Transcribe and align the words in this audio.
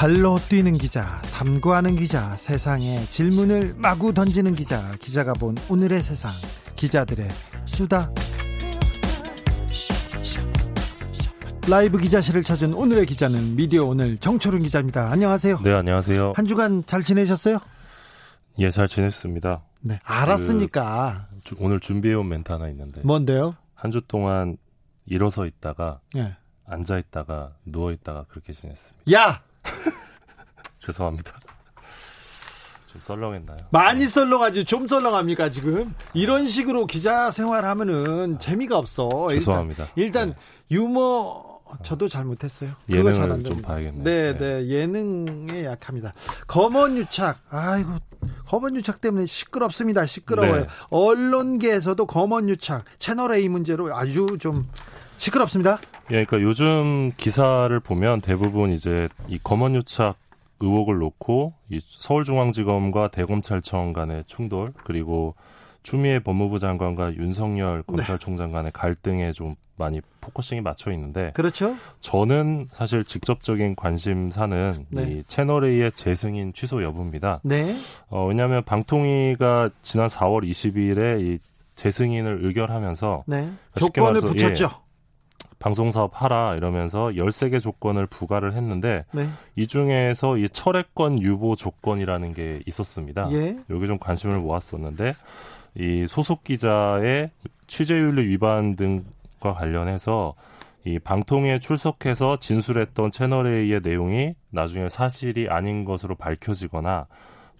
발로 0.00 0.38
뛰는 0.48 0.78
기자, 0.78 1.20
담구하는 1.30 1.94
기자, 1.94 2.34
세상에 2.38 3.04
질문을 3.10 3.74
마구 3.76 4.14
던지는 4.14 4.54
기자, 4.54 4.92
기자가 4.98 5.34
본 5.34 5.54
오늘의 5.68 6.02
세상, 6.02 6.30
기자들의 6.74 7.28
수다. 7.66 8.10
라이브 11.68 11.98
기자실을 11.98 12.42
찾은 12.44 12.72
오늘의 12.72 13.04
기자는 13.04 13.56
미디어 13.56 13.84
오늘 13.84 14.16
정철훈 14.16 14.62
기자입니다. 14.62 15.10
안녕하세요. 15.12 15.60
네, 15.62 15.74
안녕하세요. 15.74 16.32
한 16.34 16.46
주간 16.46 16.82
잘 16.86 17.02
지내셨어요? 17.02 17.58
예, 18.58 18.70
잘 18.70 18.88
지냈습니다. 18.88 19.62
네, 19.82 19.98
알았으니까. 20.02 21.26
그, 21.30 21.40
주, 21.44 21.56
오늘 21.58 21.78
준비해온 21.78 22.26
멘트 22.26 22.50
하나 22.50 22.70
있는데. 22.70 23.02
뭔데요? 23.04 23.54
한 23.74 23.90
주 23.92 24.00
동안 24.08 24.56
일어서 25.04 25.44
있다가, 25.44 26.00
예. 26.16 26.36
앉아 26.64 26.96
있다가, 26.96 27.52
누워 27.66 27.92
있다가 27.92 28.24
그렇게 28.30 28.54
지냈습니다. 28.54 29.12
야! 29.12 29.42
죄송합니다. 30.80 31.32
좀 32.86 33.00
썰렁했나요? 33.02 33.58
많이 33.70 34.08
썰렁하지. 34.08 34.64
좀 34.64 34.88
썰렁합니까 34.88 35.50
지금? 35.50 35.94
이런 36.12 36.48
식으로 36.48 36.86
기자 36.86 37.30
생활하면은 37.30 38.40
재미가 38.40 38.76
없어. 38.76 39.08
죄송합니다. 39.30 39.88
일단, 39.94 40.28
일단 40.28 40.28
네. 40.30 40.76
유머 40.76 41.50
저도 41.84 42.08
잘못했어요. 42.08 42.70
예능을 42.88 43.44
좀 43.44 43.62
봐야겠네요. 43.62 44.02
네, 44.02 44.36
네, 44.36 44.38
네, 44.38 44.68
예능에 44.68 45.64
약합니다. 45.64 46.14
검언 46.48 46.96
유착. 46.96 47.38
아이고 47.48 47.90
검언 48.46 48.74
유착 48.76 49.00
때문에 49.00 49.26
시끄럽습니다. 49.26 50.04
시끄러워요. 50.04 50.62
네. 50.62 50.66
언론계에서도 50.90 52.04
검언 52.06 52.48
유착. 52.48 52.84
채널 52.98 53.32
A 53.34 53.48
문제로 53.48 53.94
아주 53.94 54.26
좀 54.40 54.66
시끄럽습니다. 55.16 55.78
예, 56.10 56.24
그러니까 56.24 56.40
요즘 56.42 57.12
기사를 57.16 57.78
보면 57.80 58.20
대부분 58.20 58.72
이제 58.72 59.08
이 59.28 59.38
검언 59.42 59.76
유착 59.76 60.16
의혹을 60.60 60.98
놓고 60.98 61.54
이 61.70 61.80
서울중앙지검과 61.82 63.08
대검찰청 63.08 63.92
간의 63.92 64.24
충돌 64.26 64.72
그리고 64.84 65.34
추미애 65.82 66.18
법무부 66.18 66.58
장관과 66.58 67.14
윤석열 67.14 67.78
네. 67.78 67.82
검찰총장 67.86 68.52
간의 68.52 68.70
갈등에 68.72 69.32
좀 69.32 69.54
많이 69.76 70.00
focusing이 70.20 70.60
맞춰 70.60 70.92
있는데 70.92 71.32
그렇죠. 71.32 71.74
저는 72.00 72.68
사실 72.72 73.02
직접적인 73.02 73.76
관심사는 73.76 74.86
네. 74.90 75.02
이 75.04 75.24
채널 75.26 75.64
A의 75.64 75.92
재승인 75.92 76.52
취소 76.52 76.82
여부입니다. 76.82 77.40
네. 77.42 77.74
어, 78.08 78.26
왜냐하면 78.26 78.62
방통위가 78.64 79.70
지난 79.80 80.08
4월 80.08 80.46
22일에 80.48 81.22
이 81.22 81.38
재승인을 81.76 82.44
의결하면서 82.44 83.24
네. 83.26 83.50
조건을 83.76 84.20
붙였죠. 84.20 84.64
예, 84.64 84.89
방송 85.60 85.90
사업 85.90 86.10
하라 86.14 86.56
이러면서 86.56 87.08
13개 87.10 87.60
조건을 87.60 88.06
부과를 88.06 88.54
했는데 88.54 89.04
네. 89.12 89.28
이 89.56 89.66
중에서 89.66 90.38
이 90.38 90.48
철회권 90.48 91.22
유보 91.22 91.54
조건이라는 91.54 92.32
게 92.32 92.60
있었습니다. 92.66 93.28
예. 93.32 93.58
여기 93.68 93.86
좀 93.86 93.98
관심을 93.98 94.38
모았었는데 94.38 95.12
이 95.76 96.06
소속 96.08 96.44
기자의 96.44 97.30
취재윤리 97.66 98.26
위반 98.26 98.74
등과 98.74 99.52
관련해서 99.52 100.34
이 100.84 100.98
방통위에 100.98 101.60
출석해서 101.60 102.38
진술했던 102.38 103.12
채널 103.12 103.46
A의 103.46 103.80
내용이 103.82 104.34
나중에 104.48 104.88
사실이 104.88 105.50
아닌 105.50 105.84
것으로 105.84 106.14
밝혀지거나 106.14 107.06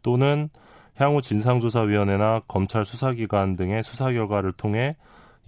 또는 0.02 0.48
향후 0.96 1.20
진상조사위원회나 1.20 2.42
검찰 2.48 2.86
수사기관 2.86 3.56
등의 3.56 3.82
수사 3.82 4.10
결과를 4.10 4.52
통해 4.52 4.96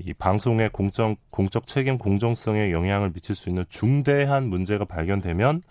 이 0.05 0.13
방송의 0.13 0.71
공적 0.71 1.17
공적 1.31 1.67
책임 1.67 1.99
공정성에 1.99 2.71
영향을 2.73 3.13
미칠 3.13 3.35
수 3.35 3.49
있는 3.49 3.65
중대한 3.69 4.49
문제가 4.49 4.85
발견되면 4.85 5.63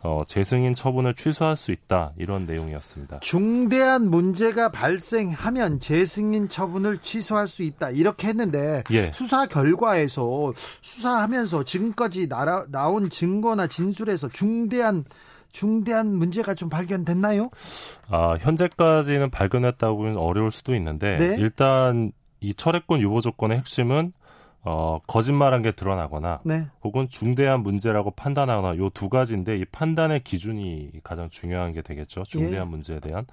어, 0.00 0.22
재승인 0.26 0.74
처분을 0.74 1.14
취소할 1.14 1.56
수 1.56 1.72
있다 1.72 2.12
이런 2.16 2.46
내용이었습니다. 2.46 3.20
중대한 3.20 4.08
문제가 4.08 4.70
발생하면 4.70 5.80
재승인 5.80 6.48
처분을 6.48 6.98
취소할 6.98 7.48
수 7.48 7.62
있다 7.62 7.90
이렇게 7.90 8.28
했는데 8.28 8.84
예. 8.92 9.10
수사 9.12 9.46
결과에서 9.46 10.52
수사하면서 10.82 11.64
지금까지 11.64 12.28
나라, 12.28 12.66
나온 12.68 13.10
증거나 13.10 13.66
진술에서 13.66 14.28
중대한 14.28 15.04
중대한 15.50 16.08
문제가 16.08 16.54
좀 16.54 16.68
발견됐나요? 16.68 17.50
아 18.08 18.36
현재까지는 18.38 19.30
발견했다고 19.30 19.96
보면 19.96 20.18
어려울 20.18 20.50
수도 20.50 20.74
있는데 20.74 21.16
네? 21.16 21.36
일단 21.38 22.12
이 22.46 22.54
철회권 22.54 23.00
유보 23.00 23.20
조건의 23.20 23.58
핵심은 23.58 24.12
어, 24.62 24.98
거짓말한 25.06 25.62
게 25.62 25.72
드러나거나 25.72 26.40
네. 26.44 26.66
혹은 26.82 27.08
중대한 27.08 27.60
문제라고 27.62 28.10
판단하거나 28.12 28.76
요 28.78 28.90
두 28.90 29.08
가지인데 29.08 29.56
이 29.56 29.64
판단의 29.64 30.22
기준이 30.24 30.90
가장 31.04 31.28
중요한 31.30 31.72
게 31.72 31.82
되겠죠. 31.82 32.22
중대한 32.24 32.66
예. 32.66 32.70
문제에 32.70 33.00
대한. 33.00 33.26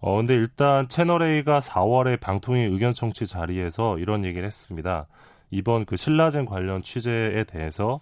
어, 0.00 0.16
근데 0.16 0.34
일단 0.34 0.88
채널A가 0.88 1.60
4월에 1.60 2.20
방통위 2.20 2.60
의견 2.62 2.92
청취 2.92 3.26
자리에서 3.26 3.98
이런 3.98 4.24
얘기를 4.24 4.46
했습니다. 4.46 5.06
이번 5.50 5.84
그 5.84 5.96
신라젠 5.96 6.44
관련 6.46 6.82
취재에 6.82 7.44
대해서 7.44 8.00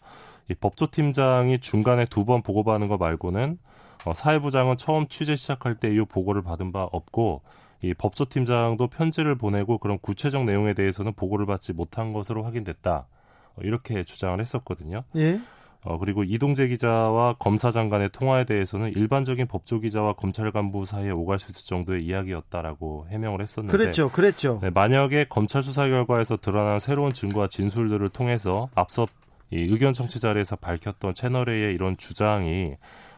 이 0.51 0.55
법조팀장이 0.55 1.61
중간에 1.61 2.05
두 2.07 2.25
번 2.25 2.43
보고받는 2.43 2.89
거 2.89 2.97
말고는 2.99 3.59
어, 4.07 4.12
사회부장은 4.15 4.77
처음 4.79 5.07
취재 5.09 5.37
시작할 5.37 5.77
때 5.77 5.89
이 5.89 6.01
보고를 6.05 6.43
받은 6.43 6.73
바 6.73 6.85
없고 6.91 7.43
이 7.82 7.94
법조팀장도 7.94 8.87
편지를 8.88 9.34
보내고 9.34 9.78
그런 9.78 9.98
구체적 9.98 10.44
내용에 10.44 10.72
대해서는 10.75 11.15
보고를 11.15 11.47
받지 11.47 11.72
못한 11.72 12.12
것으로 12.12 12.44
확인됐다. 12.44 13.06
어, 13.54 13.60
이렇게 13.62 14.04
주장을 14.04 14.38
했었거든요. 14.41 15.03
예. 15.16 15.41
어, 15.84 15.98
그리고 15.98 16.22
이동재 16.22 16.69
기자와 16.69 17.34
검사장 17.41 17.88
간의 17.88 18.10
통화에 18.10 18.44
대해서는 18.44 18.93
일반적인 18.94 19.48
법조 19.48 19.81
기자와 19.81 20.12
검찰 20.12 20.53
간부 20.53 20.84
사이에 20.84 21.10
오갈 21.10 21.41
수 21.41 21.50
있을 21.50 21.66
정도의 21.66 22.04
이야기였다라고 22.04 23.09
해명을 23.10 23.43
했었는데 23.43 23.76
그랬죠. 23.76 24.10
그랬죠. 24.10 24.60
네, 24.62 24.70
만약에 24.70 25.26
검찰 25.28 25.60
수사 25.62 25.88
결과에서 25.88 26.37
드러난 26.37 26.78
새로운 26.78 27.12
증거와 27.12 27.49
진술들을 27.49 28.09
통해서 28.10 28.69
앞서 28.76 29.09
이 29.50 29.56
의견 29.56 29.93
청취 29.93 30.20
자리에서 30.20 30.54
밝혔던 30.54 31.14
채널A의 31.14 31.75
이런 31.75 31.97
주장이 31.97 32.76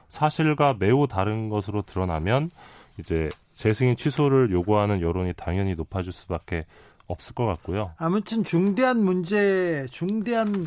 사실과 0.08 0.74
매우 0.78 1.06
다른 1.06 1.50
것으로 1.50 1.82
드러나면 1.82 2.50
이제 2.98 3.28
재승인 3.54 3.96
취소를 3.96 4.50
요구하는 4.50 5.00
여론이 5.00 5.32
당연히 5.34 5.74
높아질 5.74 6.12
수밖에 6.12 6.66
없을 7.06 7.34
것 7.34 7.46
같고요. 7.46 7.92
아무튼 7.96 8.44
중대한 8.44 9.02
문제, 9.02 9.86
중대한 9.90 10.66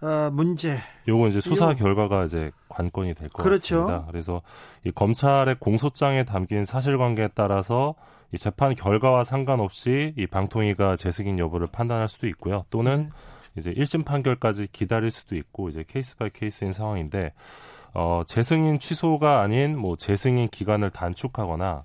어, 0.00 0.30
문제. 0.30 0.76
요건 1.08 1.28
이제 1.28 1.40
수사 1.40 1.72
이거... 1.72 1.84
결과가 1.84 2.24
이제 2.24 2.50
관건이 2.68 3.14
될것 3.14 3.42
그렇죠. 3.42 3.86
같습니다. 3.86 4.06
그래서 4.10 4.42
이 4.84 4.90
검찰의 4.90 5.56
공소장에 5.58 6.24
담긴 6.24 6.64
사실관계에 6.64 7.30
따라서 7.34 7.94
이 8.32 8.36
재판 8.36 8.74
결과와 8.74 9.24
상관없이 9.24 10.12
이 10.18 10.26
방통위가 10.26 10.96
재승인 10.96 11.38
여부를 11.38 11.68
판단할 11.72 12.08
수도 12.08 12.26
있고요. 12.26 12.64
또는 12.68 13.10
네. 13.54 13.60
이제 13.60 13.72
1심 13.72 14.04
판결까지 14.04 14.68
기다릴 14.72 15.10
수도 15.10 15.36
있고 15.36 15.68
이제 15.68 15.84
case 15.86 16.16
by 16.16 16.30
case인 16.30 16.72
상황인데 16.72 17.32
어 17.94 18.22
재승인 18.26 18.80
취소가 18.80 19.40
아닌 19.40 19.78
뭐 19.78 19.96
재승인 19.96 20.48
기간을 20.48 20.90
단축하거나 20.90 21.84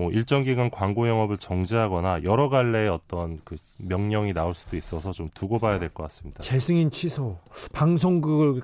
뭐 0.00 0.10
일정 0.12 0.42
기간 0.42 0.70
광고 0.70 1.06
영업을 1.06 1.36
정지하거나 1.36 2.24
여러 2.24 2.48
갈래의 2.48 2.88
어떤 2.88 3.38
그 3.44 3.56
명령이 3.76 4.32
나올 4.32 4.54
수도 4.54 4.78
있어서 4.78 5.12
좀 5.12 5.28
두고 5.34 5.58
봐야 5.58 5.78
될 5.78 5.90
것 5.90 6.04
같습니다. 6.04 6.40
재승인 6.40 6.90
취소, 6.90 7.36
방송국을 7.74 8.62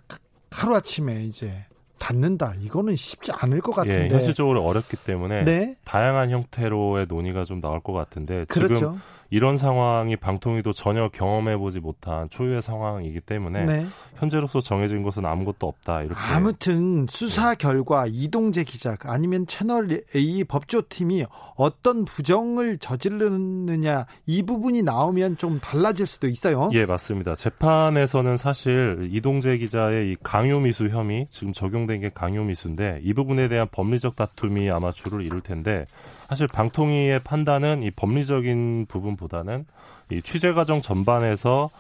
하루 0.51 0.75
아침에 0.75 1.25
이제 1.25 1.53
닫는다. 1.99 2.55
이거는 2.61 2.97
쉽지 2.97 3.33
않을 3.33 3.61
것 3.61 3.73
같은데. 3.73 4.07
예, 4.07 4.09
현실적으로 4.09 4.65
어렵기 4.65 4.97
때문에 4.97 5.45
네? 5.45 5.75
다양한 5.85 6.31
형태로의 6.31 7.05
논의가 7.07 7.45
좀 7.45 7.61
나올 7.61 7.81
것 7.81 7.93
같은데 7.93 8.47
그렇죠. 8.47 8.75
지금 8.75 9.01
이런 9.31 9.57
상황이 9.57 10.17
방통위도 10.17 10.73
전혀 10.73 11.09
경험해보지 11.09 11.81
못한 11.81 12.29
초유의 12.31 12.63
상황이기 12.63 13.21
때문에 13.21 13.65
네. 13.65 13.87
현재로서 14.17 14.61
정해진 14.61 15.03
것은 15.03 15.25
아무것도 15.25 15.67
없다. 15.67 16.03
이렇게 16.03 16.19
아무튼 16.19 17.07
수사 17.09 17.51
네. 17.51 17.57
결과 17.57 18.07
이동재 18.09 18.65
기자 18.65 18.97
아니면 19.03 19.47
채널 19.47 20.03
A 20.15 20.45
법조팀이 20.45 21.27
어떤 21.57 22.05
부정을 22.05 22.79
저지르느냐 22.79 24.07
이 24.27 24.43
부분이 24.43 24.83
나오면 24.83 25.39
좀 25.39 25.59
달라질 25.61 26.07
수도 26.07 26.29
있어요. 26.29 26.71
예, 26.73 26.87
맞습니다. 26.87 27.35
재판에서는 27.35 28.37
사실 28.37 29.09
이동재 29.11 29.59
기자의 29.59 30.13
이 30.13 30.17
강요미수 30.23 30.89
혐의 30.89 31.27
지금 31.31 31.53
적용된 31.53 32.01
게 32.01 32.11
강요미수인데 32.11 33.01
이 33.03 33.15
부분에 33.15 33.49
대한 33.49 33.67
법리적 33.71 34.17
다툼이 34.17 34.71
아마 34.71 34.93
주를 34.93 35.23
이룰 35.23 35.41
텐데 35.41 35.87
사실 36.29 36.47
방통위의 36.49 37.21
판단은 37.21 37.83
이 37.83 37.91
법리적인 37.91 38.87
부분 38.89 39.16
보다는 39.17 39.67
이 40.11 40.23
취재 40.23 40.53
과정 40.53 40.81
전반에서 40.81 41.71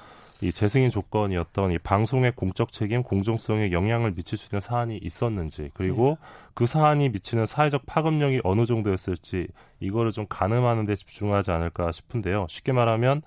이 0.43 0.53
재승인 0.53 0.91
조건이었던 0.91 1.73
이 1.73 1.79
방송의 1.79 2.33
공적 2.33 2.71
책임, 2.71 3.03
공정성에 3.03 3.73
영향을 3.73 4.15
미칠 4.15 4.37
수 4.37 4.47
있는 4.47 4.61
사안이 4.61 4.99
있었는지, 5.03 5.71
그리고 5.73 6.19
네. 6.21 6.27
그 6.53 6.67
사안이 6.67 7.09
미치는 7.09 7.47
사회적 7.47 7.87
파급력이 7.87 8.43
어느 8.45 8.67
정도였을지 8.67 9.49
이거를 9.81 10.13
좀 10.13 10.27
가늠하는 10.29 10.85
데 10.85 10.95
집중하지 10.95 11.53
않을까 11.53 11.91
싶은데요. 11.91 12.47
쉽게 12.51 12.73
말하면 12.73 13.23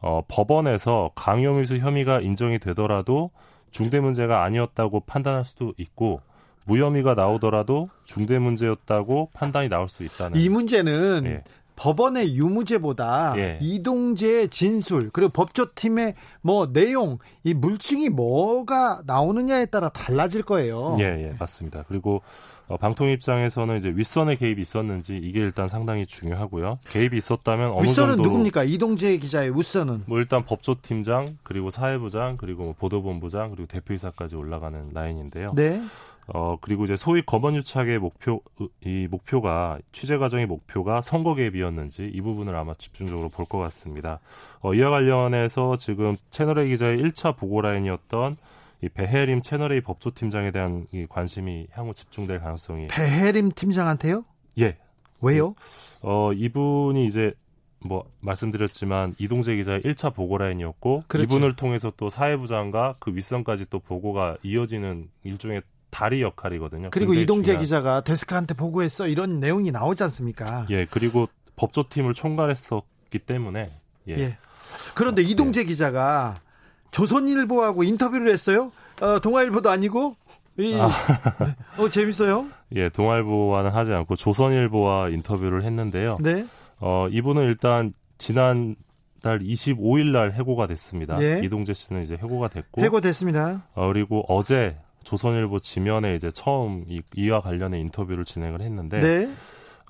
어, 0.00 0.22
법원에서 0.28 1.10
강요미수 1.14 1.78
혐의가 1.78 2.20
인정이 2.20 2.58
되더라도 2.60 3.30
중대 3.70 4.00
문제가 4.00 4.44
아니었다고 4.44 5.00
판단할 5.00 5.44
수도 5.44 5.74
있고 5.76 6.22
무혐의가 6.64 7.14
나오더라도 7.14 7.88
중대 8.04 8.38
문제였다고 8.38 9.30
판단이 9.32 9.70
나올 9.70 9.88
수 9.88 10.04
있다는 10.04 10.38
이 10.38 10.48
문제는 10.50 11.22
예. 11.24 11.42
법원의 11.78 12.34
유무죄보다 12.34 13.34
예. 13.36 13.58
이동재의 13.60 14.48
진술 14.48 15.10
그리고 15.12 15.30
법조팀의 15.30 16.14
뭐 16.42 16.72
내용 16.72 17.18
이 17.44 17.54
물증이 17.54 18.08
뭐가 18.08 19.02
나오느냐에 19.06 19.66
따라 19.66 19.88
달라질 19.88 20.42
거예요. 20.42 20.96
예, 20.98 21.04
예, 21.04 21.36
맞습니다. 21.38 21.84
그리고 21.86 22.22
어, 22.66 22.76
방통 22.76 23.08
입장에서는 23.08 23.78
이제 23.78 23.88
윗선의 23.88 24.36
개입이 24.36 24.60
있었는지 24.60 25.16
이게 25.16 25.40
일단 25.40 25.68
상당히 25.68 26.04
중요하고요. 26.04 26.80
개입이 26.90 27.16
있었다면 27.16 27.70
어느 27.70 27.86
윗선은 27.86 28.16
정도 28.16 28.22
누굽니까? 28.24 28.64
이동재 28.64 29.16
기자의 29.18 29.56
윗선은 29.56 30.02
뭐 30.06 30.18
일단 30.18 30.44
법조팀장 30.44 31.38
그리고 31.44 31.70
사회부장 31.70 32.36
그리고 32.36 32.64
뭐 32.64 32.74
보도본부장 32.78 33.50
그리고 33.52 33.66
대표이사까지 33.66 34.36
올라가는 34.36 34.90
라인인데요. 34.92 35.52
네. 35.54 35.80
어 36.34 36.58
그리고 36.60 36.84
이제 36.84 36.94
소위 36.94 37.22
검언유착의 37.24 37.98
목표 37.98 38.42
이 38.84 39.08
목표가 39.10 39.78
취재 39.92 40.18
과정의 40.18 40.46
목표가 40.46 41.00
선거 41.00 41.34
개입이었는지 41.34 42.10
이 42.12 42.20
부분을 42.20 42.54
아마 42.54 42.74
집중적으로 42.74 43.28
볼 43.30 43.46
것 43.46 43.58
같습니다. 43.58 44.20
어, 44.60 44.74
이와 44.74 44.90
관련해서 44.90 45.76
지금 45.78 46.16
채널A 46.30 46.68
기자의 46.68 46.98
1차 46.98 47.34
보고 47.36 47.62
라인이었던 47.62 48.36
이 48.82 48.88
배혜림 48.90 49.40
채널A 49.42 49.80
법조팀장에 49.80 50.50
대한 50.50 50.86
이 50.92 51.06
관심이 51.08 51.66
향후 51.72 51.94
집중될 51.94 52.40
가능성이 52.40 52.88
배혜림 52.88 53.52
팀장한테요? 53.52 54.24
예. 54.60 54.76
왜요? 55.22 55.54
어 56.02 56.32
이분이 56.34 57.06
이제 57.06 57.32
뭐 57.80 58.04
말씀드렸지만 58.20 59.14
이동재 59.18 59.56
기자의 59.56 59.80
1차 59.80 60.14
보고 60.14 60.36
라인이었고 60.36 61.04
그렇죠. 61.08 61.24
이분을 61.24 61.56
통해서 61.56 61.90
또 61.96 62.10
사회부장과 62.10 62.96
그 62.98 63.14
윗선까지 63.14 63.70
또 63.70 63.78
보고가 63.78 64.36
이어지는 64.42 65.08
일종의 65.24 65.62
다리 65.90 66.22
역할이거든요. 66.22 66.90
그리고 66.90 67.14
이동재 67.14 67.52
중요한. 67.52 67.62
기자가 67.62 68.00
데스크한테 68.02 68.54
보고했어 68.54 69.08
이런 69.08 69.40
내용이 69.40 69.70
나오지 69.70 70.02
않습니까? 70.04 70.66
예, 70.70 70.84
그리고 70.86 71.28
법조팀을 71.56 72.14
총괄했었기 72.14 73.18
때문에 73.20 73.70
예. 74.08 74.18
예. 74.18 74.38
그런데 74.94 75.22
어, 75.22 75.24
이동재 75.24 75.62
예. 75.62 75.64
기자가 75.64 76.40
조선일보하고 76.90 77.82
인터뷰를 77.84 78.32
했어요. 78.32 78.72
어, 79.00 79.18
동아일보도 79.18 79.70
아니고 79.70 80.16
이, 80.58 80.74
아. 80.76 80.88
어 81.78 81.88
재밌어요. 81.88 82.48
예, 82.74 82.88
동아일보와는 82.88 83.70
하지 83.70 83.92
않고 83.92 84.16
조선일보와 84.16 85.10
인터뷰를 85.10 85.62
했는데요. 85.64 86.18
네. 86.20 86.46
어 86.80 87.08
이분은 87.10 87.44
일단 87.44 87.92
지난 88.18 88.74
달 89.22 89.38
25일 89.40 90.10
날 90.10 90.32
해고가 90.32 90.66
됐습니다. 90.66 91.16
네. 91.16 91.40
이동재 91.44 91.74
씨는 91.74 92.02
이제 92.02 92.14
해고가 92.14 92.48
됐고 92.48 92.82
해고됐습니다. 92.82 93.66
어, 93.74 93.86
그리고 93.88 94.24
어제 94.28 94.76
조선일보 95.04 95.58
지면에 95.60 96.14
이제 96.14 96.30
처음 96.30 96.84
이, 96.88 97.02
이와 97.14 97.40
관련해 97.40 97.78
인터뷰를 97.80 98.24
진행을 98.24 98.60
했는데 98.60 99.00
네. 99.00 99.30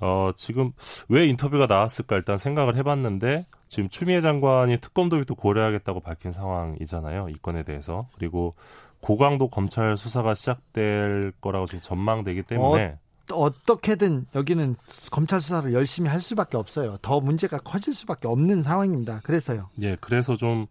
어, 0.00 0.30
지금 0.36 0.72
왜 1.08 1.26
인터뷰가 1.26 1.66
나왔을까 1.66 2.16
일단 2.16 2.36
생각을 2.36 2.76
해봤는데 2.76 3.46
지금 3.68 3.88
추미애 3.88 4.20
장관이 4.20 4.78
특검 4.80 5.08
도입도 5.08 5.34
고려하겠다고 5.34 6.00
밝힌 6.00 6.32
상황이잖아요. 6.32 7.28
이 7.28 7.34
건에 7.34 7.64
대해서. 7.64 8.08
그리고 8.14 8.54
고강도 9.00 9.48
검찰 9.48 9.96
수사가 9.96 10.34
시작될 10.34 11.32
거라고 11.40 11.66
지금 11.66 11.80
전망되기 11.80 12.42
때문에 12.42 12.98
어, 13.30 13.44
어떻게든 13.44 14.26
여기는 14.34 14.76
검찰 15.10 15.40
수사를 15.40 15.72
열심히 15.74 16.08
할 16.08 16.20
수밖에 16.20 16.56
없어요. 16.56 16.96
더 17.02 17.20
문제가 17.20 17.58
커질 17.58 17.94
수밖에 17.94 18.26
없는 18.26 18.62
상황입니다. 18.62 19.20
그래서요. 19.22 19.68
예, 19.82 19.96
그래서 20.00 20.36
좀 20.36 20.66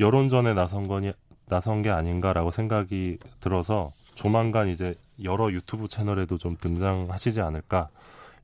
여론전에 0.00 0.54
나선 0.54 0.88
거니 0.88 1.12
나선 1.48 1.82
게 1.82 1.90
아닌가라고 1.90 2.50
생각이 2.50 3.18
들어서 3.40 3.90
조만간 4.14 4.68
이제 4.68 4.94
여러 5.22 5.50
유튜브 5.52 5.88
채널에도 5.88 6.38
좀 6.38 6.56
등장하시지 6.60 7.40
않을까 7.40 7.88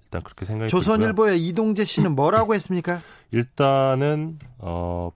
일단 0.04 0.22
그렇게 0.22 0.44
생각이 0.44 0.68
조선일보의 0.70 1.34
들고요. 1.34 1.48
이동재 1.48 1.84
씨는 1.84 2.14
뭐라고 2.14 2.54
했습니까? 2.54 3.00
일단은 3.32 4.38
어 4.58 5.10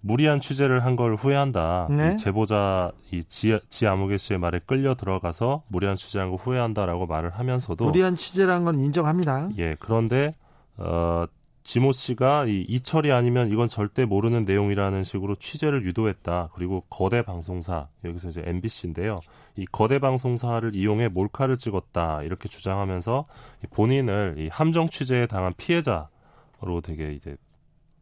무리한 0.00 0.40
취재를 0.40 0.84
한 0.84 0.94
걸 0.96 1.16
후회한다. 1.16 1.88
네? 1.90 2.12
이 2.12 2.16
제보자 2.16 2.92
이 3.10 3.24
지, 3.24 3.58
지 3.70 3.86
아무개 3.88 4.16
씨의 4.18 4.38
말에 4.38 4.60
끌려 4.64 4.94
들어가서 4.94 5.64
무리한 5.68 5.96
취재한 5.96 6.30
거 6.30 6.36
후회한다라고 6.36 7.06
말을 7.06 7.30
하면서도 7.30 7.84
무리한 7.84 8.14
취재란 8.14 8.64
건 8.64 8.78
인정합니다. 8.80 9.48
예, 9.58 9.76
그런데 9.80 10.34
어 10.76 11.26
지모 11.66 11.90
씨가 11.90 12.46
이 12.46 12.64
이철이 12.68 13.10
아니면 13.10 13.50
이건 13.50 13.66
절대 13.66 14.04
모르는 14.04 14.44
내용이라는 14.44 15.02
식으로 15.02 15.34
취재를 15.34 15.84
유도했다. 15.84 16.50
그리고 16.54 16.84
거대 16.88 17.22
방송사 17.22 17.88
여기서 18.04 18.28
이제 18.28 18.42
MBC인데요. 18.46 19.18
이 19.56 19.66
거대 19.72 19.98
방송사를 19.98 20.76
이용해 20.76 21.08
몰카를 21.08 21.56
찍었다 21.56 22.22
이렇게 22.22 22.48
주장하면서 22.48 23.26
본인을 23.70 24.36
이 24.38 24.48
함정 24.48 24.88
취재에 24.88 25.26
당한 25.26 25.54
피해자로 25.56 26.06
되게 26.84 27.10
이제 27.10 27.36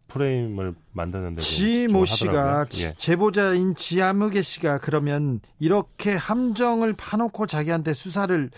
프레임을 0.08 0.74
만드는데 0.92 1.40
지모 1.40 2.04
씨가 2.04 2.66
예. 2.80 2.92
제보자인 2.98 3.74
지아무개 3.76 4.42
씨가 4.42 4.76
그러면 4.76 5.40
이렇게 5.58 6.14
함정을 6.14 6.92
파놓고 6.92 7.46
자기한테 7.46 7.94
수사를 7.94 8.50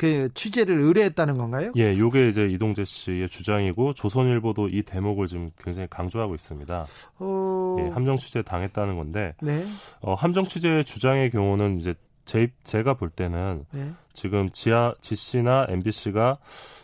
그 0.00 0.30
취재를 0.32 0.80
의뢰했다는 0.80 1.36
건가요? 1.36 1.72
예, 1.76 1.94
요게 1.94 2.30
이제 2.30 2.46
이동재 2.46 2.84
씨의 2.84 3.28
주장이고 3.28 3.92
조선일보도 3.92 4.68
이 4.68 4.82
대목을 4.82 5.26
지금 5.26 5.50
굉장히 5.62 5.88
강조하고 5.90 6.34
있습니다. 6.34 6.86
어... 7.18 7.76
예, 7.80 7.88
함정 7.90 8.16
취재 8.16 8.40
당했다는 8.40 8.96
건데 8.96 9.34
네. 9.42 9.62
어, 10.00 10.14
함정 10.14 10.46
취재 10.46 10.82
주장의 10.84 11.28
경우는 11.28 11.80
이제 11.80 11.92
제, 12.24 12.50
제가 12.64 12.94
볼 12.94 13.10
때는 13.10 13.66
네. 13.72 13.92
지금 14.14 14.48
지아 14.52 14.94
지 15.02 15.16
씨나 15.16 15.66
MBC가 15.68 16.38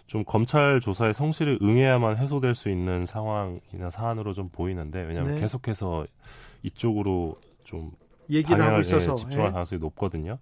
좀 0.06 0.22
검찰 0.22 0.78
조사에 0.80 1.14
성실히 1.14 1.58
응해야만 1.62 2.18
해소될 2.18 2.54
수 2.54 2.68
있는 2.68 3.06
상황이나 3.06 3.88
사안으로 3.90 4.34
좀 4.34 4.50
보이는데 4.50 5.04
왜냐하면 5.06 5.36
네. 5.36 5.40
계속해서 5.40 6.04
이쪽으로 6.64 7.36
좀 7.64 7.92
얘기를 8.28 8.60
하고 8.60 8.80
있어서 8.80 9.12
예, 9.12 9.16
집중할 9.16 9.46
예. 9.46 9.52
가능성이 9.52 9.80
높거든요. 9.80 10.36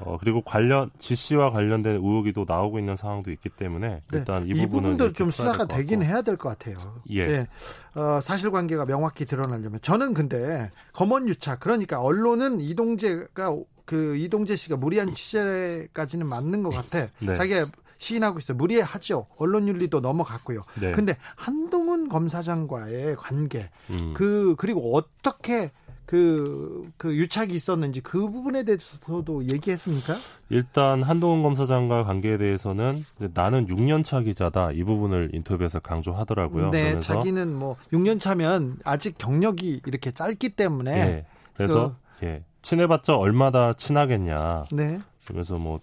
네. 0.00 0.10
어, 0.10 0.18
그리고 0.18 0.40
관련 0.42 0.90
지시와 0.98 1.50
관련된 1.50 1.96
의혹이 1.96 2.32
또 2.32 2.44
나오고 2.46 2.78
있는 2.78 2.96
상황도 2.96 3.30
있기 3.30 3.48
때문에 3.50 3.88
네. 3.88 4.02
일단 4.12 4.42
네. 4.44 4.50
이, 4.50 4.54
부분은 4.54 4.68
부분도 4.96 5.12
좀 5.12 5.30
수사가 5.30 5.66
되긴 5.66 6.02
해야 6.02 6.22
될 6.22 6.36
것 6.36 6.48
같아요. 6.48 6.76
예. 7.10 7.26
네. 7.26 7.46
어, 7.94 8.20
사실관계가 8.20 8.86
명확히 8.86 9.24
드러나려면 9.24 9.78
저는 9.82 10.14
근데 10.14 10.70
검언 10.92 11.28
유착 11.28 11.60
그러니까 11.60 12.00
언론은 12.00 12.60
이동재가 12.60 13.56
그 13.84 14.16
이동재 14.16 14.56
씨가 14.56 14.76
무리한 14.76 15.12
취재까지는 15.12 16.26
맞는 16.26 16.62
것 16.62 16.70
같아. 16.70 17.08
네. 17.18 17.34
자기가 17.34 17.66
시인하고 17.98 18.38
있어요. 18.38 18.56
무리하죠. 18.56 19.26
언론 19.36 19.68
윤리도 19.68 20.00
넘어갔고요. 20.00 20.64
네. 20.80 20.92
근데 20.92 21.16
한동훈 21.36 22.08
검사장과의 22.08 23.16
관계, 23.16 23.68
음. 23.90 24.14
그 24.16 24.54
그리고 24.56 24.96
어떻게 24.96 25.70
그, 26.10 26.90
그 26.96 27.14
유착이 27.14 27.54
있었는지 27.54 28.00
그 28.00 28.28
부분에 28.28 28.64
대해서도 28.64 29.44
얘기했습니까? 29.44 30.16
일단 30.48 31.04
한동훈 31.04 31.44
검사장과 31.44 32.02
관계에 32.02 32.36
대해서는 32.36 33.04
나는 33.32 33.68
6년 33.68 34.02
차 34.02 34.20
기자다 34.20 34.72
이 34.72 34.82
부분을 34.82 35.30
인터뷰에서 35.32 35.78
강조하더라고요. 35.78 36.70
네, 36.70 36.82
그러면서 36.82 37.14
자기는 37.14 37.54
뭐 37.54 37.76
6년 37.92 38.18
차면 38.18 38.76
아직 38.82 39.18
경력이 39.18 39.82
이렇게 39.86 40.10
짧기 40.10 40.56
때문에 40.56 40.92
네, 40.92 41.26
그래서 41.54 41.94
그, 42.18 42.26
예 42.26 42.42
친해봤자 42.62 43.14
얼마나 43.14 43.72
친하겠냐. 43.74 44.64
네. 44.72 44.98
그래서 45.28 45.58
뭐 45.58 45.78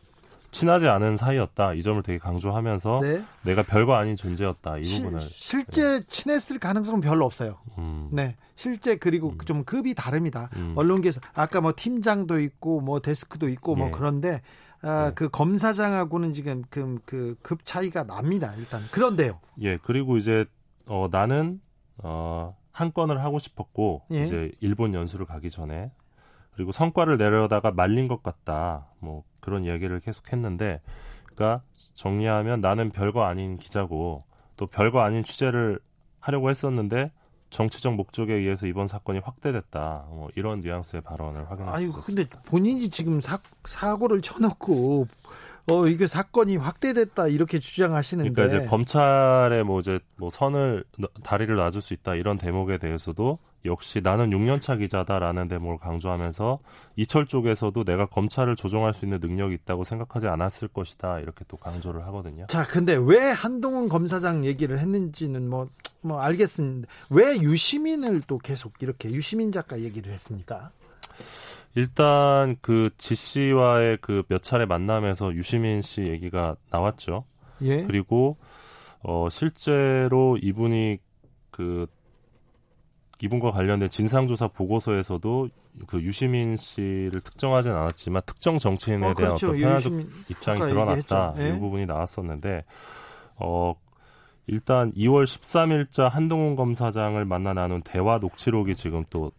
친하지 0.58 0.88
않은 0.88 1.18
사이였다. 1.18 1.74
이 1.74 1.84
점을 1.84 2.02
되게 2.02 2.18
강조하면서 2.18 3.00
네. 3.04 3.22
내가 3.44 3.62
별거 3.62 3.94
아닌 3.94 4.16
존재였다. 4.16 4.80
이 4.80 4.86
시, 4.86 5.02
부분을 5.02 5.22
실제 5.22 6.02
친했을 6.08 6.58
가능성은 6.58 7.02
별로 7.02 7.26
없어요. 7.26 7.58
음, 7.78 8.10
네. 8.12 8.36
실제 8.56 8.96
그리고 8.96 9.30
음. 9.30 9.38
좀 9.46 9.64
급이 9.64 9.94
다릅니다. 9.94 10.50
음. 10.56 10.74
언론계에서 10.76 11.22
아까 11.36 11.62
뭐 11.62 11.74
팀장도 11.76 12.40
있고 12.40 12.82
뭐 12.82 13.00
데스크도 13.00 13.50
있고 13.50 13.76
뭐 13.76 13.88
예. 13.88 13.92
그런데 13.92 14.42
아, 14.82 15.10
네. 15.10 15.12
그 15.14 15.30
검사장하고는 15.30 16.34
지금 16.34 16.64
그, 16.70 16.98
그, 17.06 17.36
급 17.44 17.64
차이가 17.64 18.04
납니다. 18.04 18.54
일단 18.58 18.82
그런데요. 18.92 19.40
예, 19.62 19.78
그리고 19.78 20.18
이제 20.18 20.46
어, 20.88 21.08
나는 21.12 21.62
어, 21.98 22.56
한 22.72 22.94
건을 22.94 23.24
하고 23.24 23.38
싶었고 23.38 24.04
예. 24.12 24.24
이제 24.24 24.52
일본 24.60 24.96
연수를 24.96 25.28
가기 25.28 25.52
전에 25.52 25.92
그리고 26.58 26.72
성과를 26.72 27.18
내려다가 27.18 27.70
말린 27.72 28.08
것 28.08 28.24
같다. 28.24 28.88
뭐 29.00 29.24
그런 29.42 29.64
이야기를 29.64 30.00
계속했는데, 30.00 30.82
그러니까 31.36 31.62
정리하면 31.94 32.62
나는 32.62 32.90
별거 32.90 33.24
아닌 33.26 33.58
기자고 33.58 34.24
또 34.58 34.66
별거 34.66 35.02
아닌 35.02 35.24
취재를 35.24 35.80
하려고 36.20 36.50
했었는데 36.50 37.12
정치적 37.52 37.94
목적에 37.94 38.34
의해서 38.34 38.66
이번 38.66 38.88
사건이 38.88 39.20
확대됐다. 39.20 40.08
뭐 40.10 40.30
이런 40.36 40.62
뉘앙스의 40.62 41.04
발언을 41.04 41.50
확인할 41.50 41.66
수 41.74 41.76
아니 41.76 41.86
있었습니다. 41.86 42.30
근데 42.30 42.50
본인이 42.50 42.90
지금 42.90 43.22
사, 43.22 43.38
사고를 43.64 44.22
쳐놓고 44.24 45.08
어 45.72 45.86
이게 45.86 46.08
사건이 46.08 46.58
확대됐다 46.58 47.28
이렇게 47.28 47.60
주장하시는데 47.60 48.32
그러니까 48.32 48.58
이제 48.58 48.68
검찰에 48.68 49.62
뭐 49.62 49.80
이제 49.80 50.00
뭐 50.18 50.30
선을 50.32 50.86
너- 50.98 51.08
다리를 51.24 51.56
놔줄 51.56 51.82
수 51.82 51.94
있다 51.94 52.16
이런 52.16 52.38
대목에 52.40 52.80
대해서도 52.80 53.38
역시 53.66 54.02
나는 54.02 54.30
6년차 54.30 54.80
기자다라는 54.80 55.48
대목을 55.48 55.78
강조하면서 55.80 56.60
이철 56.96 57.26
쪽에서도 57.26 57.84
내가 57.84 58.06
검찰을 58.06 58.56
조종할 58.56 58.94
수 58.94 59.06
있는 59.06 59.20
능력이 59.20 59.56
있다고 59.56 59.84
생각하지 59.84 60.28
않았을 60.28 60.70
것이다 60.70 61.20
이렇게 61.20 61.44
또 61.48 61.58
강조를 61.58 62.06
하거든요. 62.08 62.46
자 62.48 62.66
근데 62.66 62.96
왜 62.96 63.20
한동훈 63.32 63.90
검사장 63.90 64.46
얘기를 64.46 64.80
했는지는 64.80 65.50
뭐 65.50 65.68
뭐 66.02 66.20
알겠습니다. 66.22 66.88
왜 67.10 67.38
유시민을 67.40 68.22
또 68.28 68.38
계속 68.38 68.74
이렇게 68.82 69.12
유시민 69.12 69.52
작가 69.52 69.80
얘기를 69.80 70.14
했습니까? 70.14 70.72
일단 71.76 72.56
그 72.62 72.90
지 72.98 73.16
씨와의 73.16 73.98
그 73.98 74.24
몇 74.30 74.42
차례 74.42 74.66
만남에서 74.66 75.34
유시민 75.34 75.82
씨 75.82 76.02
얘기가 76.04 76.56
나왔죠. 76.72 77.26
예. 77.62 77.84
그리고 77.84 78.38
어 79.04 79.28
실제로 79.30 80.38
이분이 80.42 81.00
그 81.52 81.88
이분과 83.22 83.52
관련된 83.52 83.90
진상조사 83.90 84.50
보고서에서도 84.50 85.50
그 85.88 86.02
유시민 86.02 86.56
씨를 86.58 87.22
특정하진 87.22 87.72
않았지만 87.72 88.22
특정 88.26 88.58
정치인에 88.58 89.08
어, 89.08 89.14
대한 89.14 89.36
그렇죠. 89.36 89.48
어떤 89.48 89.60
편향적 89.60 89.94
입장이 90.30 90.60
드러났다. 90.60 91.34
예. 91.40 91.50
이 91.50 91.60
부분이 91.60 91.86
나왔었는데 91.86 92.64
어 93.38 93.74
일단 94.48 94.92
2월 94.94 95.26
13일자 95.26 96.10
한동훈 96.10 96.56
검사장을 96.56 97.24
만나 97.26 97.54
나눈 97.54 97.82
대화 97.84 98.18
녹취록이 98.18 98.76
지금 98.76 99.04
또 99.10 99.32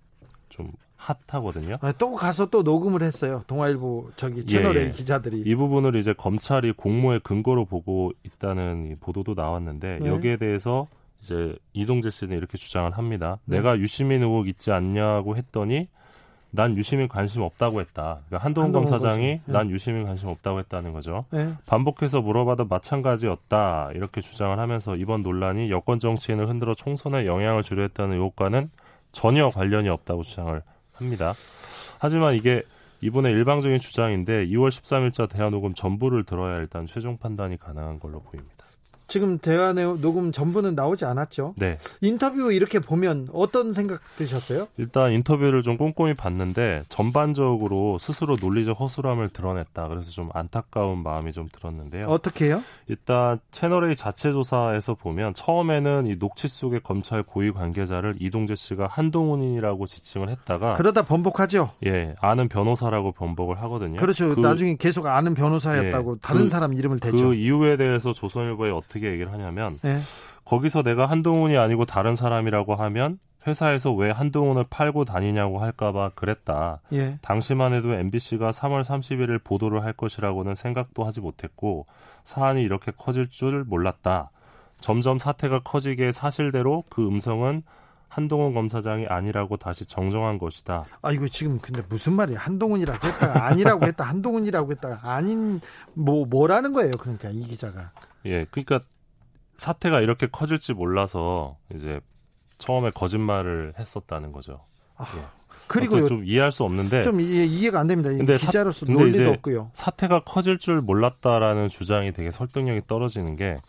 좀 0.48 0.72
핫하거든요. 0.96 1.78
아, 1.80 1.92
또 1.92 2.14
가서 2.14 2.46
또 2.46 2.62
녹음을 2.62 3.02
했어요. 3.02 3.42
동아일보 3.46 4.10
저기 4.16 4.44
채널 4.44 4.76
예, 4.76 4.86
예. 4.86 4.90
기자들이. 4.90 5.42
이 5.46 5.54
부분을 5.54 5.94
이제 5.94 6.12
검찰이 6.12 6.72
공모의 6.72 7.20
근거로 7.20 7.64
보고 7.64 8.10
있다는 8.24 8.90
이 8.90 8.94
보도도 8.96 9.34
나왔는데 9.34 10.00
네. 10.02 10.08
여기에 10.08 10.38
대해서 10.38 10.88
이제 11.20 11.56
이동재 11.72 12.10
씨는 12.10 12.36
이렇게 12.36 12.58
주장을 12.58 12.90
합니다. 12.90 13.38
네. 13.44 13.56
내가 13.56 13.78
유시민 13.78 14.22
의혹 14.22 14.48
있지 14.48 14.70
않냐고 14.72 15.36
했더니 15.36 15.88
난 16.50 16.76
유시민 16.76 17.08
관심 17.08 17.42
없다고 17.42 17.80
했다. 17.80 18.20
그러니까 18.26 18.44
한동훈, 18.44 18.66
한동훈 18.68 18.90
검사장이 18.90 19.38
검사. 19.38 19.44
네. 19.46 19.52
난 19.52 19.70
유시민 19.70 20.04
관심 20.04 20.28
없다고 20.28 20.58
했다는 20.60 20.92
거죠. 20.92 21.26
예. 21.34 21.52
반복해서 21.66 22.22
물어봐도 22.22 22.64
마찬가지였다. 22.66 23.90
이렇게 23.94 24.20
주장을 24.20 24.58
하면서 24.58 24.96
이번 24.96 25.22
논란이 25.22 25.70
여권 25.70 25.98
정치인을 25.98 26.48
흔들어 26.48 26.74
총선에 26.74 27.26
영향을 27.26 27.62
주려 27.62 27.82
했다는 27.82 28.14
의혹과는 28.14 28.70
전혀 29.12 29.48
관련이 29.48 29.88
없다고 29.88 30.22
주장을 30.22 30.62
합니다. 30.94 31.34
하지만 31.98 32.34
이게 32.34 32.62
이분의 33.00 33.32
일방적인 33.32 33.78
주장인데 33.78 34.46
2월 34.46 34.70
13일자 34.70 35.28
대화 35.28 35.50
녹음 35.50 35.74
전부를 35.74 36.24
들어야 36.24 36.58
일단 36.58 36.86
최종 36.86 37.18
판단이 37.18 37.58
가능한 37.58 38.00
걸로 38.00 38.20
보입니다. 38.20 38.57
지금 39.08 39.38
대화 39.38 39.72
내용 39.72 40.00
녹음 40.02 40.30
전부는 40.32 40.74
나오지 40.74 41.06
않았죠. 41.06 41.54
네. 41.56 41.78
인터뷰 42.02 42.52
이렇게 42.52 42.78
보면 42.78 43.28
어떤 43.32 43.72
생각 43.72 44.00
드셨어요? 44.16 44.68
일단 44.76 45.12
인터뷰를 45.12 45.62
좀 45.62 45.78
꼼꼼히 45.78 46.12
봤는데 46.14 46.82
전반적으로 46.90 47.96
스스로 47.98 48.36
논리적 48.38 48.78
허술함을 48.78 49.30
드러냈다. 49.30 49.88
그래서 49.88 50.10
좀 50.10 50.28
안타까운 50.34 51.02
마음이 51.02 51.32
좀 51.32 51.48
들었는데요. 51.50 52.06
어떻게 52.06 52.46
해요? 52.46 52.62
일단 52.86 53.38
채널A 53.50 53.96
자체 53.96 54.30
조사에서 54.30 54.92
보면 54.94 55.32
처음에는 55.32 56.06
이 56.06 56.18
녹취 56.18 56.46
속의 56.46 56.80
검찰 56.82 57.22
고위 57.22 57.50
관계자를 57.50 58.16
이동재 58.20 58.54
씨가 58.56 58.88
한동훈이라고 58.90 59.86
지칭을 59.86 60.28
했다가 60.28 60.74
그러다 60.74 61.02
번복하죠. 61.06 61.70
예 61.86 62.14
아는 62.20 62.48
변호사라고 62.48 63.12
번복을 63.12 63.60
하거든요. 63.62 63.98
그렇죠. 63.98 64.34
그, 64.34 64.40
나중에 64.40 64.76
계속 64.76 65.06
아는 65.06 65.32
변호사였다고 65.32 66.14
예, 66.16 66.18
다른 66.20 66.42
그- 66.44 66.50
사람 66.50 66.74
이름을 66.74 67.00
대죠. 67.00 67.28
그 67.28 67.34
이유에 67.34 67.78
대해서 67.78 68.12
조선일보에 68.12 68.70
어떻게 68.70 68.97
얘기를 69.06 69.32
하냐면 69.32 69.78
예. 69.84 69.98
거기서 70.44 70.82
내가 70.82 71.06
한동훈이 71.06 71.56
아니고 71.56 71.84
다른 71.84 72.14
사람이라고 72.14 72.74
하면 72.74 73.18
회사에서 73.46 73.92
왜 73.92 74.10
한동훈을 74.10 74.64
팔고 74.68 75.04
다니냐고 75.04 75.58
할까봐 75.58 76.10
그랬다. 76.14 76.80
예. 76.92 77.18
당시만 77.22 77.72
해도 77.72 77.92
MBC가 77.92 78.50
3월 78.50 78.82
31일 78.82 79.42
보도를 79.44 79.84
할 79.84 79.92
것이라고는 79.92 80.54
생각도 80.54 81.04
하지 81.04 81.20
못했고 81.20 81.86
사안이 82.24 82.62
이렇게 82.62 82.92
커질 82.96 83.28
줄 83.30 83.64
몰랐다. 83.64 84.30
점점 84.80 85.18
사태가 85.18 85.60
커지게 85.60 86.12
사실대로 86.12 86.84
그 86.88 87.06
음성은 87.06 87.62
한동훈 88.08 88.54
검사장이 88.54 89.06
아니라고 89.06 89.56
다시 89.58 89.84
정정한 89.86 90.38
것이다. 90.38 90.84
아 91.02 91.12
이거 91.12 91.28
지금 91.28 91.58
근데 91.60 91.82
무슨 91.88 92.14
말이야? 92.14 92.38
한동훈이라고 92.38 93.06
했다가 93.06 93.46
아니라고 93.46 93.86
했다. 93.86 94.04
한동훈이라고 94.04 94.72
했다가 94.72 95.12
아닌 95.14 95.60
뭐 95.94 96.24
뭐라는 96.26 96.72
거예요? 96.72 96.92
그러니까 96.98 97.28
이 97.30 97.44
기자가. 97.44 97.92
예, 98.24 98.44
그러니까 98.50 98.80
사태가 99.56 100.00
이렇게 100.00 100.26
커질지 100.26 100.72
몰라서 100.72 101.56
이제 101.74 102.00
처음에 102.58 102.90
거짓말을 102.90 103.74
했었다는 103.78 104.32
거죠. 104.32 104.64
아, 104.96 105.04
예. 105.16 105.22
그리고 105.66 106.06
좀 106.06 106.24
이해할 106.24 106.50
수 106.50 106.64
없는데 106.64 107.02
좀 107.02 107.20
이해, 107.20 107.44
이해가 107.44 107.78
안 107.80 107.86
됩니다. 107.88 108.08
근데 108.10 108.38
사- 108.38 108.46
기자로서 108.46 108.86
근데 108.86 108.98
논리도 109.00 109.22
이제 109.22 109.30
없고요. 109.30 109.70
사태가 109.74 110.24
커질 110.24 110.58
줄 110.58 110.80
몰랐다라는 110.80 111.68
주장이 111.68 112.12
되게 112.12 112.30
설득력이 112.30 112.82
떨어지는 112.86 113.36
게 113.36 113.60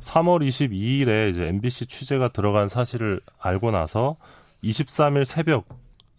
3월 0.00 0.46
22일에 0.46 1.30
이제 1.30 1.46
MBC 1.46 1.86
취재가 1.86 2.28
들어간 2.28 2.68
사실을 2.68 3.20
알고 3.38 3.70
나서 3.70 4.16
23일 4.64 5.24
새벽 5.24 5.66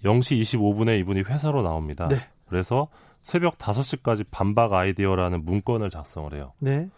0시 0.04 0.42
25분에 0.42 1.00
이분이 1.00 1.22
회사로 1.22 1.62
나옵니다. 1.62 2.08
네. 2.08 2.18
그래서 2.48 2.88
새벽 3.22 3.58
5시까지 3.58 4.26
반박 4.30 4.74
아이디어라는 4.74 5.46
문건을 5.46 5.90
작성을 5.90 6.34
해요. 6.34 6.54
네. 6.60 6.90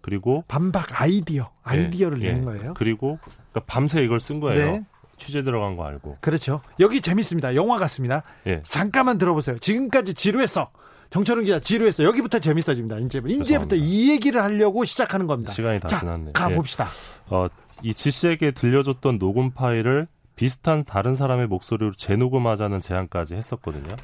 그리고 0.00 0.44
반박 0.48 1.00
아이디어. 1.00 1.50
아이디어를 1.62 2.22
예, 2.22 2.28
낸 2.28 2.40
예. 2.40 2.44
거예요. 2.44 2.74
그리고 2.74 3.18
그러니까 3.50 3.60
밤새 3.66 4.02
이걸 4.02 4.20
쓴 4.20 4.40
거예요. 4.40 4.72
네. 4.72 4.84
취재 5.16 5.42
들어간 5.42 5.76
거 5.76 5.84
알고. 5.84 6.18
그렇죠. 6.20 6.60
여기 6.78 7.00
재밌습니다. 7.00 7.54
영화 7.54 7.78
같습니다. 7.78 8.22
예. 8.46 8.62
잠깐만 8.64 9.18
들어보세요. 9.18 9.58
지금까지 9.58 10.14
지루했어. 10.14 10.70
정철은 11.10 11.44
기자 11.44 11.58
지루했어. 11.60 12.04
여기부터 12.04 12.38
재밌어집니다. 12.38 12.98
이제 12.98 13.18
이제부터 13.18 13.44
죄송합니다. 13.44 13.76
이 13.76 14.10
얘기를 14.10 14.42
하려고 14.42 14.84
시작하는 14.84 15.26
겁니다. 15.26 15.52
시간이 15.52 15.80
다 15.80 15.88
자, 15.88 16.00
지났네요. 16.00 16.32
가 16.32 16.50
예. 16.50 16.54
봅시다. 16.54 16.86
어, 17.28 17.46
이 17.82 17.92
지 17.94 18.10
씨에게 18.10 18.50
들려줬던 18.52 19.18
녹음 19.18 19.50
파일을 19.52 20.08
비슷한 20.34 20.84
다른 20.84 21.14
사람의 21.14 21.46
목소리로 21.46 21.92
재녹음하자는 21.94 22.80
제안까지 22.80 23.34
했었거든요. 23.36 23.94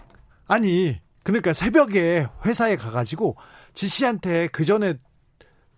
아니, 0.47 0.99
그러니까 1.23 1.53
새벽에 1.53 2.27
회사에 2.45 2.77
가가지고 2.77 3.37
지 3.75 3.89
씨한테 3.89 4.49
그 4.49 4.65
전에 4.65 4.95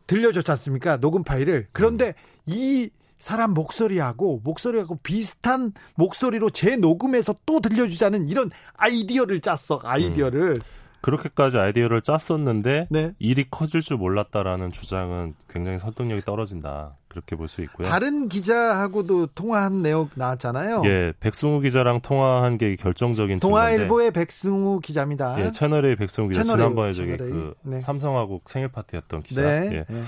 들려줬지 0.06 0.50
않습니까? 0.50 0.98
녹음 0.98 1.24
파일을. 1.24 1.68
그런데 1.72 2.08
음. 2.08 2.12
이 2.46 2.90
사람 3.18 3.52
목소리하고 3.54 4.40
목소리하고 4.44 4.98
비슷한 5.02 5.72
목소리로 5.94 6.50
재녹음해서 6.50 7.36
또 7.46 7.60
들려주자는 7.60 8.28
이런 8.28 8.50
아이디어를 8.74 9.40
짰어. 9.40 9.80
아이디어를. 9.82 10.56
그렇게까지 11.04 11.58
아이디어를 11.58 12.00
짰었는데 12.00 12.86
네. 12.88 13.12
일이 13.18 13.44
커질 13.50 13.82
줄 13.82 13.98
몰랐다라는 13.98 14.72
주장은 14.72 15.34
굉장히 15.50 15.78
설득력이 15.78 16.22
떨어진다. 16.22 16.96
그렇게 17.08 17.36
볼 17.36 17.46
수 17.46 17.60
있고요. 17.62 17.86
다른 17.86 18.28
기자하고도 18.28 19.26
통화한 19.34 19.82
내용 19.82 20.08
나왔잖아요. 20.14 20.82
예, 20.86 21.12
백승우 21.20 21.60
기자랑 21.60 22.00
통화한 22.00 22.56
게 22.56 22.74
결정적인 22.74 23.38
동아일보의 23.40 24.12
백승우 24.12 24.80
기자입니다. 24.80 25.38
예, 25.40 25.50
채널A 25.50 25.94
백승우 25.94 26.28
기자 26.28 26.42
채널A, 26.42 26.64
지난번에 26.64 26.92
저기. 26.94 27.16
그 27.18 27.54
네. 27.62 27.80
삼성화국 27.80 28.48
생일 28.48 28.68
파티였던 28.68 29.22
기자. 29.24 29.42
네. 29.42 29.70
예. 29.72 29.84
네. 29.86 30.02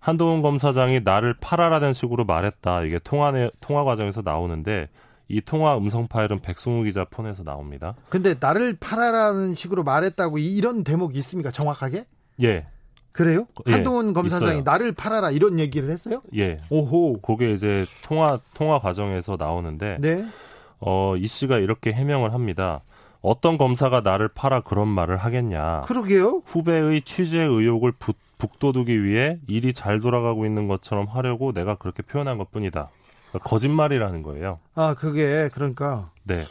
한동훈 0.00 0.42
검사장이 0.42 1.00
나를 1.02 1.34
팔아라는 1.40 1.94
식으로 1.94 2.24
말했다. 2.26 2.82
이게 2.82 2.98
통화 3.02 3.30
내, 3.30 3.50
통화 3.60 3.84
과정에서 3.84 4.20
나오는데 4.22 4.88
이 5.32 5.40
통화 5.40 5.78
음성 5.78 6.06
파일은 6.08 6.40
백승우 6.40 6.84
기자 6.84 7.06
폰에서 7.06 7.42
나옵니다. 7.42 7.94
근데 8.10 8.34
나를 8.38 8.76
팔아라는 8.78 9.54
식으로 9.54 9.82
말했다고 9.82 10.36
이- 10.36 10.54
이런 10.56 10.84
대목이 10.84 11.18
있습니까? 11.20 11.50
정확하게? 11.50 12.04
예. 12.42 12.66
그래요? 13.12 13.46
예, 13.66 13.72
한동훈 13.72 14.12
검사장이 14.12 14.52
있어요. 14.52 14.62
나를 14.62 14.92
팔아라 14.92 15.30
이런 15.30 15.58
얘기를 15.58 15.90
했어요? 15.90 16.20
예. 16.36 16.58
오호. 16.68 17.20
그게 17.22 17.50
이제 17.52 17.86
통화 18.04 18.38
통화 18.52 18.78
과정에서 18.78 19.36
나오는데 19.38 19.96
네. 20.00 20.24
어, 20.80 21.14
이 21.16 21.26
씨가 21.26 21.58
이렇게 21.58 21.92
해명을 21.92 22.34
합니다. 22.34 22.82
어떤 23.22 23.56
검사가 23.56 24.00
나를 24.02 24.28
팔아 24.28 24.60
그런 24.60 24.88
말을 24.88 25.16
하겠냐. 25.16 25.82
그러게요. 25.82 26.42
후배의 26.44 27.02
취재 27.02 27.40
의혹을 27.40 27.92
부, 27.92 28.12
북돋우기 28.36 29.02
위해 29.04 29.38
일이 29.46 29.72
잘 29.72 30.00
돌아가고 30.00 30.44
있는 30.44 30.68
것처럼 30.68 31.06
하려고 31.06 31.52
내가 31.52 31.76
그렇게 31.76 32.02
표현한 32.02 32.36
것 32.36 32.50
뿐이다. 32.50 32.90
그러니까 33.32 33.48
거짓말이라는 33.48 34.22
거예요. 34.22 34.60
아, 34.74 34.94
그게 34.94 35.48
그러니까. 35.52 36.10
네. 36.24 36.44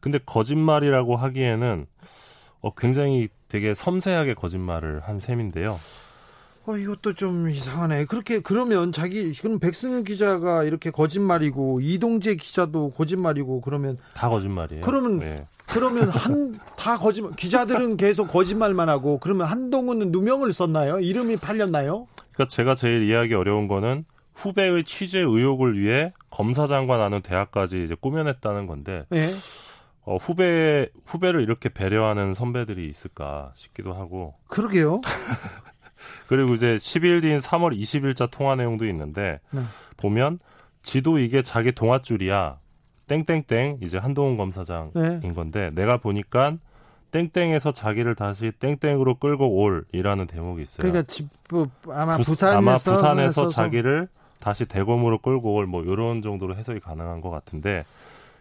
근데 0.00 0.18
거짓말이라고 0.24 1.16
하기에는 1.16 1.86
어, 2.60 2.74
굉장히 2.74 3.28
되게 3.48 3.74
섬세하게 3.74 4.34
거짓말을 4.34 5.00
한 5.00 5.18
셈인데요. 5.18 5.78
어, 6.66 6.76
이것도 6.76 7.14
좀 7.14 7.48
이상하네. 7.48 8.04
그렇게 8.04 8.40
그러면 8.40 8.92
자기 8.92 9.32
그럼 9.32 9.58
백승현 9.58 10.04
기자가 10.04 10.64
이렇게 10.64 10.90
거짓말이고 10.90 11.80
이동재 11.80 12.36
기자도 12.36 12.90
거짓말이고 12.90 13.60
그러면 13.62 13.96
다 14.14 14.28
거짓말이에요. 14.28 14.82
그러면 14.84 15.18
네. 15.18 15.46
그러면 15.66 16.08
한 16.10 16.58
다 16.76 16.96
거짓말 16.96 17.32
기자들은 17.34 17.96
계속 17.96 18.28
거짓말만 18.28 18.88
하고 18.88 19.18
그러면 19.18 19.46
한동훈은 19.48 20.12
누명을 20.12 20.52
썼나요? 20.52 21.00
이름이 21.00 21.36
팔렸나요? 21.38 22.06
그러니까 22.32 22.46
제가 22.48 22.74
제일 22.76 23.02
이해하기 23.02 23.34
어려운 23.34 23.66
거는 23.66 24.04
후배의 24.38 24.84
취재 24.84 25.18
의혹을 25.18 25.78
위해 25.78 26.12
검사장과 26.30 26.96
나눈 26.96 27.22
대학까지 27.22 27.82
이제 27.82 27.96
꾸며냈다는 28.00 28.66
건데 28.66 29.04
네. 29.10 29.28
어, 30.02 30.16
후배 30.16 30.88
후배를 31.04 31.42
이렇게 31.42 31.68
배려하는 31.68 32.32
선배들이 32.32 32.88
있을까 32.88 33.52
싶기도 33.54 33.92
하고. 33.92 34.34
그러게요. 34.48 35.00
그리고 36.28 36.54
이제 36.54 36.76
10일 36.76 37.20
뒤인 37.20 37.38
3월 37.38 37.76
20일자 37.76 38.30
통화 38.30 38.54
내용도 38.54 38.86
있는데 38.86 39.40
네. 39.50 39.62
보면 39.96 40.38
지도 40.82 41.18
이게 41.18 41.42
자기 41.42 41.72
동아줄이야. 41.72 42.58
땡땡땡 43.08 43.78
이제 43.82 43.98
한동훈 43.98 44.36
검사장인 44.36 44.92
네. 44.94 45.32
건데 45.32 45.70
내가 45.74 45.96
보니까 45.96 46.58
땡땡에서 47.10 47.72
자기를 47.72 48.14
다시 48.14 48.52
땡땡으로 48.52 49.16
끌고 49.16 49.62
올이라는 49.62 50.26
대목이 50.26 50.62
있어요. 50.62 50.82
그러니까 50.82 51.02
집 51.02 51.28
아마 51.90 52.16
부, 52.18 52.22
부산에서 52.22 52.58
아마 52.58 52.76
부산에서 52.76 53.48
자기를 53.48 54.08
다시 54.40 54.64
대검으로 54.66 55.18
끌고 55.18 55.54
올 55.54 55.66
뭐 55.66 55.82
이런 55.82 56.22
정도로 56.22 56.56
해석이 56.56 56.80
가능한 56.80 57.20
것 57.20 57.30
같은데 57.30 57.84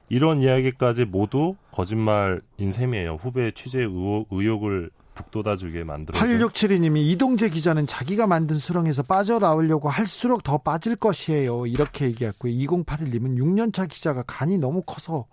이런 0.09 0.39
이야기까지 0.41 1.05
모두 1.05 1.55
거짓말인 1.71 2.71
셈이에요. 2.71 3.15
후배 3.15 3.51
취재 3.51 3.81
의혹, 3.81 4.27
의혹을 4.31 4.89
북돋아주게 5.17 5.83
만들어. 5.83 6.19
8672님이 6.19 6.99
이동재 7.09 7.49
기자는 7.49 7.87
자기가 7.87 8.27
만든 8.27 8.59
수렁에서 8.59 9.01
빠져나오려고 9.03 9.89
할수록 9.89 10.43
더 10.43 10.59
빠질 10.59 10.95
것이에요. 10.95 11.65
이렇게 11.65 12.05
얘기했고요. 12.05 12.53
2081님은 12.53 13.37
6년차 13.37 13.89
기자가 13.89 14.23
간이 14.27 14.59
너무 14.59 14.83
커서 14.85 15.25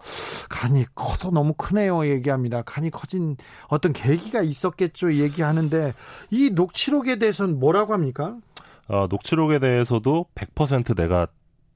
간이 0.49 0.87
커서 0.95 1.31
너무 1.31 1.53
크네요. 1.53 2.07
얘기합니다. 2.07 2.63
간이 2.63 2.91
커진 2.91 3.37
어떤 3.69 3.93
계기가 3.93 4.41
있었겠죠. 4.43 5.13
얘기하는데 5.13 5.93
이 6.31 6.51
녹취록에 6.51 7.17
대해서는 7.19 7.61
뭐라고 7.61 7.93
합니까? 7.93 8.37
어, 8.89 9.07
녹취록에 9.09 9.59
대해서도 9.59 10.27
100% 10.35 10.97
내가 10.97 11.27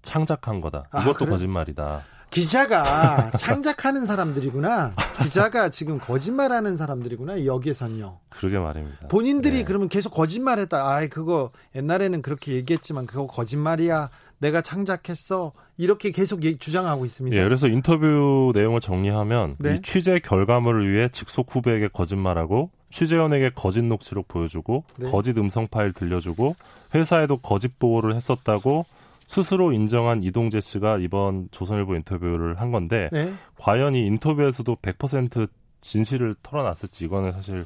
창작한 0.03 0.61
거다. 0.61 0.85
아, 0.91 1.03
이것도 1.03 1.11
아, 1.11 1.19
그래? 1.19 1.31
거짓말이다. 1.31 2.03
기자가 2.31 3.31
창작하는 3.38 4.05
사람들이구나. 4.05 4.93
기자가 5.23 5.71
지금 5.71 5.99
거짓말하는 5.99 6.77
사람들이구나. 6.77 7.47
여기에선요. 7.47 8.19
그러게 8.29 8.59
말입니다. 8.59 9.09
본인들이 9.09 9.59
네. 9.59 9.65
그러면 9.65 9.88
계속 9.88 10.11
거짓말했다. 10.11 10.77
아, 10.77 11.07
그거 11.07 11.53
옛날에는 11.75 12.21
그렇게 12.21 12.53
얘기했지만 12.53 13.07
그거 13.07 13.27
거짓말이야. 13.27 14.11
내가 14.41 14.61
창작했어. 14.61 15.53
이렇게 15.79 16.11
계속 16.12 16.43
주장하고 16.61 17.05
있습니다. 17.07 17.37
예, 17.37 17.43
그래서 17.43 17.67
인터뷰 17.67 18.53
내용을 18.55 18.81
정리하면 18.81 19.55
네? 19.59 19.75
이 19.75 19.83
취재 19.83 20.21
결과물을 20.21 20.93
위해 20.93 21.09
직속 21.09 21.55
후배에게 21.55 21.88
거짓말하고 21.88 22.71
취재원에게 22.90 23.50
거짓 23.54 23.83
녹취록 23.83 24.28
보여주고 24.28 24.85
네. 24.97 25.11
거짓 25.11 25.37
음성 25.38 25.68
파일 25.68 25.92
들려주고 25.92 26.57
회사에도 26.95 27.38
거짓 27.38 27.78
보고를 27.78 28.14
했었다고 28.14 28.87
스스로 29.26 29.73
인정한 29.73 30.23
이동재 30.23 30.61
씨가 30.61 30.99
이번 30.99 31.49
조선일보 31.50 31.95
인터뷰를 31.97 32.61
한 32.61 32.73
건데 32.73 33.11
네. 33.12 33.33
과연 33.59 33.95
이 33.95 34.07
인터뷰에서도 34.07 34.76
100% 34.76 35.49
진실을 35.80 36.35
털어놨을지 36.42 37.04
이거는 37.04 37.33
사실 37.33 37.64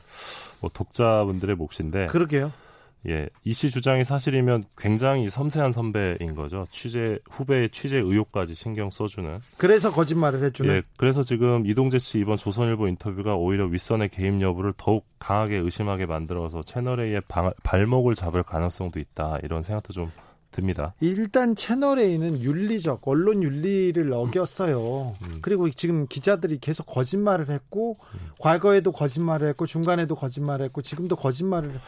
뭐 0.60 0.70
독자분들의 0.72 1.56
몫인데 1.56 2.06
그러게요. 2.08 2.52
예, 3.08 3.28
이 3.44 3.52
씨 3.52 3.68
주장이 3.70 4.04
사실이면 4.04 4.64
굉장히 4.78 5.28
섬세한 5.28 5.72
선배인 5.72 6.34
거죠. 6.36 6.66
취재 6.70 7.18
후배의 7.30 7.70
취재 7.70 7.98
의혹까지 7.98 8.54
신경 8.54 8.90
써주는. 8.90 9.40
그래서 9.58 9.90
거짓말을 9.90 10.42
해주는. 10.44 10.72
예, 10.72 10.82
그래서 10.96 11.22
지금 11.22 11.66
이동재 11.66 11.98
씨 11.98 12.20
이번 12.20 12.36
조선일보 12.36 12.86
인터뷰가 12.88 13.34
오히려 13.34 13.66
윗선의 13.66 14.08
개입 14.10 14.40
여부를 14.40 14.72
더욱 14.76 15.04
강하게 15.18 15.56
의심하게 15.56 16.06
만들어서 16.06 16.62
채널 16.62 17.00
A의 17.00 17.22
발목을 17.62 18.14
잡을 18.14 18.42
가능성도 18.42 19.00
있다 19.00 19.38
이런 19.42 19.62
생각도 19.62 19.92
좀 19.92 20.10
듭니다. 20.52 20.94
일단 21.00 21.56
채널 21.56 21.98
A는 21.98 22.40
윤리적 22.40 23.00
언론 23.08 23.42
윤리를 23.42 24.12
어겼어요. 24.12 25.14
음. 25.22 25.38
그리고 25.42 25.68
지금 25.70 26.06
기자들이 26.06 26.58
계속 26.60 26.86
거짓말을 26.86 27.50
했고 27.50 27.98
음. 28.14 28.30
과거에도 28.38 28.92
거짓말을 28.92 29.48
했고 29.48 29.66
중간에도 29.66 30.14
거짓말을 30.14 30.66
했고 30.66 30.82
지금도 30.82 31.16
거짓말을 31.16 31.80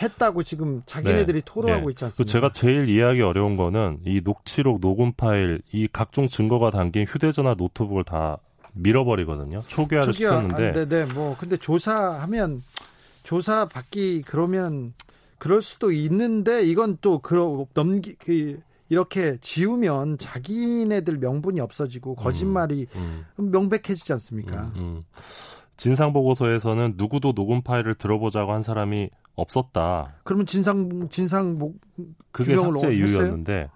했다고 0.00 0.42
지금 0.44 0.82
자기네들이 0.86 1.40
네. 1.40 1.42
토로하고 1.44 1.86
네. 1.86 1.92
있지 1.92 2.04
않습니까? 2.04 2.32
제가 2.32 2.52
제일 2.52 2.88
이해하기 2.88 3.20
어려운 3.22 3.56
거는 3.56 3.98
이 4.06 4.22
녹취록 4.24 4.80
녹음 4.80 5.12
파일 5.12 5.60
이 5.72 5.88
각종 5.92 6.26
증거가 6.28 6.70
담긴 6.70 7.04
휴대전화 7.04 7.54
노트북을 7.58 8.04
다 8.04 8.38
밀어버리거든요. 8.74 9.62
초기화를 9.68 10.12
초기화, 10.12 10.30
시켰는데. 10.30 10.68
아, 10.68 10.72
네, 10.72 10.88
네. 10.88 11.04
뭐 11.12 11.36
근데 11.38 11.56
조사하면 11.56 12.62
조사 13.22 13.66
받기 13.66 14.22
그러면 14.26 14.92
그럴 15.42 15.60
수도 15.60 15.90
있는데 15.90 16.62
이건 16.62 16.98
또 17.00 17.18
그러 17.18 17.66
넘기 17.74 18.14
그 18.14 18.60
이렇게 18.88 19.38
지우면 19.40 20.18
자기네들 20.18 21.18
명분이 21.18 21.58
없어지고 21.58 22.14
거짓말이 22.14 22.86
음, 22.94 23.24
음. 23.40 23.50
명백해지지 23.50 24.12
않습니까? 24.12 24.70
음, 24.76 24.80
음. 24.80 25.02
진상 25.76 26.12
보고서에서는 26.12 26.94
누구도 26.96 27.32
녹음 27.32 27.60
파일을 27.60 27.96
들어보자고 27.96 28.52
한 28.52 28.62
사람이 28.62 29.10
없었다. 29.34 30.14
그러면 30.22 30.46
진상 30.46 31.08
진상 31.08 31.58
목 31.58 31.80
그게 32.30 32.54
삭제 32.54 32.94
이유였는데 32.94 33.68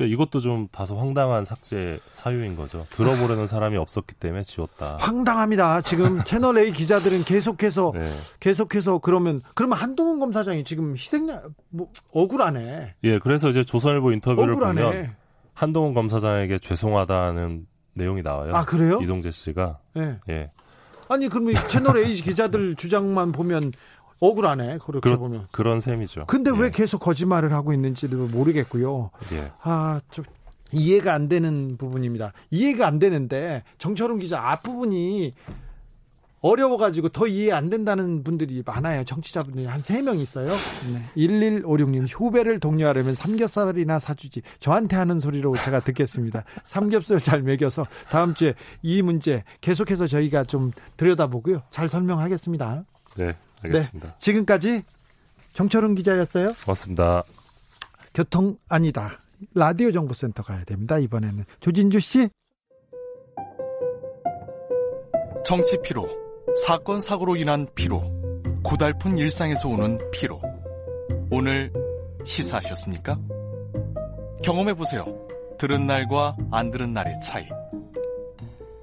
그러니까 0.00 0.14
이것도 0.14 0.40
좀 0.40 0.66
다소 0.72 0.96
황당한 0.96 1.44
삭제 1.44 2.00
사유인 2.12 2.56
거죠. 2.56 2.86
들어보려는 2.90 3.44
사람이 3.46 3.76
없었기 3.76 4.14
때문에 4.14 4.42
지웠다. 4.42 4.96
황당합니다. 4.98 5.82
지금 5.82 6.22
채널 6.24 6.56
A 6.58 6.72
기자들은 6.72 7.24
계속해서 7.24 7.92
네. 7.94 8.10
계속해서 8.40 8.98
그러면 9.00 9.42
그러면 9.54 9.76
한동훈 9.76 10.18
검사장이 10.18 10.64
지금 10.64 10.92
희생자 10.92 11.42
뭐 11.68 11.88
억울하네. 12.12 12.94
예, 13.04 13.18
그래서 13.18 13.50
이제 13.50 13.62
조선일보 13.62 14.12
인터뷰를 14.12 14.54
억울하네. 14.54 14.82
보면 14.82 15.10
한동훈 15.52 15.92
검사장에게 15.92 16.58
죄송하다는 16.58 17.66
내용이 17.92 18.22
나와요. 18.22 18.52
아 18.54 18.64
그래요? 18.64 19.00
이동재 19.02 19.30
씨가. 19.30 19.80
네. 19.94 20.16
예. 20.30 20.50
아니 21.10 21.28
그러면 21.28 21.56
채널 21.68 21.98
A 21.98 22.14
기자들 22.14 22.74
주장만 22.76 23.32
보면 23.32 23.72
억울하네. 24.20 24.78
그렇게 24.78 25.00
그러, 25.08 25.18
보면. 25.18 25.46
그런 25.50 25.80
셈이죠. 25.80 26.26
근데 26.26 26.50
예. 26.54 26.58
왜 26.60 26.70
계속 26.70 26.98
거짓말을 27.00 27.52
하고 27.52 27.72
있는지도 27.72 28.26
모르겠고요. 28.28 29.10
예. 29.32 29.50
아, 29.62 30.00
좀 30.10 30.24
이해가 30.72 31.14
안 31.14 31.28
되는 31.28 31.76
부분입니다. 31.76 32.32
이해가 32.50 32.86
안 32.86 32.98
되는데 32.98 33.64
정철웅 33.78 34.18
기자 34.18 34.40
앞부분이 34.50 35.34
어려워가지고 36.42 37.10
더 37.10 37.26
이해 37.26 37.52
안 37.52 37.68
된다는 37.68 38.22
분들이 38.24 38.62
많아요. 38.64 39.04
정치자분들이 39.04 39.66
한 39.66 39.82
세 39.82 40.00
명 40.00 40.18
있어요. 40.18 40.46
네. 40.46 41.02
1156님, 41.16 42.06
후배를 42.10 42.60
독려하려면 42.60 43.14
삼겹살이나 43.14 43.98
사주지. 43.98 44.40
저한테 44.58 44.96
하는 44.96 45.20
소리로 45.20 45.54
제가 45.56 45.80
듣겠습니다. 45.80 46.44
삼겹살 46.64 47.18
잘 47.18 47.42
먹여서 47.42 47.84
다음 48.10 48.32
주에 48.32 48.54
이 48.80 49.02
문제 49.02 49.44
계속해서 49.60 50.06
저희가 50.06 50.44
좀 50.44 50.70
들여다보고요. 50.96 51.60
잘 51.70 51.90
설명하겠습니다. 51.90 52.84
네. 53.16 53.36
알겠습니다. 53.62 54.08
네, 54.08 54.14
지금까지 54.18 54.82
정철은 55.54 55.94
기자였어요. 55.96 56.52
고맙습니다. 56.64 57.22
교통 58.14 58.56
아니다. 58.68 59.18
라디오 59.54 59.90
정보센터 59.92 60.42
가야 60.42 60.64
됩니다. 60.64 60.98
이번에는 60.98 61.44
조진주 61.60 62.00
씨. 62.00 62.28
정치 65.44 65.80
피로, 65.82 66.08
사건 66.64 67.00
사고로 67.00 67.36
인한 67.36 67.66
피로, 67.74 68.02
고달픈 68.62 69.16
일상에서 69.18 69.68
오는 69.68 69.98
피로. 70.12 70.40
오늘 71.30 71.72
시사하셨습니까? 72.24 73.18
경험해 74.44 74.74
보세요. 74.74 75.04
들은 75.58 75.86
날과 75.86 76.36
안 76.50 76.70
들은 76.70 76.92
날의 76.92 77.20
차이. 77.20 77.48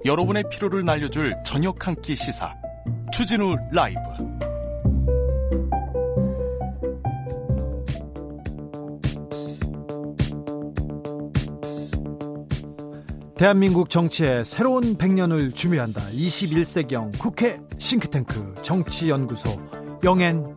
여러분의 0.04 0.44
피로를 0.50 0.84
날려줄 0.84 1.34
저녁 1.44 1.86
한 1.86 1.94
끼 1.96 2.14
시사. 2.14 2.54
추진우 3.12 3.56
라이브. 3.72 4.00
대한민국 13.38 13.88
정치의 13.88 14.44
새로운 14.44 14.96
100년을 14.96 15.54
준비한다. 15.54 16.00
21세기형 16.10 17.16
국회 17.20 17.60
싱크탱크 17.78 18.56
정치연구소 18.64 19.48
영앤영. 20.02 20.56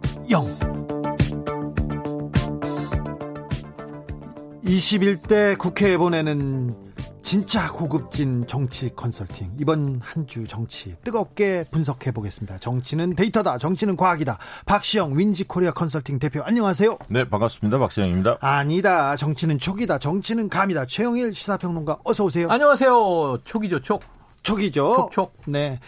21대 4.65 5.59
국회에 5.59 5.95
보내는 5.95 6.90
진짜 7.31 7.71
고급진 7.71 8.45
정치 8.45 8.89
컨설팅. 8.93 9.53
이번 9.57 10.01
한 10.03 10.27
주 10.27 10.43
정치 10.45 10.97
뜨겁게 11.01 11.63
분석해 11.71 12.11
보겠습니다. 12.11 12.57
정치는 12.59 13.15
데이터다. 13.15 13.57
정치는 13.57 13.95
과학이다. 13.95 14.37
박시영 14.65 15.17
윈지 15.17 15.45
코리아 15.45 15.71
컨설팅 15.71 16.19
대표 16.19 16.41
안녕하세요. 16.43 16.97
네, 17.07 17.29
반갑습니다. 17.29 17.79
박시영입니다. 17.79 18.37
아니다. 18.41 19.15
정치는 19.15 19.59
촉이다. 19.59 19.97
정치는 19.99 20.49
감이다. 20.49 20.87
최영일 20.87 21.33
시사평론가 21.33 21.99
어서 22.03 22.25
오세요. 22.25 22.49
안녕하세요. 22.49 23.37
촉이죠, 23.45 23.79
촉. 23.79 24.03
촉이죠. 24.43 24.93
촉촉. 25.09 25.33
네. 25.47 25.79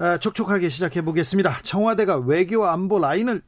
아, 0.00 0.18
촉촉하게 0.18 0.68
시작해 0.68 1.02
보겠습니다. 1.02 1.58
청와대가 1.62 2.16
외교 2.16 2.66
안보 2.66 2.98
라인을 2.98 3.42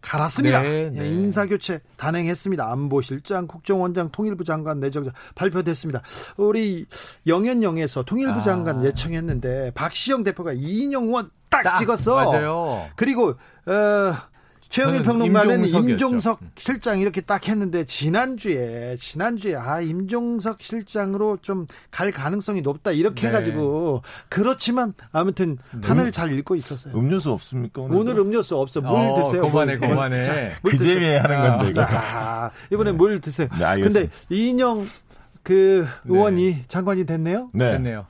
갈았습니다. 0.00 0.62
네, 0.62 0.68
예, 0.68 0.90
네. 0.90 1.08
인사교체 1.08 1.80
단행했습니다. 1.96 2.70
안보실장, 2.70 3.46
국정원장, 3.46 4.10
통일부 4.10 4.44
장관 4.44 4.80
내정자 4.80 5.12
발표됐습니다. 5.34 6.02
우리 6.36 6.86
영연영에서 7.26 8.04
통일부 8.04 8.40
아. 8.40 8.42
장관 8.42 8.84
예청했는데 8.84 9.72
박시영 9.74 10.22
대표가 10.22 10.52
이인영원 10.52 11.30
딱, 11.50 11.62
딱, 11.62 11.78
찍었어. 11.78 12.14
맞아요. 12.14 12.88
그리고 12.94 13.30
어, 13.66 14.14
최영일 14.68 15.02
평론가는 15.02 15.64
임종석이었죠. 15.64 15.90
임종석 15.90 16.40
실장 16.56 16.98
이렇게 17.00 17.20
딱 17.20 17.48
했는데 17.48 17.84
지난주에 17.84 18.96
지난주에 18.98 19.54
아 19.56 19.80
임종석 19.80 20.62
실장으로 20.62 21.38
좀 21.42 21.66
갈 21.90 22.12
가능성이 22.12 22.60
높다 22.60 22.92
이렇게 22.92 23.22
네. 23.22 23.28
해가지고 23.28 24.02
그렇지만 24.28 24.94
아무튼 25.10 25.58
판을 25.82 26.12
잘 26.12 26.30
읽고 26.38 26.54
있었어요. 26.54 26.94
음료수 26.94 27.32
없습니까? 27.32 27.82
오늘도? 27.82 28.00
오늘 28.00 28.18
음료수 28.18 28.56
없어 28.56 28.80
물 28.80 28.90
어, 28.92 29.14
드세요. 29.14 29.42
그만해, 29.42 29.76
물. 29.76 29.88
그만해. 29.88 30.22
자, 30.22 30.34
물그 30.62 30.78
드세요. 30.78 30.94
재미에 30.94 31.16
하는 31.18 31.36
건데, 31.58 31.70
이거. 31.70 31.82
아, 31.82 32.50
이번에 32.72 32.92
물 32.92 33.20
드세요. 33.20 33.48
네, 33.58 33.64
알겠습니다. 33.64 34.00
근데 34.12 34.34
이인영 34.34 34.84
그 35.42 35.86
의원이 36.04 36.64
장관이 36.68 37.04
됐네요. 37.06 37.48
네. 37.52 37.72
됐네요. 37.72 38.06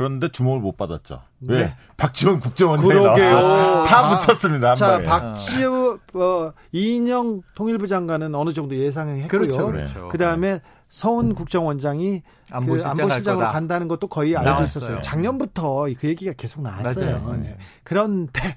그런데 0.00 0.28
주목을 0.30 0.60
못 0.60 0.78
받았죠. 0.78 1.20
네. 1.40 1.54
왜? 1.54 1.76
박지원 1.98 2.40
국정원장이. 2.40 2.94
나와서 3.02 3.84
다 3.84 3.98
아, 3.98 4.16
붙였습니다. 4.18 4.68
한 4.70 4.74
자, 4.74 4.88
방에. 4.92 5.02
박지우 5.04 5.98
어, 6.14 6.52
이인영 6.72 7.42
통일부 7.54 7.86
장관은 7.86 8.34
어느 8.34 8.54
정도 8.54 8.74
예상했고요. 8.74 9.28
그렇죠, 9.28 9.66
네. 9.66 9.84
그렇죠. 9.84 10.08
그다음에 10.08 10.62
서훈 10.88 11.34
국정원장이 11.34 12.22
안보실장 12.50 12.94
그할 12.94 13.10
안보실장으로. 13.10 13.48
간다는 13.48 13.88
것도 13.88 14.06
거의 14.06 14.34
알고 14.38 14.48
나왔어요. 14.48 14.64
있었어요. 14.84 15.00
작년부터 15.02 15.84
그 15.98 16.08
얘기가 16.08 16.32
계속 16.32 16.62
나왔어요. 16.62 17.04
맞아요, 17.04 17.22
맞아요. 17.22 17.40
네. 17.40 17.58
그런데 17.84 18.56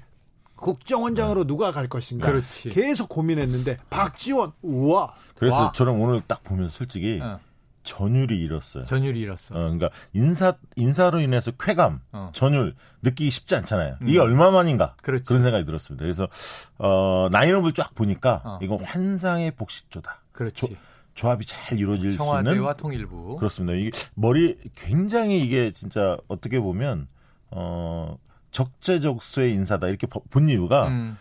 국정원장으로 0.56 1.44
누가 1.46 1.72
갈 1.72 1.88
것인가 1.90 2.26
그렇지. 2.26 2.70
계속 2.70 3.10
고민했는데 3.10 3.76
박지원 3.90 4.52
우와 4.62 5.12
그래서 5.36 5.56
와. 5.56 5.72
저는 5.72 5.92
오늘 5.92 6.22
딱 6.26 6.42
보면서 6.42 6.74
솔직히 6.74 7.20
어, 7.22 7.38
전율이 7.84 8.40
잃었어요. 8.40 8.84
전율이 8.86 9.20
잃었어. 9.20 9.54
어, 9.54 9.58
그러니까 9.58 9.90
인사 10.12 10.54
인사로 10.76 11.20
인해서 11.20 11.52
쾌감, 11.52 12.00
어. 12.12 12.30
전율 12.34 12.74
느끼기 13.02 13.30
쉽지 13.30 13.54
않잖아요. 13.56 13.98
이게 14.06 14.18
얼마만인가 14.18 14.96
그렇지. 15.02 15.32
런 15.32 15.42
생각이 15.42 15.64
들었습니다. 15.66 16.02
그래서 16.02 16.26
어, 16.78 17.28
라인업을 17.30 17.72
쫙 17.72 17.94
보니까 17.94 18.40
어. 18.44 18.58
이건 18.62 18.80
환상의 18.82 19.52
복식조다. 19.52 20.20
그렇지. 20.32 20.76
조합이 21.14 21.46
잘 21.46 21.78
이루어질 21.78 22.10
수 22.10 22.16
있는 22.16 22.16
청와대와 22.16 22.74
통일부. 22.74 23.36
그렇습니다. 23.36 23.74
이게 23.78 23.90
머리 24.14 24.58
굉장히 24.74 25.40
이게 25.40 25.70
진짜 25.70 26.16
어떻게 26.26 26.58
보면 26.58 27.06
어 27.52 28.18
적재적소의 28.50 29.52
인사다 29.52 29.88
이렇게 29.88 30.06
보- 30.08 30.24
본 30.24 30.48
이유가 30.48 30.88
음, 30.88 31.16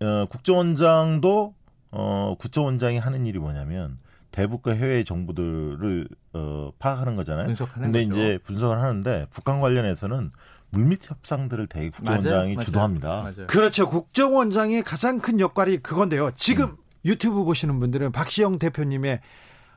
어, 0.00 0.26
국정원장도 0.28 1.54
어 1.90 2.34
국정원장이 2.38 2.98
하는 2.98 3.26
일이 3.26 3.38
뭐냐면 3.38 3.98
대북과 4.30 4.72
해외 4.72 5.04
정보들을 5.04 6.08
어 6.34 6.70
파악하는 6.78 7.16
거잖아요. 7.16 7.46
분석하는 7.46 7.92
근데 7.92 8.06
거죠. 8.06 8.18
이제 8.18 8.38
분석을 8.44 8.80
하는데 8.80 9.26
북한 9.30 9.60
관련해서는 9.60 10.30
물밑 10.70 11.10
협상들을 11.10 11.66
대개 11.66 11.90
국정원장이 11.90 12.54
맞아요. 12.54 12.64
주도합니다. 12.64 13.08
맞아요. 13.08 13.46
그렇죠. 13.46 13.88
국정원장의 13.88 14.82
가장 14.82 15.20
큰 15.20 15.40
역할이 15.40 15.78
그건데요. 15.78 16.32
지금 16.34 16.76
유튜브 17.04 17.44
보시는 17.44 17.80
분들은 17.80 18.12
박시영 18.12 18.58
대표님의 18.58 19.20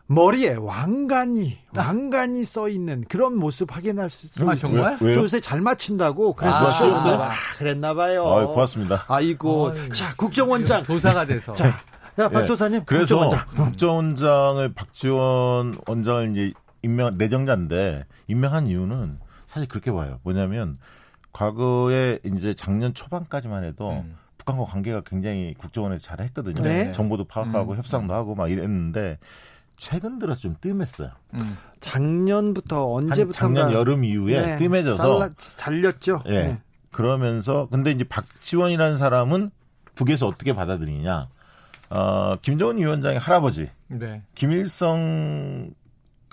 머리에 0.07 0.55
왕관이 0.55 1.57
왕관이 1.73 2.43
써 2.43 2.67
있는 2.67 3.05
그런 3.07 3.37
모습 3.37 3.73
확인할 3.73 4.09
수 4.09 4.25
있어요. 4.25 4.49
아, 4.49 4.55
정말? 4.55 4.97
요새 5.01 5.39
잘 5.39 5.61
맞춘다고 5.61 6.33
그래서 6.33 6.57
아. 6.57 6.69
아, 6.69 7.25
아, 7.27 7.31
그랬나 7.57 7.93
봐요. 7.93 8.27
아, 8.27 8.45
고맙습니다. 8.47 9.05
아이고. 9.07 9.71
아이고. 9.73 9.93
자, 9.93 10.13
국정원장. 10.17 10.83
도사가 10.85 11.25
돼서. 11.25 11.53
자, 11.53 11.77
야, 12.21 12.29
박 12.29 12.43
예. 12.43 12.45
도사님. 12.45 12.83
그래서 12.85 13.17
국정원장. 13.17 13.65
국정원장을 13.65 14.73
박지원 14.73 15.77
원장을 15.87 16.31
이제 16.31 16.53
임명 16.83 17.17
내정자인데 17.17 18.05
임명한 18.27 18.67
이유는 18.67 19.19
사실 19.47 19.67
그렇게 19.67 19.91
봐요. 19.91 20.19
뭐냐면 20.23 20.77
과거에 21.33 22.19
이제 22.25 22.53
작년 22.53 22.93
초반까지만 22.93 23.63
해도 23.63 23.91
음. 23.91 24.15
북한과 24.37 24.65
관계가 24.65 25.01
굉장히 25.01 25.53
국정원에서 25.57 26.03
잘 26.03 26.21
했거든요. 26.21 26.61
네. 26.63 26.91
정보도 26.91 27.25
파악하고 27.25 27.73
음. 27.73 27.77
협상도 27.77 28.13
하고 28.13 28.35
막 28.35 28.49
이랬는데 28.49 29.19
최근 29.77 30.19
들어서 30.19 30.41
좀 30.41 30.55
뜸했어요. 30.61 31.09
음. 31.33 31.57
작년부터 31.79 32.97
한 32.97 33.09
언제부터 33.09 33.37
작년 33.37 33.71
여름 33.71 34.03
이후에 34.03 34.57
뜸해져서 34.57 35.29
잘렸죠. 35.37 36.23
예. 36.27 36.31
네. 36.31 36.61
그러면서 36.91 37.67
근데 37.71 37.91
이제 37.91 38.03
박지원이라는 38.03 38.97
사람은 38.97 39.51
북에서 39.95 40.27
어떻게 40.27 40.53
받아들이냐? 40.53 41.29
어, 41.91 42.37
김정은 42.41 42.77
위원장의 42.77 43.19
할아버지 43.19 43.69
네. 43.87 44.21
김일성 44.33 45.71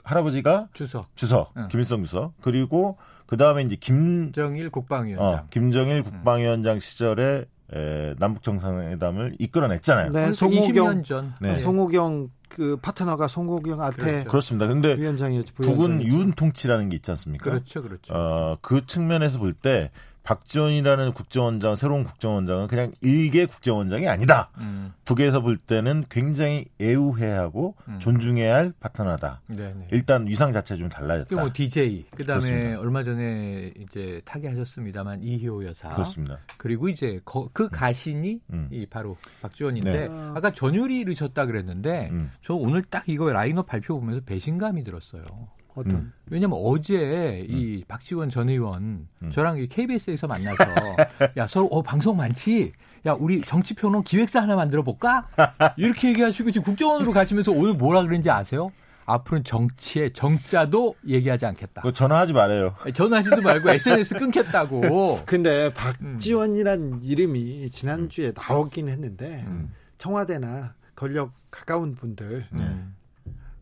할아버지가 0.04 0.68
주석. 0.72 1.08
주석, 1.16 1.52
응. 1.56 1.68
김일성 1.68 2.02
주석 2.04 2.32
그리고 2.40 2.96
그 3.26 3.36
다음에 3.36 3.62
이제 3.62 3.76
김 3.76 4.32
정일 4.32 4.70
국방위원장. 4.70 5.26
어, 5.28 5.46
김정일 5.50 6.02
국방위원장 6.02 6.80
시절에 6.80 7.44
에, 7.74 8.14
남북 8.18 8.42
정상회담을 8.42 9.36
이끌어냈잖아요. 9.38 10.12
네, 10.12 10.32
송호경 10.32 10.86
20년 11.02 11.04
전. 11.04 11.34
네. 11.40 11.58
송호경 11.58 12.30
그 12.48 12.78
파트너가 12.80 13.28
송호경 13.28 13.82
앞에 13.82 13.96
그렇죠. 14.02 14.30
그렇습니다. 14.30 14.66
근데 14.66 14.96
위원장이었죠. 14.96 15.52
북은 15.54 15.74
부위원장이었죠. 15.76 16.16
윤 16.18 16.32
통치라는 16.32 16.88
게 16.88 16.96
있지 16.96 17.10
않습니까? 17.10 17.44
그렇죠, 17.44 17.82
그렇죠. 17.82 18.14
어, 18.14 18.56
그 18.62 18.86
측면에서 18.86 19.38
볼 19.38 19.52
때 19.52 19.90
박지원이라는 20.28 21.14
국정원장, 21.14 21.74
새로운 21.74 22.04
국정원장은 22.04 22.66
그냥 22.66 22.92
일개 23.00 23.46
국정원장이 23.46 24.06
아니다. 24.08 24.50
음. 24.58 24.92
북에서 25.06 25.40
볼 25.40 25.56
때는 25.56 26.04
굉장히 26.10 26.66
애우해야 26.82 27.40
하고 27.40 27.76
음. 27.88 27.98
존중해야 27.98 28.54
할 28.54 28.74
파트너다. 28.78 29.40
네, 29.46 29.72
네. 29.74 29.88
일단 29.90 30.26
위상 30.26 30.52
자체 30.52 30.76
좀 30.76 30.90
달라졌다. 30.90 31.34
그뭐 31.34 31.50
DJ 31.54 32.04
그다음에 32.14 32.42
그렇습니다. 32.50 32.80
얼마 32.82 33.04
전에 33.04 33.72
이제 33.78 34.20
타계하셨습니다만 34.26 35.22
이희호 35.22 35.64
여사 35.64 35.88
그렇습니다. 35.94 36.40
그리고 36.58 36.90
이제 36.90 37.22
거- 37.24 37.48
그 37.54 37.70
가신이 37.70 38.40
음. 38.52 38.68
이 38.70 38.84
바로 38.84 39.16
박지원인데 39.40 40.08
네. 40.08 40.14
아까 40.34 40.52
전율이 40.52 41.00
이르셨다 41.00 41.46
그랬는데 41.46 42.10
음. 42.10 42.32
저 42.42 42.52
오늘 42.52 42.82
딱 42.82 43.08
이거 43.08 43.32
라인업 43.32 43.64
발표 43.66 43.98
보면서 43.98 44.20
배신감이 44.26 44.84
들었어요. 44.84 45.22
어떤 45.78 45.94
음. 45.94 46.12
왜냐면 46.26 46.58
어제 46.62 47.46
이 47.48 47.84
박지원 47.86 48.30
전 48.30 48.48
의원 48.48 49.06
음. 49.22 49.30
저랑 49.30 49.58
이 49.58 49.68
KBS에서 49.68 50.26
만나서 50.26 50.64
야 51.36 51.46
서로 51.46 51.66
어 51.66 51.82
방송 51.82 52.16
많지. 52.16 52.72
야 53.06 53.12
우리 53.12 53.40
정치 53.42 53.74
평론 53.74 54.02
기획사 54.02 54.42
하나 54.42 54.56
만들어 54.56 54.82
볼까? 54.82 55.28
이렇게 55.76 56.08
얘기하시고 56.08 56.50
지금 56.50 56.64
국정원으로 56.64 57.12
가시면서 57.12 57.52
오늘 57.52 57.74
뭐라 57.74 58.02
그랬는지 58.02 58.30
아세요? 58.30 58.72
앞으로는 59.06 59.44
정치의 59.44 60.12
정자도 60.12 60.94
얘기하지 61.06 61.46
않겠다. 61.46 61.80
그거 61.80 61.92
전화하지 61.92 62.34
말아요. 62.34 62.74
전화하지도 62.92 63.40
말고 63.40 63.70
SNS 63.70 64.18
끊겠다고. 64.18 65.20
근데 65.24 65.72
박지원이란 65.72 67.00
이름이 67.02 67.70
지난주에 67.70 68.32
나오긴 68.36 68.88
했는데 68.88 69.44
음. 69.46 69.72
청와대나 69.96 70.74
권력 70.94 71.32
가까운 71.50 71.94
분들 71.94 72.48
음. 72.60 72.94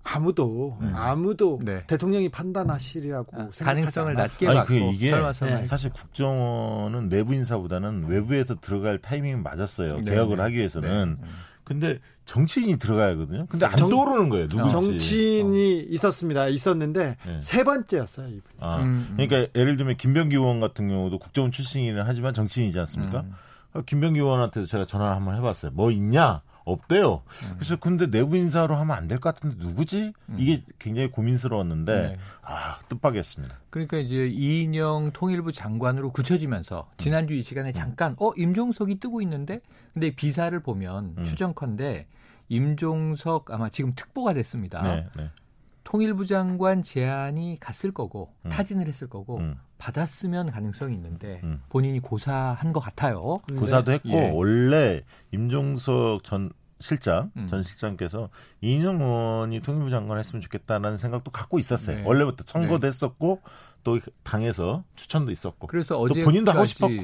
아무도 0.08 0.78
아무도 0.94 1.58
네. 1.62 1.82
대통령이 1.86 2.28
판단하시리라고 2.28 3.36
아, 3.40 3.48
가능성을. 3.58 4.14
낮게 4.14 4.48
아니 4.48 4.62
그 4.66 4.74
이게 4.74 5.10
설마 5.10 5.32
설마. 5.32 5.60
네. 5.60 5.66
사실 5.66 5.90
국정원은 5.92 7.08
내부 7.08 7.34
인사보다는 7.34 8.06
외부에서 8.08 8.56
들어갈 8.60 8.98
타이밍이 8.98 9.40
맞았어요. 9.42 9.98
네, 10.00 10.10
개혁을 10.12 10.36
네. 10.36 10.42
하기 10.44 10.56
위해서는. 10.56 11.16
네. 11.20 11.26
근데 11.64 11.98
정치인이 12.26 12.78
들어가야 12.78 13.08
하거든요. 13.10 13.46
근데 13.48 13.66
안 13.66 13.76
정- 13.76 13.90
떠오르는 13.90 14.28
거예요. 14.28 14.46
누군지. 14.46 14.70
정치인이 14.70 15.80
있었습니다. 15.88 16.46
있었는데 16.48 17.16
네. 17.26 17.40
세 17.40 17.64
번째였어요. 17.64 18.28
이분. 18.28 18.42
아, 18.60 18.76
음, 18.76 19.08
음. 19.10 19.16
그러니까 19.26 19.50
예를 19.58 19.76
들면 19.76 19.96
김병기 19.96 20.36
의원 20.36 20.60
같은 20.60 20.88
경우도 20.88 21.18
국정원 21.18 21.50
출신이긴 21.50 21.98
하지만 22.04 22.34
정치인이지 22.34 22.78
않습니까? 22.80 23.20
음. 23.22 23.32
어, 23.74 23.82
김병기 23.84 24.20
의원한테도 24.20 24.66
제가 24.66 24.84
전화를 24.86 25.16
한번 25.16 25.36
해봤어요. 25.36 25.72
뭐 25.74 25.90
있냐? 25.90 26.42
없대요. 26.66 27.22
그래서 27.55 27.76
근데 27.76 28.11
내부 28.11 28.37
인사로 28.37 28.74
하면 28.76 28.94
안 28.96 29.07
될 29.09 29.18
것 29.20 29.35
같은데 29.35 29.57
누구지? 29.64 30.12
이게 30.37 30.62
굉장히 30.79 31.11
고민스러웠는데 31.11 32.00
네. 32.09 32.18
아 32.42 32.79
뜻밖이었습니다. 32.88 33.55
그러니까 33.70 33.96
이제 33.98 34.26
이인영 34.26 35.12
통일부 35.14 35.52
장관으로 35.52 36.11
굳혀지면서 36.12 36.90
지난주 36.98 37.35
이 37.35 37.42
시간에 37.42 37.72
잠깐 37.72 38.16
어 38.20 38.33
임종석이 38.37 38.98
뜨고 38.98 39.22
있는데 39.22 39.61
근데 39.94 40.11
비사를 40.11 40.59
보면 40.61 41.14
음. 41.18 41.24
추정컨대 41.24 42.07
임종석 42.48 43.50
아마 43.52 43.68
지금 43.68 43.94
특보가 43.94 44.35
됐습니다. 44.35 44.83
네, 44.83 45.07
네. 45.16 45.31
통일부 45.87 46.27
장관 46.27 46.83
제안이 46.83 47.59
갔을 47.61 47.92
거고 47.92 48.35
음. 48.44 48.51
타진을 48.51 48.88
했을 48.88 49.09
거고 49.09 49.37
음. 49.37 49.57
받았으면 49.79 50.51
가능성이 50.51 50.96
있는데 50.96 51.40
음. 51.44 51.62
본인이 51.68 52.01
고사한 52.01 52.72
것 52.72 52.81
같아요. 52.81 53.38
고사도 53.57 53.92
했고 53.92 54.09
예. 54.09 54.31
원래 54.35 55.05
임종석 55.31 56.25
전 56.25 56.51
실장 56.81 57.31
음. 57.37 57.46
전 57.46 57.62
실장께서 57.62 58.31
이인영 58.62 59.01
의원이 59.01 59.61
통일부 59.61 59.90
장관 59.90 60.18
했으면 60.18 60.42
좋겠다라는 60.42 60.96
생각도 60.96 61.31
갖고 61.31 61.61
있었어요. 61.61 61.99
네. 61.99 62.03
원래부터 62.05 62.42
청구도 62.42 62.85
했었고 62.85 63.40
또 63.85 64.01
당에서 64.25 64.83
추천도 64.96 65.31
있었고. 65.31 65.68
그래서 65.68 65.94
또 65.94 66.01
어제까지 66.01 66.25
본인도 66.25 66.51
하고 66.51 66.64
싶었고. 66.64 66.94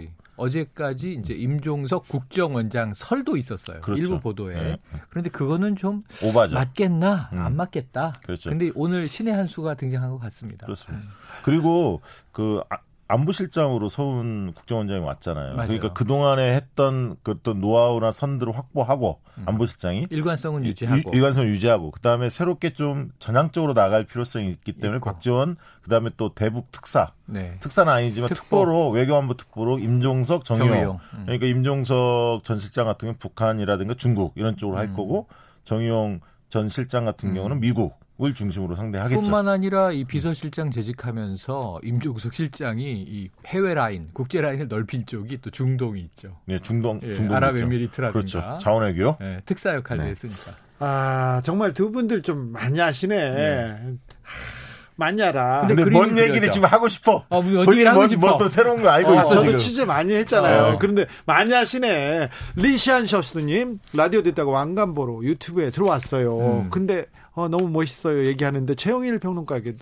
어제까지 0.42 1.14
이제 1.14 1.35
임종석 1.35 2.09
국정원장 2.09 2.92
설도 2.94 3.37
있었어요. 3.37 3.81
그렇죠. 3.81 4.02
일부 4.02 4.20
보도에. 4.20 4.55
네. 4.55 4.76
그런데 5.11 5.31
그거는 5.31 5.76
좀 5.76 6.02
오바죠. 6.22 6.55
맞겠나 6.57 7.31
음. 7.33 7.38
안 7.38 7.57
맞겠다. 7.57 8.12
그렇죠. 8.24 8.50
근데 8.50 8.70
오늘 8.74 9.07
신의 9.09 9.33
한 9.35 9.46
수가 9.46 9.74
등장한 9.74 10.11
것 10.11 10.18
같습니다. 10.18 10.66
그렇습니다. 10.66 11.09
그리고 11.44 12.00
그 12.33 12.61
아- 12.70 12.78
안보실장으로 13.12 13.88
서훈 13.88 14.53
국정원장이 14.55 15.01
왔잖아요. 15.01 15.55
맞아요. 15.55 15.68
그러니까 15.68 15.92
그 15.92 16.05
동안에 16.05 16.55
했던 16.55 17.16
그 17.22 17.33
어떤 17.33 17.61
노하우나 17.61 18.11
선들을 18.12 18.57
확보하고 18.57 19.20
안보실장이 19.46 20.07
일관성은 20.11 20.64
이- 20.64 20.68
유지하고 20.68 20.96
일- 21.11 21.14
일관성 21.14 21.44
유지하고 21.46 21.90
그 21.90 22.01
다음에 22.01 22.31
새롭게 22.31 22.70
좀 22.72 23.11
전향적으로 23.18 23.75
나갈 23.75 24.05
필요성이 24.05 24.48
있기 24.51 24.72
때문에 24.75 24.96
있고. 24.98 25.11
박지원 25.11 25.57
그 25.83 25.90
다음에 25.90 26.11
또 26.16 26.35
대북 26.35 26.70
특사 26.72 27.12
네. 27.27 27.57
특사는 27.61 27.90
아니지만 27.92 28.29
특보. 28.29 28.42
특보로 28.42 28.88
외교안보 28.90 29.35
특보로 29.35 29.79
임종석 29.79 30.44
정의용. 30.44 30.98
음. 31.14 31.22
그러니까 31.27 31.46
임종석 31.46 32.44
전 32.44 32.59
실장 32.59 32.87
같은 32.87 33.07
경우는 33.07 33.18
북한이라든가 33.18 33.94
중국 33.94 34.33
이런 34.37 34.57
쪽으로 34.57 34.79
할 34.79 34.87
음. 34.87 34.96
거고 34.96 35.29
정의용 35.64 36.20
전 36.51 36.68
실장 36.68 37.05
같은 37.05 37.31
음. 37.31 37.35
경우는 37.35 37.61
미국 37.61 37.98
을 38.20 38.35
중심으로 38.35 38.77
상대하겠죠. 38.77 39.20
뿐만 39.20 39.48
아니라 39.48 39.90
이 39.90 40.05
비서실장 40.05 40.70
재직하면서 40.70 41.81
임종석 41.83 42.35
실장이 42.35 42.85
이 43.09 43.31
해외 43.46 43.75
라인, 43.75 44.11
국제 44.12 44.40
라인을 44.40 44.68
넓힌 44.68 45.05
쪽이 45.07 45.40
또 45.40 45.51
중동이 45.51 46.01
있죠. 46.03 46.37
네, 46.44 46.61
중동 46.61 47.01
예, 47.03 47.14
중동 47.14 47.37
아랍에미리트라든가 47.38 48.12
그렇죠. 48.12 48.59
자원외교. 48.61 49.16
예, 49.22 49.40
특사 49.44 49.75
역할을 49.75 50.05
네. 50.05 50.11
했으니까. 50.11 50.57
아 50.79 51.40
정말 51.42 51.72
두 51.72 51.90
분들 51.90 52.22
좀 52.22 52.53
많이 52.53 52.79
하시네. 52.79 53.96
하, 54.22 54.62
많이 54.94 55.20
알아. 55.22 55.61
근데 55.66 55.75
근데 55.75 55.90
뭔 55.90 56.11
얘기를 56.11 56.33
그려져. 56.33 56.51
지금 56.51 56.68
하고 56.68 56.88
싶어. 56.88 57.25
어디 57.29 57.51
본인이 57.64 57.85
하고 57.87 58.01
뭔, 58.01 58.09
싶어. 58.09 58.29
뭐또 58.29 58.48
새로운 58.48 58.83
거 58.83 58.90
알고 58.90 59.11
아, 59.11 59.14
있어 59.20 59.31
저도 59.31 59.44
지금. 59.44 59.59
취재 59.59 59.85
많이 59.85 60.14
했잖아요. 60.14 60.75
어. 60.75 60.79
그런데 60.79 61.07
많이 61.25 61.53
하시네. 61.53 62.29
리시안 62.57 63.07
셔스님 63.07 63.81
라디오 63.94 64.22
듣다가 64.22 64.51
왕관보로 64.51 65.25
유튜브에 65.25 65.70
들어왔어요. 65.70 66.38
음. 66.38 66.70
근데 66.70 67.07
어, 67.35 67.49
너무 67.49 67.68
멋있어요 67.71 68.27
얘기하는데 68.27 68.75
최영일 68.75 69.18
평론가에게 69.18 69.75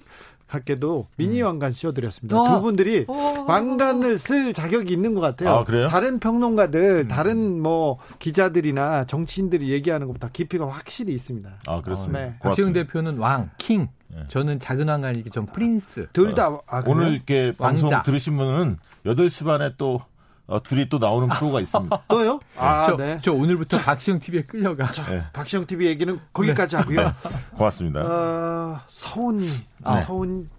밖에도 0.47 1.07
미니 1.17 1.41
왕관 1.43 1.71
씌워드렸습니다. 1.71 2.37
어. 2.37 2.57
두 2.57 2.61
분들이 2.63 3.05
어. 3.07 3.15
왕관을 3.47 4.19
쓸 4.19 4.53
자격이 4.53 4.93
있는 4.93 5.15
것 5.15 5.21
같아요. 5.21 5.51
아, 5.51 5.65
그래요? 5.65 5.89
다른 5.89 6.19
평론가들, 6.19 7.07
다른 7.07 7.63
뭐 7.63 7.99
기자들이나 8.19 9.05
정치인들이 9.05 9.71
얘기하는 9.71 10.09
것보다 10.09 10.29
깊이가 10.33 10.67
확실히 10.69 11.13
있습니다. 11.13 11.51
아 11.69 11.81
그렇습니다. 11.83 12.19
네. 12.19 12.25
박지영 12.41 12.73
고맙습니다. 12.73 12.81
대표는 12.83 13.19
왕, 13.19 13.51
킹. 13.59 13.89
예. 14.13 14.25
저는 14.27 14.59
작은 14.59 14.89
왕관이기 14.89 15.31
전 15.31 15.47
프린스. 15.47 16.09
둘다 16.13 16.59
아, 16.67 16.83
그래요? 16.83 16.97
오늘 16.97 17.13
이렇게 17.13 17.53
방송 17.57 17.89
왕자. 17.89 18.03
들으신 18.03 18.37
분은 18.37 18.79
8시 19.07 19.45
반에 19.45 19.75
또 19.79 20.03
어, 20.51 20.61
둘이 20.61 20.89
또 20.89 20.99
나오는 20.99 21.29
프로가 21.29 21.61
있습니다. 21.61 22.03
또요? 22.11 22.41
아, 22.57 22.85
저, 22.87 22.97
네. 22.97 23.21
저 23.23 23.33
오늘부터 23.33 23.79
박시영 23.79 24.19
TV에 24.19 24.43
끌려가. 24.43 24.91
네, 24.91 25.23
박시영 25.33 25.65
TV 25.65 25.87
얘기는 25.87 26.21
거기까지 26.33 26.75
하고요. 26.75 27.15
고맙습니다. 27.57 28.01
어, 28.01 28.81
서훈이, 28.89 29.47
아. 29.85 30.01
서훈 30.01 30.51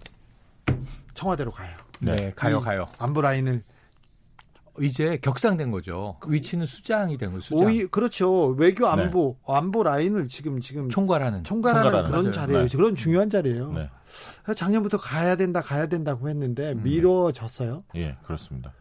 청와대로 1.13 1.51
가요. 1.51 1.75
네, 1.99 2.31
가요, 2.37 2.59
이 2.59 2.63
가요. 2.63 2.87
안보 2.99 3.21
라인을 3.21 3.63
이제 4.81 5.17
격상된 5.21 5.71
거죠. 5.71 6.17
그 6.19 6.31
위치는 6.31 6.65
수장이 6.65 7.17
된 7.17 7.31
거죠. 7.31 7.41
수장. 7.43 7.67
오히 7.67 7.85
그렇죠. 7.87 8.47
외교 8.57 8.87
안보 8.87 9.37
안보 9.47 9.83
라인을 9.83 10.27
지금 10.27 10.59
지금 10.59 10.89
총괄하는. 10.89 11.43
총괄하는 11.43 11.81
총괄하는. 11.83 12.09
그런 12.09 12.23
맞아요. 12.23 12.31
자리예요. 12.31 12.67
네. 12.67 12.77
그런 12.77 12.95
중요한 12.95 13.29
자리예요. 13.29 13.71
네. 13.71 13.89
작년부터 14.55 14.97
가야 14.97 15.35
된다, 15.35 15.61
가야 15.61 15.87
된다고 15.87 16.27
했는데 16.29 16.71
음. 16.73 16.83
미뤄졌어요. 16.83 17.83
예, 17.95 18.15
그렇습니다. 18.23 18.73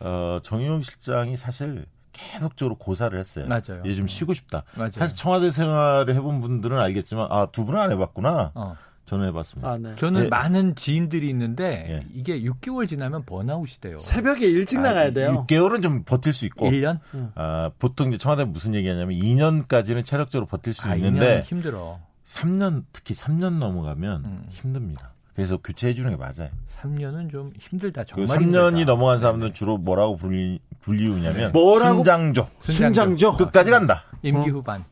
어, 0.00 0.40
정의용 0.42 0.82
실장이 0.82 1.36
사실 1.36 1.86
계속적으로 2.12 2.76
고사를 2.76 3.18
했어요. 3.18 3.46
맞아요. 3.46 3.82
얘좀 3.86 4.06
쉬고 4.06 4.34
싶다. 4.34 4.64
맞아요. 4.76 4.90
사실 4.92 5.16
청와대 5.16 5.50
생활을 5.50 6.14
해본 6.14 6.40
분들은 6.40 6.78
알겠지만 6.78 7.28
아, 7.30 7.46
두 7.46 7.64
분은 7.64 7.80
안 7.80 7.90
해봤구나. 7.92 8.52
어. 8.54 8.76
저는 9.06 9.28
해봤습니다. 9.28 9.68
아, 9.68 9.78
네. 9.78 9.94
저는 9.96 10.24
예. 10.24 10.28
많은 10.28 10.74
지인들이 10.74 11.28
있는데 11.30 11.86
예. 11.88 12.06
이게 12.14 12.40
6개월 12.42 12.88
지나면 12.88 13.24
번아웃이 13.24 13.80
돼요. 13.80 13.98
새벽에 13.98 14.46
일찍 14.46 14.80
나가야 14.80 15.10
돼요. 15.12 15.44
6개월은 15.46 15.82
좀 15.82 16.04
버틸 16.04 16.32
수 16.32 16.46
있고 16.46 16.70
1년? 16.70 17.00
아, 17.34 17.70
보통 17.78 18.08
이제 18.08 18.18
청와대 18.18 18.44
무슨 18.44 18.74
얘기하냐면 18.74 19.18
2년까지는 19.18 20.04
체력적으로 20.04 20.46
버틸 20.46 20.72
수 20.72 20.88
아, 20.88 20.94
2년 20.94 20.96
있는데 20.98 21.42
힘들어. 21.42 21.98
3년 22.24 22.84
특히 22.92 23.14
3년 23.14 23.58
넘어가면 23.58 24.24
음. 24.24 24.44
힘듭니다. 24.50 25.12
그래서 25.34 25.56
교체해 25.56 25.94
주는 25.94 26.10
게 26.10 26.16
맞아요. 26.16 26.50
3년은 26.80 27.30
좀 27.30 27.52
힘들다. 27.58 28.04
그 28.04 28.26
정말 28.26 28.38
3년이 28.38 28.68
힘들다. 28.78 28.92
넘어간 28.92 29.18
사람들은 29.18 29.54
주로 29.54 29.78
뭐라고 29.78 30.16
불리, 30.16 30.60
불리우냐면 30.80 31.52
뭐라고? 31.52 31.96
순장조 31.96 32.48
순장조, 32.60 33.36
끝까지 33.36 33.70
간다. 33.70 34.04
임기 34.22 34.50
후반. 34.50 34.84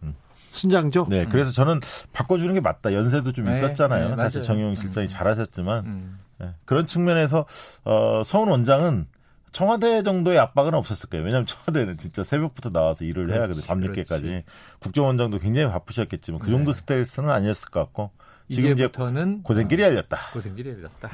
순장조. 0.50 1.06
네, 1.08 1.26
그래서 1.26 1.52
저는 1.52 1.80
바꿔주는 2.12 2.52
게 2.54 2.60
맞다. 2.60 2.92
연세도 2.92 3.32
좀 3.32 3.46
네, 3.46 3.56
있었잖아요. 3.56 4.10
네, 4.10 4.16
사실. 4.16 4.42
정용 4.42 4.74
실장이 4.74 5.08
잘하셨지만 5.08 5.84
음. 5.86 6.18
네, 6.38 6.54
그런 6.64 6.86
측면에서 6.86 7.46
어, 7.84 8.22
서훈 8.24 8.48
원장은 8.48 9.06
청와대 9.52 10.02
정도의 10.02 10.38
압박은 10.38 10.74
없었을 10.74 11.08
거예요. 11.08 11.24
왜냐하면 11.24 11.46
청와대는 11.46 11.98
진짜 11.98 12.22
새벽부터 12.22 12.70
나와서 12.70 13.04
일을 13.04 13.32
해야 13.32 13.42
하거든요. 13.42 13.64
밤늦게까지. 13.66 14.44
국정원장도 14.78 15.38
굉장히 15.38 15.68
바쁘셨겠지만 15.68 16.40
그 16.40 16.50
정도 16.50 16.72
스트레스는 16.72 17.30
아니었을 17.30 17.70
것 17.70 17.80
같고 17.80 18.10
지금 18.48 18.70
이제 18.70 18.82
이제부터는 18.84 19.42
고생길이 19.42 19.82
열렸다. 19.82 20.18
고생길이 20.32 20.70
열렸다. 20.70 21.10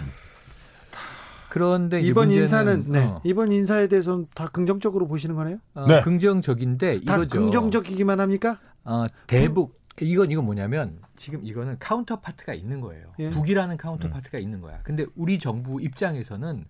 그런데 1.49 2.01
이제 2.01 2.09
이번 2.11 2.27
문제는, 2.27 2.43
인사는 2.43 2.85
네. 2.89 3.05
어, 3.05 3.21
이번 3.25 3.51
인사에 3.51 3.87
대해서는 3.87 4.27
다 4.35 4.49
긍정적으로 4.49 5.09
보시는 5.09 5.35
거네요. 5.37 5.57
어, 5.75 5.87
네. 5.87 6.03
긍정적인데 6.03 7.05
다 7.07 7.15
이거죠. 7.15 7.29
긍정적이기만 7.41 8.21
합니까? 8.21 8.59
어, 8.87 9.07
대북 9.27 9.75
이건 10.01 10.31
이건 10.31 10.45
뭐냐면 10.45 10.99
지금 11.17 11.45
이거는 11.45 11.79
counterpart가 11.79 12.55
있는 12.55 12.81
거예요. 12.81 13.13
예. 13.19 13.31
북이라는 13.31 13.77
counterpart가 13.77 14.39
있는 14.39 14.61
거야. 14.61 14.81
근데 14.83 15.07
우리 15.15 15.39
정부 15.39 15.81
입장에서는 15.81 16.67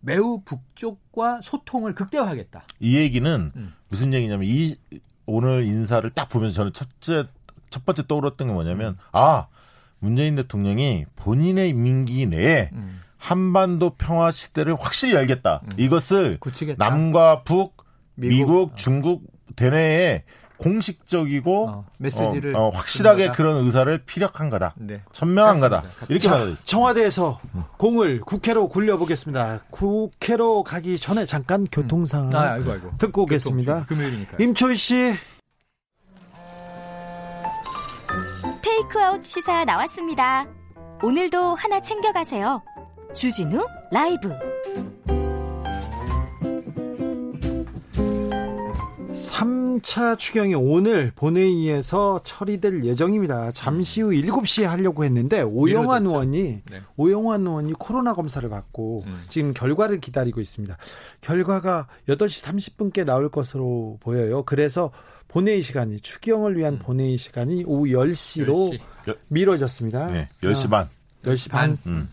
매우 0.00 0.42
북쪽과 0.44 1.40
소통을 1.42 1.94
극대화하겠다. 1.94 2.62
이 2.78 2.96
얘기는 2.96 3.52
음. 3.54 3.74
무슨 3.88 4.14
얘기냐면 4.14 4.46
이 4.48 4.76
오늘 5.26 5.64
인사를 5.64 6.08
딱 6.10 6.28
보면서 6.28 6.54
저는 6.54 6.72
첫째 6.72 7.24
첫 7.68 7.84
번째 7.84 8.06
떠올랐던 8.06 8.48
게 8.48 8.54
뭐냐면 8.54 8.96
아 9.12 9.48
문재인 9.98 10.36
대통령이 10.36 11.06
본인의 11.16 11.70
임기 11.70 12.26
내에 12.26 12.70
음. 12.72 13.00
한반도 13.16 13.90
평화 13.90 14.32
시대를 14.32 14.76
확실히 14.76 15.14
열겠다. 15.14 15.60
이것을 15.76 16.38
굳히겠다. 16.40 16.82
남과 16.82 17.42
북, 17.42 17.84
미국, 18.14 18.34
미국, 18.34 18.72
어. 18.72 18.74
중국 18.76 19.24
대내에 19.56 20.24
공식적이고 20.60 21.68
어, 21.68 21.84
메시지를 21.98 22.54
어, 22.54 22.66
어, 22.66 22.68
확실하게. 22.70 23.32
그런 23.32 23.64
의사를 23.64 23.96
피력한 24.04 24.50
거다. 24.50 24.74
네. 24.76 25.02
천명한 25.12 25.58
거다. 25.60 25.80
그렇습니다. 25.80 26.06
이렇게 26.08 26.28
자, 26.28 26.44
돼. 26.44 26.54
청와대에서 26.64 27.40
공을 27.78 28.20
국회로 28.20 28.68
굴려보겠습니다. 28.68 29.64
국회로 29.70 30.62
가기 30.64 30.98
전에 30.98 31.24
잠깐 31.26 31.66
교통 31.72 32.06
상황 32.06 32.34
아, 32.34 32.52
아이고 32.52 32.72
아이고. 32.72 32.90
듣고 32.98 33.22
오겠습니다. 33.22 33.84
금요일이니까. 33.86 34.36
임초희 34.38 34.76
씨, 34.76 35.14
테이크아웃 38.62 39.24
시사 39.24 39.64
나왔습니다. 39.64 40.46
오늘도 41.02 41.54
하나 41.54 41.80
챙겨가세요. 41.80 42.62
주진우 43.14 43.64
라이브. 43.92 44.28
3차 49.20 50.18
추경이 50.18 50.54
오늘 50.54 51.12
본회의에서 51.14 52.22
처리될 52.24 52.84
예정입니다. 52.84 53.52
잠시 53.52 54.00
후 54.00 54.10
7시에 54.10 54.64
하려고 54.64 55.04
했는데 55.04 55.42
오영환. 55.42 56.06
의원이 56.06 56.62
네. 56.70 56.82
오영환 56.96 57.46
의원이 57.46 57.74
코로나 57.74 58.14
검사를 58.14 58.48
받고 58.48 59.04
음. 59.06 59.22
지금 59.28 59.52
결과를 59.52 60.00
기다리고 60.00 60.40
있습니다. 60.40 60.76
결과가 61.20 61.86
8시 62.08 62.44
30분께 62.44 63.04
나올 63.04 63.28
것으로 63.30 63.98
보여요. 64.00 64.42
그래서 64.44 64.90
본회의 65.28 65.62
시간이 65.62 66.00
추경을 66.00 66.56
위한 66.56 66.78
본회의 66.78 67.16
시간이 67.16 67.64
오후 67.66 67.84
10시로 67.86 68.78
10시. 69.06 69.16
미뤄졌습니다. 69.28 70.06
네, 70.08 70.28
10시 70.42 70.70
반. 70.70 70.88
10시 71.24 71.50
반. 71.50 71.78
음. 71.86 72.10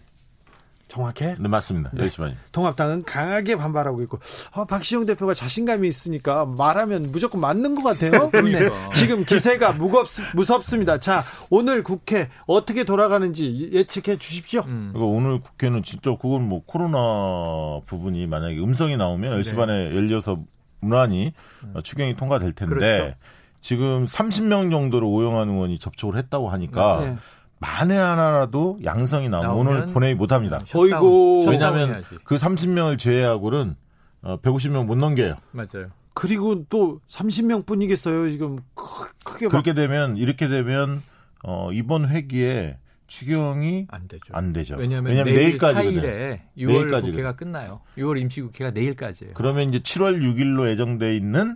정확해? 0.87 1.35
네, 1.39 1.47
맞습니다. 1.47 1.91
10시 1.91 2.17
반. 2.17 2.35
통합당은 2.51 3.03
강하게 3.03 3.55
반발하고 3.57 4.01
있고 4.03 4.19
어, 4.51 4.65
박시영 4.65 5.05
대표가 5.05 5.33
자신감이 5.33 5.87
있으니까 5.87 6.45
말하면 6.45 7.09
무조건 7.11 7.41
맞는 7.41 7.75
것 7.75 7.83
같아요. 7.83 8.29
네. 8.43 8.69
지금 8.93 9.23
기세가 9.25 9.73
무겁 9.73 10.07
무섭습니다. 10.35 10.99
자 10.99 11.23
오늘 11.49 11.83
국회 11.83 12.29
어떻게 12.45 12.83
돌아가는지 12.83 13.69
예측해 13.73 14.17
주십시오. 14.17 14.61
음. 14.61 14.91
그러니까 14.93 15.17
오늘 15.17 15.39
국회는 15.41 15.83
진짜 15.83 16.15
그건 16.19 16.47
뭐 16.47 16.63
코로나 16.65 17.81
부분이 17.85 18.27
만약에 18.27 18.57
음성이 18.59 18.97
나오면 18.97 19.41
10시 19.41 19.51
네. 19.51 19.55
반에 19.55 19.73
열려서 19.95 20.39
무난히 20.79 21.33
어, 21.73 21.81
추경이 21.81 22.15
통과될 22.15 22.53
텐데 22.53 22.75
그렇죠. 22.75 23.15
지금 23.61 24.05
30명 24.05 24.71
정도로 24.71 25.09
오영환 25.09 25.49
의원이 25.49 25.79
접촉을 25.79 26.17
했다고 26.17 26.49
하니까 26.49 26.99
네. 27.01 27.17
만에 27.59 27.97
하나라도 27.97 28.79
양성이 28.83 29.29
나오면 29.29 29.49
나오면 29.49 29.73
오늘 29.83 29.93
본회의 29.93 30.15
못 30.15 30.31
합니다. 30.31 30.59
셧다운 30.65 31.47
왜냐하면. 31.47 32.03
그 32.23 32.35
30명을 32.35 32.99
제외하고는 32.99 33.75
어, 34.21 34.37
150명 34.41 34.85
못 34.85 34.95
넘겨요. 34.95 35.35
맞아요. 35.51 35.89
그리고 36.13 36.65
또 36.69 36.99
30명 37.09 37.65
뿐이겠어요. 37.65 38.31
지금 38.31 38.59
크, 38.73 39.11
크게 39.23 39.45
막 39.45 39.51
그렇게 39.51 39.73
되면 39.73 40.17
이렇게 40.17 40.47
되면 40.47 41.03
어, 41.43 41.71
이번 41.71 42.09
회기에 42.09 42.77
추경이 43.07 43.87
안 43.89 44.07
되죠. 44.07 44.33
안 44.33 44.51
되죠. 44.51 44.75
왜냐하면, 44.77 45.11
왜냐면 45.11 45.33
내일 45.33 45.45
내일 45.47 45.57
까지거든요. 45.57 46.01
4일에 46.01 46.39
6월 46.57 46.67
내일까지거든요. 46.67 47.11
국회가 47.11 47.35
끝나요. 47.35 47.81
6월 47.97 48.19
임시국회가 48.21 48.71
내일까지예요. 48.71 49.33
그러면 49.35 49.69
이제 49.69 49.79
7월 49.79 50.19
6일로 50.19 50.67
예정돼 50.69 51.15
있는 51.15 51.55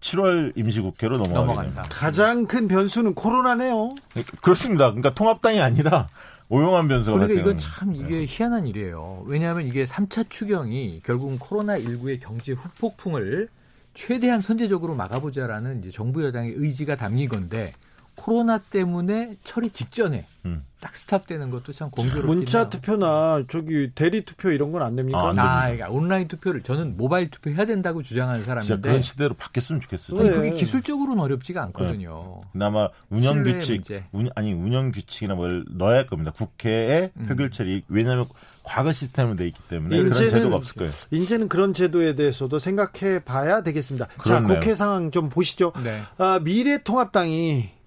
7월 0.00 0.56
임시국회로. 0.56 1.18
넘어간다. 1.18 1.82
가장 1.90 2.46
큰 2.46 2.68
변수는 2.68 3.14
코로나네요. 3.14 3.90
그렇습니다. 4.42 4.86
그러니까 4.86 5.14
통합당이 5.14 5.60
아니라 5.60 6.08
오용한 6.48 6.88
변수가 6.88 7.16
그러니까 7.16 7.40
이건 7.40 7.58
참 7.58 7.94
이게 7.94 8.24
희한한 8.26 8.66
일이에요. 8.66 9.24
왜냐하면 9.26 9.66
이게 9.66 9.84
3차 9.84 10.30
추경이 10.30 11.02
결국은 11.04 11.38
코로나19의 11.38 12.20
경제 12.20 12.52
후폭풍을 12.52 13.48
최대한 13.94 14.40
선제적으로 14.40 14.94
막아보자라는 14.94 15.80
이제 15.80 15.90
정부 15.90 16.24
여당의 16.24 16.52
의지가 16.56 16.94
담긴 16.94 17.28
건데 17.28 17.72
코로나 18.18 18.58
때문에 18.58 19.36
처리 19.44 19.70
직전에 19.70 20.26
음. 20.44 20.64
딱 20.80 20.96
스탑되는 20.96 21.50
것도 21.50 21.72
참 21.72 21.88
공교롭긴 21.90 22.26
문자 22.26 22.58
해요. 22.60 22.68
투표나 22.68 23.44
저기 23.48 23.90
대리 23.94 24.24
투표 24.24 24.50
이런 24.50 24.72
건 24.72 24.82
안 24.82 24.96
됩니까? 24.96 25.18
아, 25.18 25.28
안 25.30 25.38
아, 25.38 25.60
그러니까 25.62 25.90
온라인 25.90 26.26
투표를 26.28 26.62
저는 26.62 26.96
모바일 26.96 27.30
투표 27.30 27.50
해야 27.50 27.64
된다고 27.64 28.02
주장하는 28.02 28.44
사람인데 28.44 28.80
그런 28.80 29.02
시대로 29.02 29.34
바뀌었으면 29.34 29.80
좋겠어요. 29.82 30.18
아니, 30.18 30.30
네. 30.30 30.34
그게 30.34 30.50
기술적으로는 30.52 31.22
어렵지가 31.22 31.62
않거든요. 31.64 32.42
그나마 32.52 32.88
운영 33.08 33.42
규칙. 33.44 33.84
운, 34.12 34.28
아니 34.34 34.52
운영 34.52 34.90
규칙이나 34.92 35.34
뭘 35.34 35.64
넣어야 35.70 35.98
할 35.98 36.06
겁니다. 36.06 36.32
국회에 36.32 37.10
음. 37.16 37.26
표결 37.26 37.50
처리. 37.50 37.82
왜냐하면 37.88 38.26
과거 38.64 38.92
시스템으로 38.92 39.36
돼 39.36 39.46
있기 39.46 39.60
때문에 39.70 39.96
그런 39.96 40.12
이제는 40.12 40.28
제도가 40.28 40.56
없을 40.56 40.74
거예요. 40.76 40.92
이제는 41.12 41.48
그런 41.48 41.72
제도에 41.72 42.14
대해서도 42.14 42.58
생각해 42.58 43.20
봐야 43.24 43.62
되겠습니다. 43.62 44.06
자, 44.06 44.12
그렇네요. 44.18 44.60
국회 44.60 44.74
상황 44.74 45.10
좀 45.10 45.28
보시죠. 45.28 45.72
네. 45.82 46.02
아, 46.18 46.38
미래통합당이 46.42 47.77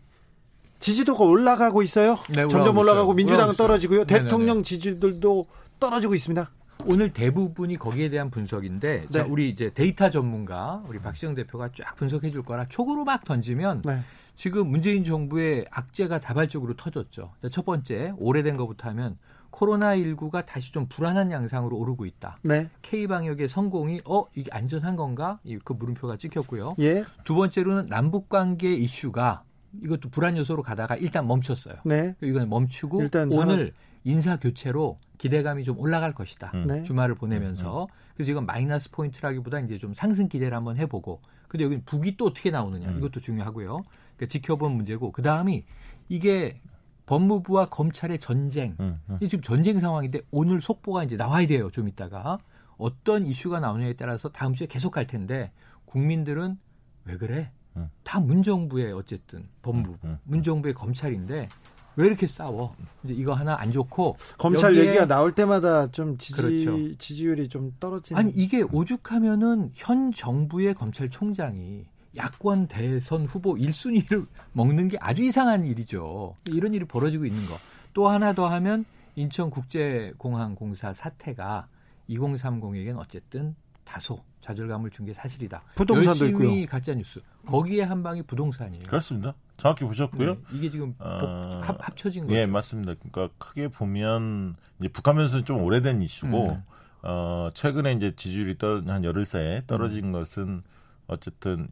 지지도가 0.82 1.24
올라가고 1.24 1.82
있어요. 1.82 2.18
네, 2.30 2.36
점점 2.48 2.60
올라가고 2.60 2.80
올라가고 2.80 3.12
있어요. 3.14 3.16
민주당은. 3.16 3.56
떨어지고요. 3.56 4.00
네네네. 4.06 4.24
대통령 4.24 4.64
지지들도 4.64 5.48
떨어지고 5.80 6.16
있습니다. 6.16 6.50
오늘 6.86 7.14
대부분이 7.14 7.78
거기에 7.78 8.10
대한 8.10 8.32
분석인데 8.32 9.06
자, 9.12 9.24
네. 9.24 9.30
우리 9.30 9.50
이제 9.50 9.70
데이터 9.72 10.10
전문가 10.10 10.82
우리 10.88 10.98
박시영 11.00 11.36
대표가 11.36 11.70
쫙 11.78 11.96
분석해 11.96 12.32
줄 12.32 12.42
거라 12.42 12.66
촉으로 12.68 13.04
막 13.06 13.24
던지면 13.24 13.84
네. 13.84 14.02
지금 14.36 14.68
문재인 14.68 15.04
정부의 15.04 15.66
악재가 15.70 16.18
다발적으로 16.18 16.74
터졌죠. 16.76 17.34
자, 17.44 17.50
첫 17.50 17.66
번째 17.66 18.14
오래된 18.18 18.58
것부터 18.58 18.90
하면 18.90 19.18
코로나19가 19.52 20.44
다시 20.46 20.72
좀 20.72 20.88
불안한 20.88 21.30
양상으로 21.32 21.78
오르고 21.78 22.06
있다. 22.06 22.38
네. 22.42 22.70
K 22.82 23.06
방역의 23.06 23.48
성공이 23.50 24.02
어 24.06 24.24
이게 24.36 24.50
안전한 24.52 24.96
건가? 24.96 25.40
이- 25.44 25.60
그 25.64 25.74
물음표가 25.74 26.18
찍혔고요. 26.18 26.76
예. 26.80 27.04
두 27.26 27.36
번째로는 27.36 27.88
남북 27.88 28.28
관계 28.30 28.74
이슈가 28.74 29.44
이것도 29.84 30.10
불안 30.10 30.38
요소로 30.38 30.64
가다가 30.64 30.96
일단 30.96 31.28
멈췄어요. 31.28 31.76
네. 31.86 32.16
이건 32.22 32.50
멈추고 32.50 33.02
일단 33.02 33.32
오늘 33.32 33.74
인사 34.04 34.38
교체로 34.38 35.00
기대감이 35.18 35.64
좀 35.64 35.80
올라갈 35.80 36.14
것이다. 36.14 36.52
음. 36.56 36.68
네. 36.68 36.82
주말을 36.84 37.16
보내면서 37.16 37.88
그래서 38.16 38.32
이건 38.32 38.46
마이너스 38.46 38.90
포인트라기보다 38.92 39.60
이제 39.60 39.78
좀 39.78 39.94
상승 39.94 40.28
기대를 40.28 40.56
한번 40.56 40.78
해보고 40.78 41.22
근데 41.48 41.64
여기 41.66 41.82
북이 41.82 42.18
또 42.18 42.28
어떻게 42.28 42.50
나오느냐 42.50 42.90
음. 42.90 42.98
이것도 42.98 43.20
중요하고요. 43.20 43.84
그러니까 44.16 44.26
지켜본 44.28 44.72
문제고 44.74 45.12
그 45.12 45.22
다음이 45.22 45.66
이게 46.10 46.60
법무부와 47.06 47.68
검찰의 47.70 48.20
전쟁 48.20 48.76
음, 48.80 49.00
음. 49.10 49.18
이 49.22 49.28
지금 49.28 49.42
전쟁 49.44 49.80
상황인데 49.80 50.22
오늘 50.32 50.62
속보가 50.62 51.04
이제 51.04 51.18
나와야 51.18 51.46
돼요. 51.46 51.70
좀 51.72 51.88
이따가 51.88 52.38
어떤 52.78 53.28
이슈가 53.28 53.60
나오냐에 53.60 53.94
따라서 53.94 54.30
다음 54.30 54.54
주에 54.54 54.66
계속 54.68 54.92
갈 54.92 55.06
텐데 55.08 55.52
국민들은 55.86 56.58
왜 57.06 57.18
그래? 57.18 57.52
음. 57.78 57.90
다 58.04 58.20
문정부의 58.20 58.94
어쨌든 58.94 59.48
법무부. 59.62 59.98
문정부의 60.24 60.74
검찰인데 60.74 61.48
왜 61.96 62.08
이렇게 62.08 62.26
싸워? 62.28 62.76
이제 63.04 63.14
이거 63.14 63.34
하나 63.34 63.56
안 63.60 63.72
좋고 63.72 64.18
검찰 64.38 64.76
얘기가 64.78 65.06
나올 65.08 65.34
때마다 65.34 65.92
좀 65.92 66.18
지지 66.18 66.42
그렇죠. 66.42 66.98
지지율이 66.98 67.50
좀 67.50 67.76
떨어지는 67.80 68.20
아니 68.20 68.32
이게 68.32 68.62
오죽하면은 68.62 69.72
현 69.76 70.12
정부의 70.14 70.74
검찰총장이 70.74 71.86
야권 72.16 72.68
대선 72.68 73.26
후보 73.26 73.56
1순위를 73.56 74.28
먹는 74.54 74.88
게 74.90 74.98
아주 75.00 75.24
이상한 75.24 75.66
일이죠. 75.66 76.36
이런 76.48 76.74
일이 76.74 76.86
벌어지고 76.86 77.26
있는 77.26 77.46
거. 77.46 77.58
또 77.94 78.08
하나 78.08 78.34
더 78.34 78.48
하면 78.48 78.86
인천국제공항공사 79.16 80.94
사태가 80.94 81.68
2030에겐 82.10 82.98
어쨌든 82.98 83.56
다소 83.84 84.24
좌절감을 84.42 84.90
준 84.92 85.06
게 85.06 85.14
사실이다. 85.14 85.62
부동산도 85.76 86.10
열심히 86.26 86.30
있고요. 86.62 86.66
가짜 86.68 86.94
뉴스. 86.94 87.22
거기에 87.48 87.84
한 87.84 88.04
방이 88.04 88.22
부동산이에요. 88.24 88.84
그렇습니다. 88.86 89.34
정확히 89.58 89.86
보셨고요. 89.86 90.34
네, 90.36 90.40
이게 90.54 90.70
지금 90.70 90.94
어, 91.00 91.60
합, 91.64 91.78
합쳐진 91.80 92.24
거죠. 92.26 92.36
예, 92.36 92.46
맞습니다. 92.46 92.96
그러니까 92.96 93.30
크게 93.38 93.68
보면 93.68 94.56
이제 94.80 94.88
북한 94.90 95.16
변수는 95.16 95.46
좀 95.46 95.62
오래된 95.64 96.02
이슈고 96.02 96.50
음. 96.52 96.64
어, 97.04 97.50
최근에 97.54 97.94
이제 97.94 98.14
지지율이 98.16 98.58
떨, 98.58 98.84
한 98.88 99.04
열흘 99.04 99.26
사이에 99.26 99.64
떨어진 99.68 100.06
음. 100.06 100.12
것은 100.12 100.64
어쨌든 101.08 101.68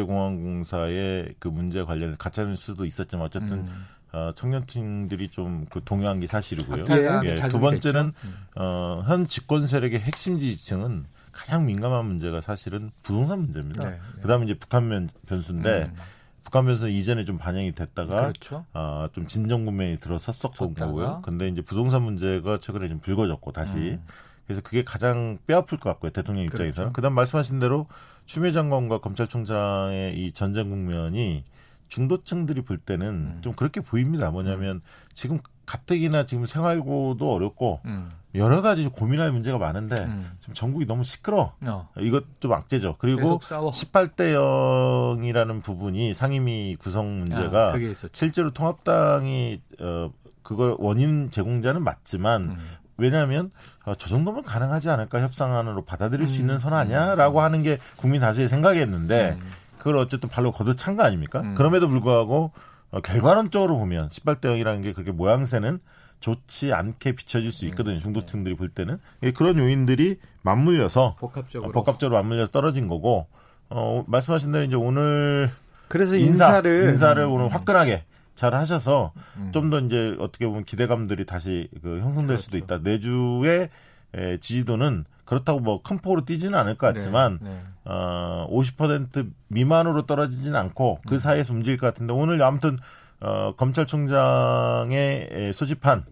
인천국제공항공사의 0.00 1.34
그 1.38 1.48
문제 1.48 1.84
관련해 1.84 2.16
가짜 2.18 2.44
뉴스도 2.44 2.84
있었지만 2.84 3.26
어쨌든 3.26 3.58
음. 3.60 3.86
어, 4.12 4.32
청년층들이 4.34 5.28
좀 5.30 5.66
그 5.70 5.80
동요한 5.84 6.18
게 6.20 6.26
사실이고요. 6.26 6.84
예, 7.24 7.36
두. 7.48 7.60
번째는 7.60 8.12
음. 8.24 8.34
어, 8.56 9.02
현 9.06 9.26
집권 9.28 9.66
세력의 9.66 10.00
핵심 10.00 10.38
지지층은 10.38 11.06
가장 11.32 11.66
민감한 11.66 12.06
문제가 12.06 12.40
사실은 12.40 12.90
부동산 13.02 13.40
문제입니다. 13.42 13.84
네, 13.84 13.90
네. 13.90 14.22
그다음에 14.22 14.44
이제 14.44 14.54
북한 14.54 14.88
면, 14.88 15.08
변수인데 15.26 15.86
음. 15.88 15.96
북한 16.42 16.64
변수는 16.64 16.92
이전에 16.92 17.24
좀 17.24 17.38
반영이 17.38 17.72
됐다가 17.72 18.22
그렇죠. 18.22 18.64
아, 18.72 19.08
좀 19.12 19.26
진정 19.26 19.64
구매에 19.64 19.98
들어섰었던. 19.98 20.74
거고요. 20.74 21.22
근데 21.22 21.48
이제 21.48 21.60
부동산 21.62 22.02
문제가 22.02 22.58
최근에 22.58 22.88
좀 22.88 22.98
불거졌고 23.00 23.52
다시. 23.52 23.76
음. 23.76 24.04
그래서 24.46 24.62
그게 24.62 24.82
가장 24.82 25.38
뼈아플 25.46 25.78
것 25.78 25.90
같고요. 25.90 26.10
대통령 26.10 26.44
입장에서는. 26.44 26.72
그렇죠. 26.72 26.92
그다음 26.92 27.14
말씀하신 27.14 27.60
대로 27.60 27.86
추미애 28.26 28.52
장관과 28.52 28.98
검찰총장의 28.98 30.18
이 30.18 30.32
전쟁 30.32 30.70
국면이 30.70 31.44
중도층들이 31.86 32.62
볼 32.62 32.78
때는 32.78 33.06
음. 33.06 33.38
좀 33.42 33.52
그렇게 33.52 33.80
보입니다. 33.80 34.30
뭐냐면 34.30 34.80
지금 35.12 35.38
가뜩이나 35.66 36.26
지금 36.26 36.46
생활고도 36.46 37.32
어렵고 37.32 37.80
음. 37.84 38.10
여러 38.34 38.62
가지 38.62 38.86
고민할 38.86 39.32
문제가 39.32 39.58
많은데 39.58 40.04
음. 40.04 40.30
좀 40.40 40.54
전국이 40.54 40.86
너무 40.86 41.02
시끄러. 41.02 41.52
어. 41.62 41.88
이것 41.98 42.24
좀 42.40 42.52
악재죠. 42.52 42.96
그리고 42.98 43.38
계속 43.38 43.42
싸워. 43.44 43.70
18대 43.70 44.34
0이라는 44.34 45.62
부분이 45.62 46.14
상임위 46.14 46.76
구성 46.78 47.20
문제가 47.20 47.72
아. 47.72 48.08
실제로 48.12 48.52
통합당이 48.52 49.60
어 49.80 50.10
그걸 50.42 50.76
원인 50.78 51.30
제공자는 51.30 51.82
맞지만 51.82 52.42
음. 52.42 52.58
왜냐하면 52.96 53.50
어, 53.84 53.94
저 53.94 54.08
정도면 54.08 54.42
가능하지 54.44 54.90
않을까 54.90 55.20
협상안으로 55.20 55.84
받아들일 55.84 56.28
수 56.28 56.36
음. 56.36 56.40
있는 56.40 56.58
선 56.58 56.74
아니야라고 56.74 57.40
하는 57.40 57.62
게 57.62 57.78
국민 57.96 58.20
다수의 58.20 58.48
생각이었는데 58.48 59.38
음. 59.40 59.52
그걸 59.78 59.96
어쨌든 59.96 60.28
발로 60.28 60.52
걷어찬 60.52 60.96
거 60.96 61.02
아닙니까? 61.02 61.40
음. 61.40 61.54
그럼에도 61.54 61.88
불구하고 61.88 62.52
어, 62.90 63.00
결과론적으로 63.00 63.78
보면 63.78 64.10
18대 64.10 64.42
0이라는 64.42 64.82
게 64.82 64.92
그렇게 64.92 65.12
모양새는 65.12 65.80
좋지 66.20 66.72
않게 66.72 67.12
비춰질 67.12 67.50
수 67.50 67.64
있거든요. 67.66 67.96
음. 67.96 68.00
중도층들이 68.00 68.56
볼 68.56 68.68
때는 68.68 68.98
예, 69.22 69.32
그런 69.32 69.58
요인들이 69.58 70.18
맞물려서 70.42 71.16
복합적으로 71.18 71.70
어, 71.70 71.72
복합적으로 71.72 72.16
맞물려서 72.18 72.52
떨어진 72.52 72.88
거고 72.88 73.26
어, 73.68 74.04
말씀하신 74.06 74.52
대로 74.52 74.64
이제 74.64 74.76
오늘 74.76 75.50
그래서 75.88 76.16
인사, 76.16 76.46
인사 76.46 76.60
를 76.60 76.84
인사를 76.84 77.22
오늘 77.24 77.52
화끈하게 77.52 78.04
잘 78.36 78.54
하셔서 78.54 79.12
음. 79.36 79.50
좀더 79.52 79.80
이제 79.80 80.16
어떻게 80.20 80.46
보면 80.46 80.64
기대감들이 80.64 81.26
다시 81.26 81.68
그 81.82 81.98
형성될 82.00 82.38
수도 82.38 82.52
그렇죠. 82.52 82.64
있다. 82.76 82.78
내주의 82.82 83.68
에, 84.14 84.38
지지도는 84.38 85.04
그렇다고 85.24 85.60
뭐 85.60 85.82
큰 85.82 85.98
폭으로 85.98 86.24
뛰지는 86.24 86.58
않을 86.58 86.76
것 86.76 86.92
같지만 86.92 87.38
네, 87.40 87.50
네. 87.50 87.60
어, 87.84 88.48
50% 88.50 89.30
미만으로 89.48 90.06
떨어지진 90.06 90.56
않고 90.56 91.00
그 91.08 91.18
사이에서 91.18 91.54
움직일 91.54 91.78
것 91.78 91.86
같은데 91.86 92.12
오늘 92.12 92.42
아무튼 92.42 92.78
어, 93.20 93.54
검찰총장의 93.56 95.52
소집한 95.54 96.04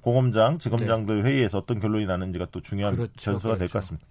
공검장, 0.00 0.58
지검장들 0.58 1.24
회의에서 1.24 1.58
어떤 1.58 1.78
결론이 1.78 2.06
나는지가 2.06 2.46
또 2.52 2.60
중요한 2.60 2.96
그렇죠, 2.96 3.12
변수가 3.32 3.58
될 3.58 3.68
그렇죠. 3.68 3.72
것 3.72 3.78
같습니다. 3.78 4.06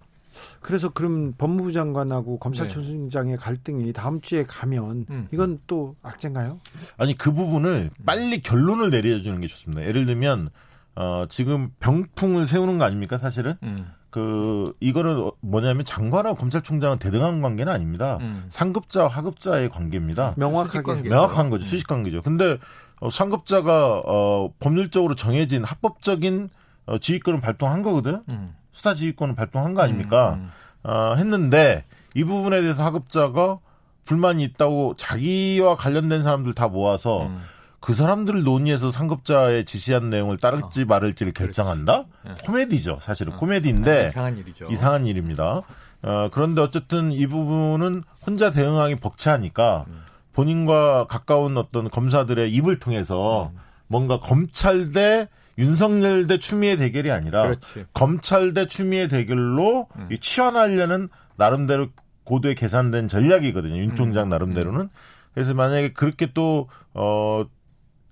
그래서 0.60 0.88
그럼 0.88 1.34
법무부 1.36 1.72
장관하고 1.72 2.38
검찰총장의 2.38 3.36
갈등이 3.36 3.92
다음 3.92 4.20
주에 4.20 4.44
가면 4.44 5.06
음. 5.10 5.28
이건 5.32 5.60
또 5.66 5.96
악재인가요? 6.02 6.60
아니 6.96 7.16
그 7.16 7.32
부분을 7.32 7.90
빨리 8.06 8.40
결론을 8.40 8.90
내려주는 8.90 9.40
게 9.40 9.48
좋습니다. 9.48 9.84
예를 9.84 10.06
들면 10.06 10.50
어, 10.96 11.26
지금 11.28 11.70
병풍을 11.80 12.46
세우는 12.46 12.78
거 12.78 12.84
아닙니까 12.84 13.18
사실은? 13.18 13.54
음. 13.62 13.86
그 14.10 14.74
이거는 14.80 15.16
어- 15.26 15.32
뭐냐면 15.40 15.84
장관하고 15.84 16.36
검찰총장은 16.36 16.98
대등한 16.98 17.40
관계는 17.42 17.72
아닙니다. 17.72 18.18
음. 18.20 18.44
상급자와 18.48 19.08
하급자의 19.08 19.68
관계입니다. 19.70 20.34
명확하게. 20.36 21.08
명확한 21.08 21.50
거죠. 21.50 21.64
수식 21.64 21.86
관계죠. 21.86 22.22
근데 22.22 22.58
어, 23.00 23.08
상급자가 23.08 24.02
어, 24.04 24.52
법률적으로 24.60 25.14
정해진 25.14 25.64
합법적인 25.64 26.50
어, 26.86 26.98
지휘권을 26.98 27.40
발동한 27.40 27.82
거거든. 27.82 28.22
음. 28.32 28.54
수사 28.72 28.94
지휘권을 28.94 29.34
발동한 29.34 29.74
거 29.74 29.82
아닙니까? 29.82 30.34
음, 30.40 30.50
어, 30.82 31.14
했는데 31.16 31.84
이 32.14 32.24
부분에 32.24 32.60
대해서 32.60 32.84
하급자가 32.84 33.58
불만이 34.04 34.42
있다고 34.44 34.94
자기와 34.96 35.76
관련된 35.76 36.22
사람들 36.22 36.54
다 36.54 36.68
모아서 36.68 37.26
음. 37.26 37.40
그 37.80 37.94
사람들을 37.94 38.42
논의해서 38.42 38.90
상급자의 38.90 39.64
지시한 39.64 40.10
내용을 40.10 40.36
따를지 40.36 40.84
말을지를 40.84 41.32
결정한다? 41.32 42.04
예. 42.28 42.34
코미디죠. 42.44 42.98
사실은 43.00 43.32
아, 43.32 43.36
코미디인데 43.36 44.08
이상한 44.08 44.36
일이죠. 44.36 44.66
이상한 44.70 45.06
일입니다. 45.06 45.62
어, 46.02 46.28
그런데 46.32 46.60
어쨌든 46.60 47.12
이 47.12 47.26
부분은 47.26 48.02
혼자 48.26 48.50
대응하기 48.50 48.96
벅차니까 48.96 49.86
음. 49.88 50.02
본인과 50.32 51.06
가까운 51.08 51.56
어떤 51.56 51.88
검사들의 51.90 52.52
입을 52.52 52.78
통해서 52.78 53.50
음. 53.52 53.58
뭔가 53.86 54.18
검찰 54.18 54.90
대 54.92 55.28
윤석열 55.58 56.26
대 56.26 56.38
추미애 56.38 56.76
대결이 56.76 57.10
아니라 57.10 57.42
그렇지. 57.42 57.86
검찰 57.92 58.54
대 58.54 58.66
추미애 58.66 59.08
대결로 59.08 59.88
음. 59.96 60.08
이 60.10 60.18
치환하려는 60.18 61.08
나름대로 61.36 61.88
고도에 62.24 62.54
계산된 62.54 63.08
전략이거든요. 63.08 63.76
윤 63.76 63.96
총장 63.96 64.24
음. 64.24 64.28
나름대로는. 64.28 64.90
그래서 65.34 65.54
만약에 65.54 65.92
그렇게 65.92 66.32
또, 66.32 66.68
어, 66.92 67.44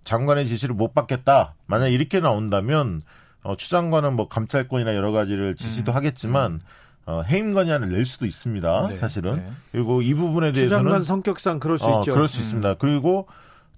장관의 0.09 0.47
지시를 0.47 0.75
못 0.75 0.95
받겠다. 0.95 1.55
만약 1.67 1.89
이렇게 1.89 2.21
나온다면, 2.21 3.03
어, 3.43 3.57
추 3.57 3.69
장관은 3.69 4.17
뭐 4.17 4.27
감찰권이나 4.29 4.95
여러 4.95 5.13
가지를 5.13 5.55
지시도 5.55 5.93
하겠지만, 5.93 6.61
어, 7.05 7.23
해임 7.23 7.53
건의안을 7.53 7.91
낼 7.91 8.07
수도 8.07 8.25
있습니다. 8.25 8.87
음. 8.87 8.89
네, 8.89 8.97
사실은. 8.97 9.37
네. 9.37 9.51
그리고 9.71 10.01
이 10.01 10.15
부분에 10.15 10.53
추장관 10.53 10.85
대해서는 10.85 11.05
성격상 11.05 11.61
그럴 11.61 11.77
수 11.77 11.87
어, 11.87 12.01
있죠. 12.01 12.13
그럴 12.15 12.27
수 12.27 12.41
있습니다. 12.41 12.75
그리고 12.75 13.29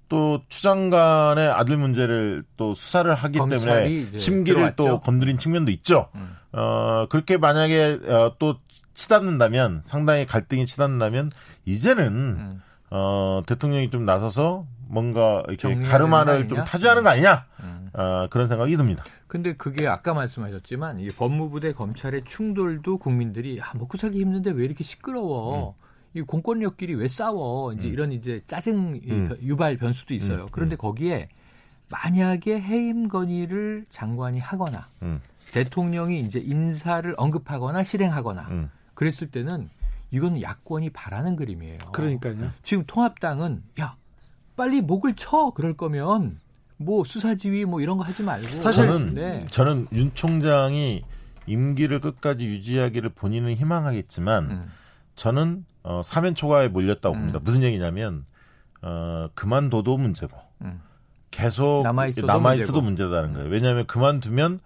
또 0.09 0.41
추장관의 0.49 1.49
아들 1.49 1.76
문제를 1.76 2.45
또 2.57 2.74
수사를 2.74 3.12
하기 3.12 3.39
때문에 3.39 4.18
심기를 4.18 4.74
또 4.76 4.85
들어왔죠. 4.85 5.01
건드린 5.01 5.37
측면도 5.39 5.72
있죠. 5.72 6.09
음. 6.14 6.37
어, 6.53 7.07
그렇게 7.09 7.39
만약에 7.39 8.01
어, 8.07 8.37
또 8.39 8.57
치닫는다면 8.95 9.83
상당히 9.87 10.26
갈등이 10.26 10.66
치닫는다면 10.66 11.31
이제는 11.64 12.07
음. 12.07 12.62
어, 12.91 13.43
대통령이 13.47 13.91
좀 13.91 14.05
나서서 14.05 14.66
뭔가 14.88 15.45
이렇게 15.49 15.74
가르마를 15.82 16.49
좀? 16.49 16.64
타지하는 16.64 17.03
거 17.05 17.11
아니냐? 17.11 17.47
음. 17.62 17.91
어, 17.93 18.26
그런 18.30 18.49
생각이 18.49 18.76
듭니다. 18.76 19.05
근데 19.26 19.53
그게 19.55 19.86
아까 19.86 20.14
말씀하셨지만 20.14 20.99
이 20.99 21.11
법무부 21.11 21.61
대 21.61 21.72
검찰의 21.72 22.24
충돌도 22.24 22.99
국민들이 22.99 23.61
아, 23.62 23.72
먹고 23.76 23.97
살기 23.97 24.20
힘든데 24.20 24.51
왜 24.53 24.64
이렇게 24.64 24.82
시끄러워? 24.84 25.76
이 26.14 26.22
공권력끼리 26.22 26.95
왜 26.97 27.07
싸워? 27.07 27.72
이제 27.72 27.86
이런 27.86 28.11
이제 28.11 28.43
짜증 28.47 28.97
이 28.97 29.11
음. 29.12 29.28
변- 29.28 29.38
유발 29.43 29.76
변수도 29.76 30.12
있어요. 30.14 30.43
음, 30.45 30.49
그런데 30.51 30.74
거기에 30.74 31.28
만약에 31.91 32.61
해임 32.61 33.07
건의를 33.09 33.86
장관이 33.91 34.41
하거나 34.41 34.88
음. 35.03 35.20
대통령이 35.53 36.20
이제 36.20 36.41
인사를 36.41 37.12
언급하거나 37.16 37.84
실행하거나 37.84 38.43
음. 38.51 38.70
그랬을 38.95 39.30
때는 39.30 39.70
이건 40.11 40.41
야권이 40.41 40.91
바라는 40.91 41.37
그림이에요. 41.37 41.79
그러니까요. 41.93 42.51
지금 42.63 42.85
통합당은 42.87 43.63
야 43.81 43.97
빨리 44.57 44.81
목을 44.81 45.15
쳐 45.17 45.53
그럴 45.55 45.77
거면 45.77 46.39
뭐 46.77 47.05
수사지휘 47.05 47.65
뭐 47.67 47.81
이런 47.81 47.99
거 47.99 48.05
하지 48.05 48.23
말고 48.23 48.47
사실- 48.49 48.87
저는 48.87 49.15
네. 49.15 49.45
저는 49.51 49.87
윤 49.93 50.13
총장이 50.15 51.03
임기를 51.47 52.01
끝까지 52.01 52.45
유지하기를 52.45 53.11
본인은 53.11 53.55
희망하겠지만 53.55 54.51
음. 54.51 54.71
저는 55.15 55.65
어, 55.83 56.03
사면 56.05 56.35
초과에 56.35 56.69
몰렸다고 56.69 57.15
음. 57.15 57.19
봅니다. 57.21 57.39
무슨 57.43 57.63
얘기냐면 57.63 58.25
어, 58.83 59.29
그만둬도 59.35 59.97
문제고 59.99 60.37
음. 60.63 60.81
계속 61.31 61.83
남아 61.85 62.09
있어도 62.09 62.27
남아있어도 62.27 62.81
문제고. 62.83 63.09
문제다는 63.11 63.35
거예요. 63.35 63.49
왜냐하면 63.51 63.87
그만두면 63.87 64.61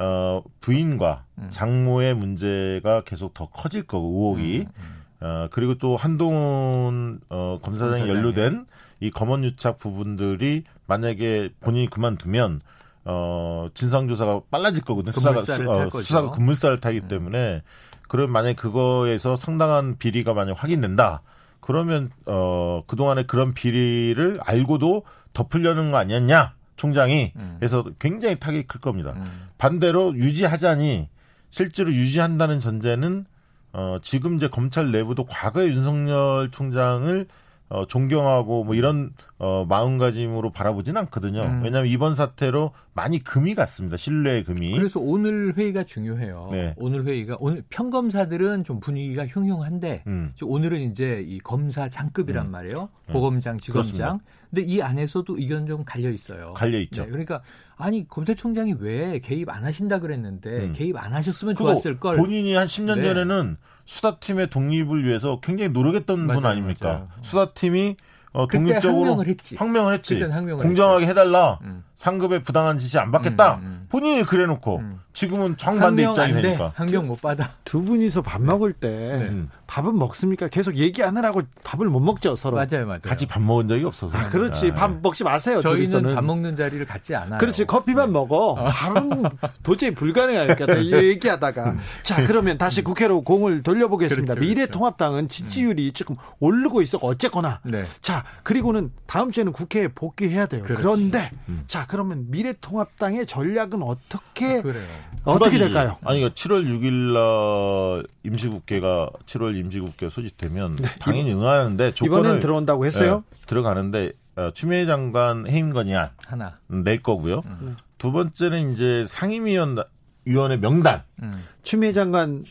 어, 0.00 0.42
부인과 0.60 1.24
음. 1.38 1.48
장모의 1.50 2.14
문제가 2.14 3.02
계속 3.02 3.34
더 3.34 3.46
커질 3.46 3.82
거고 3.82 4.06
의혹이 4.06 4.66
음, 4.66 5.02
어, 5.20 5.48
그리고 5.50 5.74
또 5.76 5.96
한동훈 5.96 7.20
어, 7.28 7.58
검사장이. 7.62 8.08
연루된 8.08 8.66
이 9.00 9.10
검언유착 9.10 9.78
부분들이 9.78 10.64
만약에 10.86 11.50
본인이 11.60 11.88
그만두면 11.88 12.62
어, 13.04 13.68
진상조사가 13.74 14.42
빨라질 14.50 14.82
거거든요. 14.82 15.12
수사가 15.12 15.42
수, 15.42 15.46
탈 15.46 15.68
어. 15.68 15.90
수사가 15.90 16.30
급물살을 16.30 16.80
타기 16.80 17.02
때문에 17.02 17.62
그럼 18.08 18.30
만약 18.30 18.48
에 18.48 18.54
그거에서 18.54 19.36
상당한 19.36 19.98
비리가 19.98 20.32
만약 20.32 20.62
확인된다. 20.62 21.22
그러면 21.60 22.10
어 22.26 22.82
그동안에 22.86 23.24
그런 23.24 23.52
비리를 23.52 24.38
알고도 24.40 25.04
덮으려는 25.34 25.90
거 25.90 25.98
아니었냐 25.98 26.54
총장이 26.80 27.32
음. 27.36 27.56
그래서 27.58 27.84
굉장히 27.98 28.40
타격이 28.40 28.66
클 28.66 28.80
겁니다. 28.80 29.12
음. 29.14 29.48
반대로 29.58 30.16
유지하자니 30.16 31.08
실제로 31.50 31.92
유지한다는 31.92 32.58
전제는 32.58 33.26
어 33.72 33.98
지금 34.00 34.36
이제 34.36 34.48
검찰 34.48 34.90
내부도 34.90 35.26
과거의 35.26 35.68
윤석열 35.68 36.50
총장을 36.50 37.26
어 37.70 37.86
존경하고 37.86 38.64
뭐 38.64 38.74
이런 38.74 39.12
어 39.38 39.64
마음가짐으로 39.68 40.50
바라보지는 40.50 41.00
않거든요. 41.02 41.42
음. 41.42 41.62
왜냐하면 41.62 41.86
이번 41.88 42.16
사태로 42.16 42.72
많이 42.94 43.20
금이 43.20 43.54
갔습니다. 43.54 43.96
신뢰의 43.96 44.42
금이. 44.42 44.76
그래서 44.76 44.98
오늘 44.98 45.54
회의가 45.56 45.84
중요해요. 45.84 46.48
네. 46.50 46.74
오늘 46.76 47.04
회의가 47.06 47.36
오늘 47.38 47.62
평검사들은 47.70 48.64
좀 48.64 48.80
분위기가 48.80 49.24
흉흉한데 49.24 50.02
음. 50.08 50.32
오늘은 50.42 50.80
이제 50.80 51.24
이 51.24 51.38
검사 51.38 51.88
장급이란 51.88 52.46
음. 52.46 52.50
말이에요. 52.50 52.88
음. 53.08 53.12
보검장, 53.12 53.58
지검장. 53.58 53.72
그렇습니다. 53.72 54.18
근데 54.50 54.62
이 54.62 54.82
안에서도 54.82 55.38
의견 55.38 55.68
좀 55.68 55.84
갈려 55.84 56.10
있어요. 56.10 56.50
갈려 56.56 56.76
있죠. 56.80 57.04
네, 57.04 57.08
그러니까 57.08 57.40
아니 57.76 58.06
검찰총장이 58.08 58.74
왜 58.80 59.20
개입 59.20 59.48
안 59.48 59.64
하신다 59.64 60.00
그랬는데 60.00 60.64
음. 60.64 60.72
개입 60.74 60.96
안 60.96 61.12
하셨으면 61.12 61.54
좋았을 61.54 62.00
걸. 62.00 62.16
본인이 62.16 62.52
한 62.54 62.66
10년 62.66 62.96
네. 62.96 63.04
전에는 63.04 63.56
수사팀의 63.90 64.50
독립을 64.50 65.04
위해서 65.04 65.40
굉장히 65.40 65.72
노력했던 65.72 66.16
분 66.18 66.26
맞아요, 66.26 66.46
아닙니까? 66.46 66.86
맞아요. 66.86 67.08
수사팀이 67.22 67.96
어, 68.32 68.46
독립적으로 68.46 69.06
항명을 69.06 69.26
했지. 69.26 69.56
항명을 69.56 69.94
했지. 69.94 70.22
항명을 70.22 70.62
공정하게 70.62 71.06
해달라. 71.06 71.58
음. 71.62 71.82
상급에 72.00 72.38
부당한 72.42 72.78
지시 72.78 72.98
안 72.98 73.12
받겠다. 73.12 73.56
음, 73.56 73.62
음. 73.62 73.86
본인이 73.90 74.22
그래놓고 74.22 74.78
음. 74.78 75.00
지금은 75.12 75.58
정반대 75.58 76.04
항명 76.04 76.10
입장이 76.12 76.32
안 76.32 76.36
돼. 76.36 76.42
되니까. 76.42 76.72
항명 76.74 77.06
못 77.08 77.20
받아. 77.20 77.50
두 77.64 77.82
분이서 77.84 78.22
밥 78.22 78.40
먹을 78.40 78.72
때 78.72 78.88
음. 78.88 79.50
밥은 79.66 79.98
먹습니까? 79.98 80.48
계속 80.48 80.76
얘기하느라고 80.76 81.42
밥을 81.62 81.88
못 81.88 82.00
먹죠 82.00 82.36
서로. 82.36 82.56
맞아요, 82.56 82.86
맞아요. 82.86 83.00
같이 83.02 83.26
밥 83.26 83.42
먹은 83.42 83.68
적이 83.68 83.84
없어서. 83.84 84.16
아, 84.16 84.28
그렇지. 84.28 84.70
아, 84.70 84.74
밥 84.74 85.02
먹지 85.02 85.24
마세요. 85.24 85.60
저희는 85.60 85.76
둘이서는. 85.76 86.14
밥 86.14 86.24
먹는 86.24 86.56
자리를 86.56 86.86
갖지 86.86 87.14
않아요. 87.14 87.38
그렇지. 87.38 87.66
커피만 87.66 88.06
네. 88.06 88.12
먹어. 88.12 88.54
밥은 88.54 89.24
도저히 89.62 89.90
불가능하니까 89.92 90.82
얘기하다가. 90.86 91.76
자, 92.02 92.26
그러면 92.26 92.56
다시 92.56 92.82
국회로 92.82 93.22
공을 93.22 93.62
돌려보겠습니다. 93.62 94.34
그렇죠, 94.34 94.40
그렇죠. 94.40 94.48
미래통합당은 94.48 95.28
지지율이 95.28 95.92
조금 95.92 96.16
오르고 96.38 96.80
있어. 96.80 96.98
어쨌거나. 97.02 97.60
네. 97.64 97.84
자, 98.00 98.24
그리고는 98.42 98.90
다음 99.06 99.30
주에는 99.30 99.52
국회에 99.52 99.88
복귀해야 99.88 100.46
돼요. 100.46 100.62
그렇지. 100.62 100.82
그런데 100.82 101.30
자, 101.66 101.86
그러면 101.90 102.26
미래통합당의 102.30 103.26
전략은 103.26 103.82
어떻게 103.82 104.62
그래요. 104.62 104.86
두 105.24 105.30
어떻게. 105.30 105.58
될까요? 105.58 105.96
아니, 106.04 106.20
그러니까 106.20 106.34
7월 106.34 106.64
6일 106.64 107.12
날 107.12 108.06
임시국회가 108.22 109.10
7월 109.26 109.56
임시국회 109.56 110.08
소집되면 110.08 110.76
당연히 111.00 111.32
응하는데 111.32 111.94
조건을 111.94 112.22
네, 112.22 112.26
이번엔 112.28 112.40
들어온다고 112.40 112.86
했어요? 112.86 113.24
예, 113.28 113.46
들어가는데 113.46 114.12
어, 114.36 114.52
추미애 114.54 114.86
장관 114.86 115.48
해임 115.48 115.70
건의안 115.70 116.10
하나. 116.24 116.58
낼 116.68 117.02
거고요. 117.02 117.42
음. 117.44 117.76
두 117.98 118.12
번째는 118.12 118.72
이제 118.72 119.04
상임위원 119.08 119.76
위원회 120.24 120.58
명단 120.58 121.02
음. 121.20 121.32
추미애 121.64 121.90
장관 121.90 122.44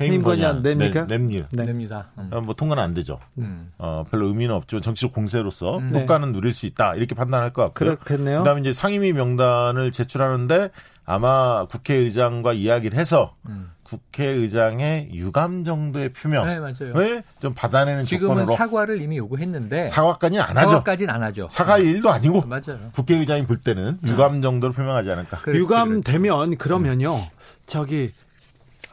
해임 0.00 0.22
건의안 0.22 0.62
냅니까? 0.62 1.06
내, 1.06 1.16
냅니다. 1.18 1.48
네. 1.52 1.64
냅니다. 1.64 2.08
음. 2.18 2.30
어, 2.32 2.40
뭐 2.40 2.54
통과는 2.54 2.82
안 2.82 2.94
되죠. 2.94 3.18
음. 3.38 3.72
어, 3.78 4.04
별로 4.10 4.26
의미는 4.28 4.54
없지만 4.54 4.82
정치적 4.82 5.12
공세로서 5.12 5.78
음. 5.78 5.92
효과는 5.94 6.32
누릴 6.32 6.52
수 6.52 6.66
있다 6.66 6.94
이렇게 6.94 7.14
판단할 7.14 7.52
것 7.52 7.62
같고요. 7.62 7.96
그렇겠네요. 7.96 8.38
그다음에 8.38 8.60
이제 8.60 8.72
상임위 8.72 9.12
명단을 9.12 9.92
제출하는데 9.92 10.70
아마 11.04 11.66
국회의장과 11.66 12.52
이야기를 12.52 12.98
해서 12.98 13.34
음. 13.48 13.70
국회의장의 13.84 15.10
유감 15.14 15.62
정도의 15.62 16.12
표명을 16.12 16.48
네, 16.48 16.58
맞아요. 16.58 17.22
좀 17.40 17.54
받아내는 17.54 18.02
지금은 18.02 18.34
조건으로 18.44 18.56
사과를 18.56 19.00
이미 19.00 19.16
요구했는데 19.18 19.86
사과까지 19.86 20.40
안 20.40 20.56
하죠. 20.56 20.70
사과까지는 20.70 21.14
안 21.14 21.22
하죠. 21.22 21.46
사과할 21.50 21.84
일도 21.84 22.10
아니고 22.10 22.42
맞아요. 22.46 22.90
국회의장이 22.94 23.46
볼 23.46 23.58
때는 23.58 23.98
유감 24.06 24.42
정도로 24.42 24.72
표명하지 24.72 25.12
않을까. 25.12 25.38
그렇지, 25.38 25.60
유감되면 25.60 26.56
그러면요. 26.58 27.28
저기 27.66 28.12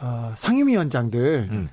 어, 0.04 0.34
상임위원장들 0.38 1.48
음. 1.52 1.70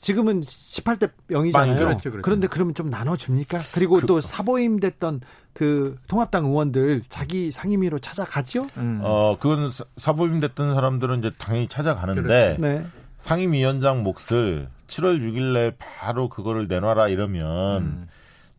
지금은 0.00 0.40
18대 0.42 1.10
0이잖아요. 1.30 1.52
빵이죠. 1.52 1.84
그렇죠, 1.86 2.10
그렇죠. 2.10 2.22
그런데 2.22 2.48
그러면 2.48 2.74
좀 2.74 2.90
나눠줍니까? 2.90 3.60
그리고 3.74 4.00
또 4.00 4.20
사보임 4.20 4.80
됐던 4.80 5.20
그 5.52 5.96
통합당 6.08 6.46
의원들 6.46 7.02
자기 7.08 7.52
상임위로 7.52 8.00
찾아가죠? 8.00 8.66
음. 8.78 8.98
어, 9.04 9.36
그건 9.38 9.70
사- 9.70 9.84
사보임 9.96 10.40
됐던 10.40 10.74
사람들은 10.74 11.20
이제 11.20 11.30
당연히 11.38 11.68
찾아가는데 11.68 12.56
네. 12.58 12.84
상임위원장 13.18 14.02
몫을 14.02 14.68
7월 14.88 15.20
6일 15.20 15.52
내 15.54 15.72
바로 15.78 16.28
그거를 16.28 16.66
내놔라 16.66 17.06
이러면 17.08 17.82
음. 17.82 18.06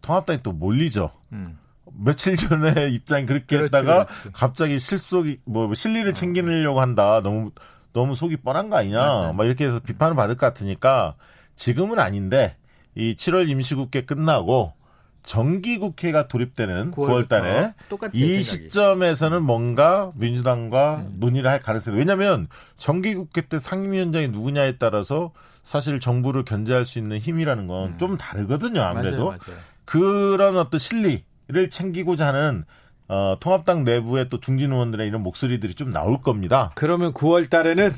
통합당이 0.02 0.40
또 0.44 0.54
몰리죠. 0.54 1.10
음. 1.34 1.58
며칠 1.96 2.38
전에 2.38 2.88
입장이 2.96 3.26
그렇게 3.26 3.58
그렇지, 3.58 3.64
했다가 3.66 4.06
그렇지. 4.06 4.30
갑자기 4.32 4.80
실속이 4.80 5.40
뭐 5.44 5.74
실리를 5.74 6.14
챙기려고 6.14 6.80
한다. 6.80 7.20
너무 7.22 7.52
너무 7.94 8.16
속이 8.16 8.38
뻔한 8.38 8.70
거 8.70 8.78
아니냐. 8.78 8.98
맞아요. 8.98 9.34
막 9.34 9.46
이렇게 9.46 9.68
해서 9.68 9.80
비판을 9.80 10.16
받을 10.16 10.36
것 10.36 10.46
같으니까 10.48 11.16
지금은 11.56 12.00
아닌데 12.00 12.58
이 12.96 13.16
7월 13.16 13.48
임시국회 13.48 14.06
끝나고 14.06 14.74
정기국회가 15.24 16.28
돌입되는 16.28 16.92
9월 16.92 17.30
달에 17.30 17.74
똑같아요, 17.88 18.12
이 18.14 18.44
생각이. 18.44 18.44
시점에서는 18.44 19.42
뭔가 19.42 20.12
민주당과 20.16 21.06
논의를 21.14 21.50
할 21.50 21.62
가능성이 21.62 21.98
왜냐하면 21.98 22.48
정기국회 22.78 23.48
때 23.48 23.60
상임위원장이 23.60 24.28
누구냐에 24.28 24.78
따라서 24.78 25.32
사실 25.64 26.02
정부를 26.02 26.44
견제할 26.44 26.86
수 26.86 27.00
있는 27.00 27.20
힘이라는 27.20 27.68
건좀 27.68 28.18
다르거든요 28.18 28.82
아무래도 28.82 29.28
맞아요, 29.28 29.40
맞아요. 29.48 29.60
그런 29.86 30.58
어떤 30.58 30.78
실리를 30.78 31.70
챙기고자 31.70 32.28
하는 32.28 32.66
어, 33.08 33.38
통합당 33.40 33.84
내부의 33.84 34.30
또 34.30 34.40
중진 34.40 34.72
의원들의 34.72 35.08
이런 35.08 35.22
목소리들이 35.24 35.74
좀 35.76 35.92
나올 35.92 36.22
겁니다. 36.22 36.72
그러면 36.76 37.14
9월 37.14 37.50
달에는 37.50 37.92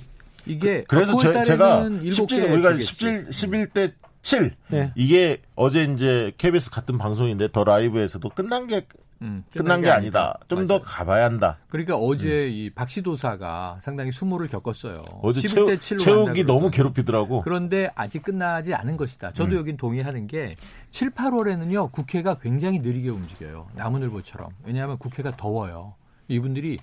이게 0.45 0.84
그 0.88 0.95
래서 0.95 1.14
어, 1.14 1.18
제, 1.18 1.30
9월 1.30 1.45
제가 1.45 1.70
달에는 1.78 2.03
일곱 2.03 2.30
17, 2.30 2.41
개 2.41 2.53
우리가 2.53 2.70
주겠지. 2.72 2.88
17, 2.88 3.26
11대 3.30 3.93
7 4.22 4.56
네. 4.70 4.91
이게 4.95 5.41
어제 5.56 5.84
이제 5.84 6.32
KBS 6.38 6.72
같은 6.72 6.97
방송인데 6.97 7.51
더 7.51 7.64
라이브에서도 7.64 8.28
끝난 8.30 8.66
게 8.68 8.88
음, 9.26 9.43
끝난 9.51 9.82
게 9.82 9.89
아니다. 9.89 10.38
좀 10.47 10.67
더. 10.67 10.82
가봐야 10.82 11.26
한다. 11.26 11.57
그러니까 11.69 11.95
어제 11.95 12.47
이 12.47 12.69
박시도사가 12.69 13.80
상당히 13.82 14.11
수모를 14.11 14.47
겪었어요. 14.47 15.03
어제 15.21 15.41
11대 15.41 15.82
채우, 15.82 15.97
7로 15.97 16.03
채우기 16.03 16.43
너무 16.45 16.69
괴롭히더라고. 16.69 17.41
그런데 17.41 17.89
아직 17.95 18.23
끝나지 18.23 18.73
않은 18.73 18.97
것이다. 18.97 19.32
저도 19.32 19.55
음. 19.55 19.57
여긴 19.57 19.78
동의하는 19.78 20.28
게 20.28 20.55
7, 20.91 21.11
8월에는요 21.11 21.91
국회가 21.91 22.36
굉장히 22.36 22.80
느리게 22.80 23.09
움직여요. 23.09 23.67
나무늘보처럼. 23.76 24.51
왜냐하면 24.63 24.97
국회가 24.97 25.36
더워요. 25.36 25.95
이분들이 26.28 26.78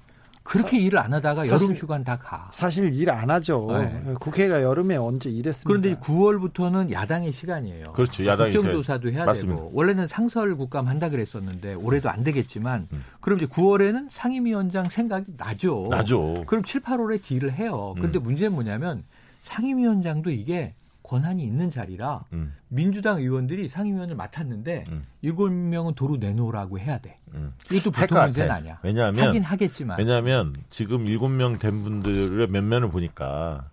그렇게 0.45 0.79
일을 0.79 0.99
안 0.99 1.13
하다가 1.15 1.45
사실- 1.45 1.53
여름 1.53 1.77
휴관 1.77 2.05
다 2.05 2.17
가. 2.17 2.49
사실 2.53 2.93
일 2.95 3.11
안 3.11 3.31
하죠. 3.31 3.69
네. 3.71 4.15
국회가 4.21 4.63
여름에 4.63 4.97
언제 4.97 5.31
일했습니까? 5.31 5.69
그런데 5.69 5.95
9월부터는 6.01 6.91
야당의 6.91 7.33
시간이에요. 7.33 7.87
그렇죠. 7.93 8.27
야당이 8.27 8.53
국정조사도 8.53 9.11
해야 9.13 9.25
맞습니다. 9.25 9.57
되고 9.61 9.71
원래는 9.75 10.07
상설 10.09 10.57
국감 10.57 10.89
한다 10.89 11.09
그랬었는데 11.11 11.75
올해도 11.75 12.11
안 12.11 12.25
되겠지만 12.25 12.89
음. 12.93 13.05
그럼 13.21 13.39
이제 13.39 13.47
9월에는 13.47 14.09
상임위원장 14.11 14.89
생각이 14.89 15.27
나죠. 15.37 15.87
나죠. 15.91 16.43
그럼 16.47 16.65
7, 16.65 16.81
8월에 16.81 17.23
딜을 17.23 17.53
해요. 17.53 17.95
음. 17.97 18.03
근데 18.03 18.19
문제는 18.19 18.53
뭐냐면 18.53 19.05
상임위원장도 19.43 20.31
이게 20.31 20.75
권한이 21.13 21.43
있는 21.45 21.69
자리라 21.69 22.25
음, 22.33 22.55
민주당 22.69 23.19
의원들이 23.19 23.69
상임위원을 23.69 24.17
맡았는데 24.17 24.85
음. 24.91 25.05
일곱 25.21 25.51
명은 25.53 25.95
도로 25.95 26.17
내놓으라고 26.17 26.79
해야 26.79 26.97
돼. 26.99 27.19
음. 27.35 27.53
이것도 27.71 27.91
할 27.95 28.07
보통 28.07 28.17
것 28.17 28.25
문제는. 28.25 28.51
아니야. 28.51 28.79
왜냐하면 28.83 29.27
하긴 29.27 29.43
하겠지만. 29.43 29.99
왜냐하면 29.99 30.55
지금 30.71 31.07
일곱 31.07 31.29
명 31.29 31.59
된 31.59 31.83
분들의 31.83 32.47
면면을 32.49 32.89
보니까 32.89 33.69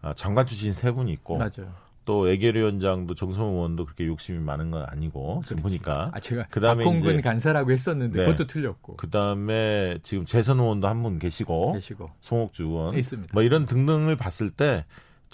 아, 0.00 0.14
장관 0.14 0.46
출신 0.46 0.72
세 0.72 0.92
분이 0.92 1.10
있고 1.14 1.38
맞아요. 1.38 1.74
또 2.04 2.28
애결위원장도 2.30 3.16
정성호 3.16 3.54
의원도 3.56 3.84
그렇게 3.84 4.06
욕심이 4.06 4.38
많은 4.38 4.70
건 4.70 4.86
아니고 4.88 5.42
지금 5.44 5.60
보니까 5.62 6.12
아 6.14 6.20
제가 6.20 6.44
그다음에 6.50 6.84
박홍근 6.84 7.14
이제- 7.14 7.20
간사라고 7.20 7.72
했었는데 7.72 8.20
네. 8.20 8.26
그것도 8.26 8.46
틀렸고 8.46 8.92
그 8.92 9.10
다음에 9.10 9.98
지금 10.04 10.24
재선 10.24 10.60
의원도 10.60 10.86
한 10.86 11.02
분 11.02 11.18
계시고 11.18 11.72
계시고 11.72 12.08
송옥주 12.20 12.62
의원 12.62 12.96
있습니다. 12.96 13.32
뭐 13.34 13.42
이런 13.42 13.66
등등을 13.66 14.14
봤을 14.14 14.50
때 14.50 14.84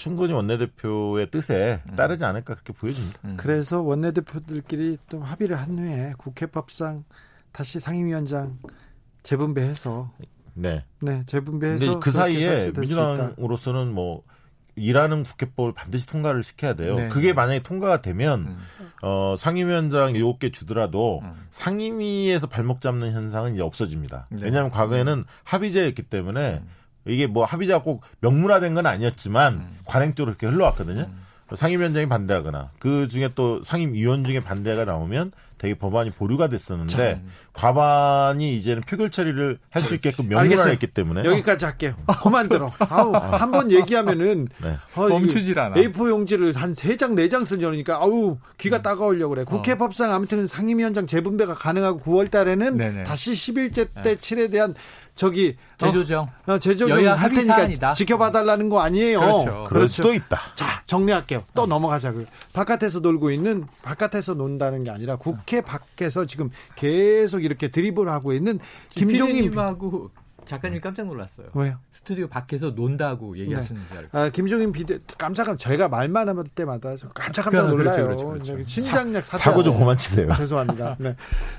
충분히 0.03 0.33
원내대표의 0.33 1.31
뜻에 1.31 1.81
음. 1.89 1.95
따르지 1.95 2.25
않을까 2.25 2.55
그렇게 2.55 2.73
보여집니다. 2.73 3.21
음. 3.25 3.37
그래서 3.37 3.81
원내대표들끼리 3.83 4.99
좀 5.09 5.23
합의를 5.23 5.61
한 5.61 5.79
후에 5.79 6.15
국회법상 6.19 7.05
다시 7.53 7.79
상임위원장 7.79 8.59
재분배해서 9.23 10.11
네. 10.55 10.85
네 11.01 11.23
재분배해서 11.27 12.01
그 12.01 12.11
사이에. 12.11 12.73
민주당으로서는 12.77 13.95
뭐 13.95 14.25
일하는 14.75 15.23
국회법을 15.23 15.73
반드시 15.73 16.09
통과를 16.09 16.43
시켜야 16.43 16.75
돼요. 16.75 16.97
네. 16.97 17.09
그게 17.09 17.33
만약에 17.33 17.63
통과가 17.63 18.03
되면 18.03 18.41
음. 18.49 18.59
어, 19.03 19.37
상임위원장 19.39 20.15
7개 20.15 20.53
주더라도 20.53 21.21
음. 21.23 21.47
상임위에서 21.53 22.49
발목 22.49 22.81
잡는 22.81 23.13
현상은 23.13 23.55
이제 23.55 23.63
없어집니다. 23.63 24.27
네. 24.31 24.39
왜냐하면 24.43 24.73
과거에는 24.73 25.27
합의제였기 25.45 26.03
때문에 26.05 26.55
음. 26.55 26.82
이게 27.05 27.27
뭐 27.27 27.45
합의제가 27.45 27.83
꼭 27.83 28.03
명문화된 28.21 28.75
건 28.75 28.87
아니었지만 28.87 29.55
음. 29.55 29.79
관행적으로 29.85 30.31
이렇게 30.33 30.47
흘러왔거든요. 30.47 31.09
상임위원장이 31.55 32.09
반대하거나 32.09 32.71
그 32.79 33.09
중에 33.09 33.29
또 33.35 33.63
상임위원 33.63 34.25
중에 34.25 34.41
반대가 34.41 34.87
나오면 34.87 35.33
되게 35.59 35.75
법안이 35.75 36.11
보류가 36.13 36.49
됐었는데 36.49 37.23
과반이 37.53 38.57
이제는 38.57 38.83
표결 38.83 39.11
처리를 39.11 39.59
할 39.71 39.83
수 39.83 39.95
있게끔 39.95 40.29
명문화했기 40.29 40.87
때문에 40.89 41.25
여기까지 41.25 41.65
할게요. 41.67 41.95
그만 42.23 42.49
들어. 42.49 42.71
아우 42.79 43.13
한 43.15 43.51
번 43.53 43.71
얘기하면은 43.71 44.49
네. 44.63 44.77
어, 44.95 45.09
멈추질 45.09 45.59
않아. 45.61 45.75
A4 45.77 46.09
용지를 46.09 46.53
한 46.57 46.73
세 46.75 46.97
장 46.97 47.15
네 47.15 47.29
장 47.29 47.45
쓰려니까 47.45 47.97
아우 48.03 48.39
귀가 48.59 48.79
음. 48.79 48.83
따가우려고 48.83 49.35
그래. 49.35 49.45
국회 49.45 49.77
법상 49.77 50.13
아무튼 50.13 50.47
상임위원장 50.47 51.07
재분배가 51.07 51.55
가능하고 51.55 52.01
9월 52.01 52.31
달에는 52.31 52.77
네네. 52.77 53.03
다시 53.05 53.33
11제 53.33 53.89
때 54.03 54.17
7에 54.17 54.51
대한 54.51 54.75
저기 55.15 55.57
어, 55.81 55.87
재조정. 55.87 56.29
어, 56.47 56.59
재조정 56.59 56.99
여야 56.99 57.13
할 57.13 57.19
합의 57.19 57.37
테니까 57.37 57.57
사안이다. 57.57 57.93
지켜봐달라는 57.95 58.69
거 58.69 58.81
아니에요. 58.81 59.21
그렇죠. 59.21 59.65
그럴 59.69 59.89
수도 59.89 60.13
있다. 60.13 60.39
자 60.55 60.83
정리할게요. 60.87 61.45
또 61.55 61.67
넘어가자고요. 61.67 62.25
바깥에서 62.53 63.01
놀고 63.01 63.31
있는 63.31 63.67
바깥에서 63.83 64.35
논다는 64.35 64.85
게 64.85 64.91
아니라 64.91 65.17
국회 65.17 65.61
밖에서 65.61 66.25
지금 66.27 66.51
계속 66.77 67.45
이렇게 67.45 67.69
드리블하고 67.69 68.33
있는 68.33 68.59
김종인 68.91 69.35
김종인님하고 69.35 70.11
작가님 70.45 70.81
깜짝 70.81 71.07
놀랐어요. 71.07 71.49
왜요? 71.55 71.79
스튜디오 71.91 72.27
밖에서 72.29 72.71
논다고 72.71 73.39
얘기하시는 73.39 73.81
줄 73.89 73.97
알고. 73.99 74.19
아, 74.19 74.29
김종인 74.31 74.73
비대 74.73 74.99
깜짝 75.19 75.57
제가 75.59 75.89
말만 75.89 76.29
할 76.29 76.45
때마다 76.55 76.97
저 76.97 77.09
깜짝 77.09 77.43
깜짝 77.43 77.63
그렇죠, 77.63 77.77
놀라요. 77.77 78.07
그렇죠, 78.07 78.27
그렇죠. 78.27 78.45
저기 78.45 78.65
심장약 78.65 79.25
사자. 79.25 79.45
사고 79.45 79.63
좀 79.63 79.79
그만 79.79 79.97
치세요. 79.97 80.33
죄송합니다. 80.35 80.97
네. 80.99 81.17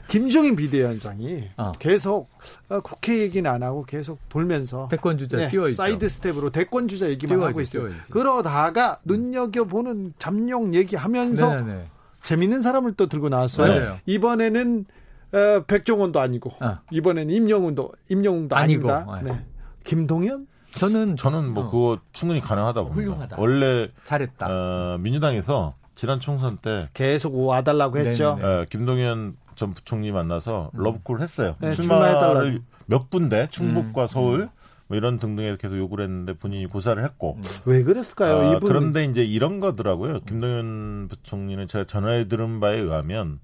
김종인 0.08 0.56
비대위원장이 0.56 1.50
어. 1.58 1.72
계속 1.80 2.30
어, 2.70 2.82
국회 2.82 3.20
얘기는 3.20 3.50
안 3.50 3.64
하고 3.64 3.86
계속 3.86 4.20
돌면서 4.30 4.88
대권 4.90 5.18
주자 5.18 5.38
네, 5.38 5.50
띄우고 5.50 5.64
있죠. 5.70 5.76
사이드 5.76 6.08
스텝으로 6.10 6.50
대권 6.52 6.88
주자 6.88 7.08
얘기만 7.10 7.38
띄워야지, 7.38 7.48
하고 7.52 7.62
있어요. 7.62 7.88
띄워야지. 7.88 8.12
그러다가 8.12 9.00
눈여겨 9.06 9.64
보는 9.66 10.14
잠룡 10.20 10.74
얘기하면서 10.76 11.56
네네. 11.56 11.86
재밌는 12.24 12.62
사람을 12.62 12.94
또 12.94 13.08
들고 13.08 13.30
나왔어요. 13.30 13.68
맞아요. 13.68 14.00
이번에는 14.06 14.86
어, 15.34 15.64
백종원도 15.66 16.20
아니고 16.20 16.52
어. 16.62 16.78
이번에는 16.92 17.34
임영웅도 17.34 17.92
임영웅도 18.10 18.56
아니고, 18.56 18.92
아닙니다. 18.92 19.22
네. 19.24 19.32
네. 19.32 19.46
김동연 19.84 20.48
저는 20.72 21.16
저는 21.18 21.54
뭐 21.54 21.64
어, 21.64 21.68
그거 21.68 22.00
충분히 22.14 22.40
가능하다고 22.42 22.90
봅니다. 22.90 23.12
훌륭하다. 23.12 23.36
원래 23.40 23.90
잘했다. 24.06 24.48
어, 24.50 24.98
민주당에서 25.00 25.76
지난 25.96 26.20
총선 26.20 26.58
때 26.58 26.90
계속 26.94 27.36
와달라고 27.36 27.98
했죠. 28.00 28.36
네네네. 28.36 28.54
어, 28.54 28.66
김동연 28.70 29.38
전 29.56 29.72
부총리 29.72 30.12
만나서 30.12 30.72
러브콜 30.74 31.22
했어요. 31.22 31.56
네, 31.60 31.72
출마를 31.74 32.08
출마해달라고. 32.14 32.64
몇 32.88 33.10
군데 33.10 33.48
충북과 33.52 34.04
음, 34.04 34.08
서울 34.08 34.50
뭐 34.88 34.98
이런 34.98 35.20
등등에 35.20 35.58
계속 35.58 35.78
요구를 35.78 36.06
했는데 36.06 36.34
본인이 36.34 36.66
고사를 36.66 37.02
했고 37.04 37.38
왜 37.66 37.84
그랬을까요? 37.84 38.36
아, 38.36 38.56
이분 38.56 38.68
그런데 38.68 39.06
이제 39.06 39.24
이런 39.24 39.60
거더라고요. 39.60 40.22
김동연 40.22 41.08
부총리는 41.10 41.68
제가 41.68 41.86
전화해 41.86 42.28
들은 42.28 42.60
바에 42.60 42.80
의하면 42.80 43.40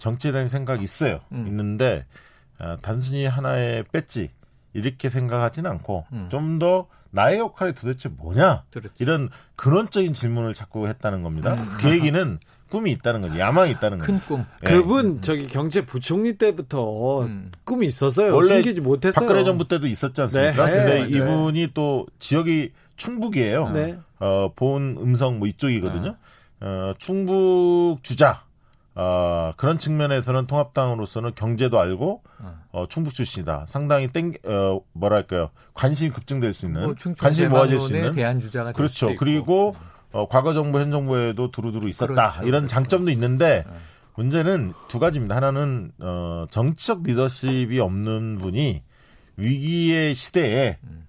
정치에 0.00 0.32
대한 0.32 0.48
생각이 0.48 0.82
있어요. 0.82 1.20
음. 1.30 1.46
있는데 1.46 2.06
아, 2.58 2.78
단순히 2.82 3.26
하나의 3.26 3.84
배지 3.92 4.30
이렇게 4.72 5.08
생각하지는 5.08 5.70
않고 5.70 6.06
음. 6.12 6.28
좀더 6.30 6.88
나의 7.10 7.38
역할이 7.38 7.74
도대체 7.74 8.08
뭐냐? 8.08 8.64
그렇죠. 8.70 8.94
이런 8.98 9.28
근원적인 9.56 10.14
질문을 10.14 10.54
자꾸 10.54 10.88
했다는 10.88 11.22
겁니다. 11.22 11.56
그 11.78 11.90
얘기는 11.90 12.38
꿈이 12.70 12.92
있다는 12.92 13.20
거죠. 13.20 13.38
야망이 13.38 13.72
있다는 13.72 13.98
거죠. 13.98 14.12
큰 14.12 14.20
꿈. 14.20 14.46
예. 14.64 14.70
그분 14.70 15.20
저기 15.22 15.48
경제 15.48 15.84
부총리 15.84 16.38
때부터 16.38 17.22
음. 17.22 17.50
꿈이 17.64 17.86
있었어요. 17.86 18.34
원래 18.34 18.54
숨기지 18.54 18.80
못했어요. 18.80 19.26
박근혜 19.26 19.44
정부 19.44 19.66
때도 19.66 19.86
있었지 19.86 20.20
않습니까? 20.22 20.66
네, 20.66 20.72
근데 20.76 21.04
네, 21.04 21.08
이분이 21.16 21.70
또 21.74 22.06
지역이 22.20 22.72
충북이에요. 22.96 23.70
네. 23.70 23.98
어, 24.20 24.52
본 24.54 24.96
음성 25.00 25.40
뭐 25.40 25.48
이쪽이거든요. 25.48 26.16
어, 26.60 26.92
충북 26.98 27.98
주자. 28.02 28.44
어, 28.94 29.52
그런 29.56 29.78
측면에서는 29.78 30.46
통합당으로서는 30.46 31.34
경제도 31.34 31.78
알고 31.78 32.22
어, 32.72 32.86
충북 32.88 33.14
출신이다. 33.14 33.66
상당히 33.68 34.08
땡 34.08 34.34
어, 34.44 34.80
뭐랄까요? 34.92 35.50
관심이 35.74 36.10
급증될 36.10 36.54
수 36.54 36.66
있는 36.66 36.82
뭐 36.82 36.94
관심이 37.18 37.48
모아질 37.48 37.80
수 37.80 37.96
있는 37.96 38.14
대한 38.14 38.40
주자가 38.40 38.72
될 38.72 38.74
그렇죠. 38.74 39.14
그리고 39.16 39.76
어, 40.12 40.28
과거 40.28 40.52
정부 40.52 40.80
현 40.80 40.90
정부에도 40.90 41.50
두루두루 41.50 41.88
있었다. 41.88 42.32
그렇죠. 42.32 42.46
이런 42.46 42.66
장점도 42.66 43.10
있는데 43.12 43.64
네. 43.66 43.72
문제는 44.16 44.74
두 44.88 44.98
가지입니다. 44.98 45.36
하나는 45.36 45.92
어, 46.00 46.46
정치적 46.50 47.04
리더십이 47.04 47.78
없는 47.78 48.38
분이 48.38 48.82
위기의 49.36 50.14
시대에 50.14 50.78
음. 50.84 51.06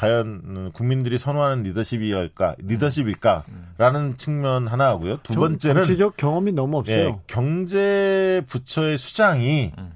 과연 0.00 0.40
음, 0.44 0.70
국민들이 0.72 1.18
선호하는 1.18 1.62
리더십일까 1.62 2.54
리더십일까라는 2.58 4.16
측면 4.16 4.66
하나 4.66 4.86
하고요. 4.86 5.18
두 5.22 5.34
정- 5.34 5.42
번째는 5.42 5.82
정치적 5.84 6.16
경험이 6.16 6.52
너무 6.52 6.78
없어요. 6.78 6.96
예, 6.96 7.16
경제 7.26 8.42
부처의 8.46 8.96
수장이 8.96 9.72
음. 9.76 9.92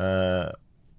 에, 0.00 0.48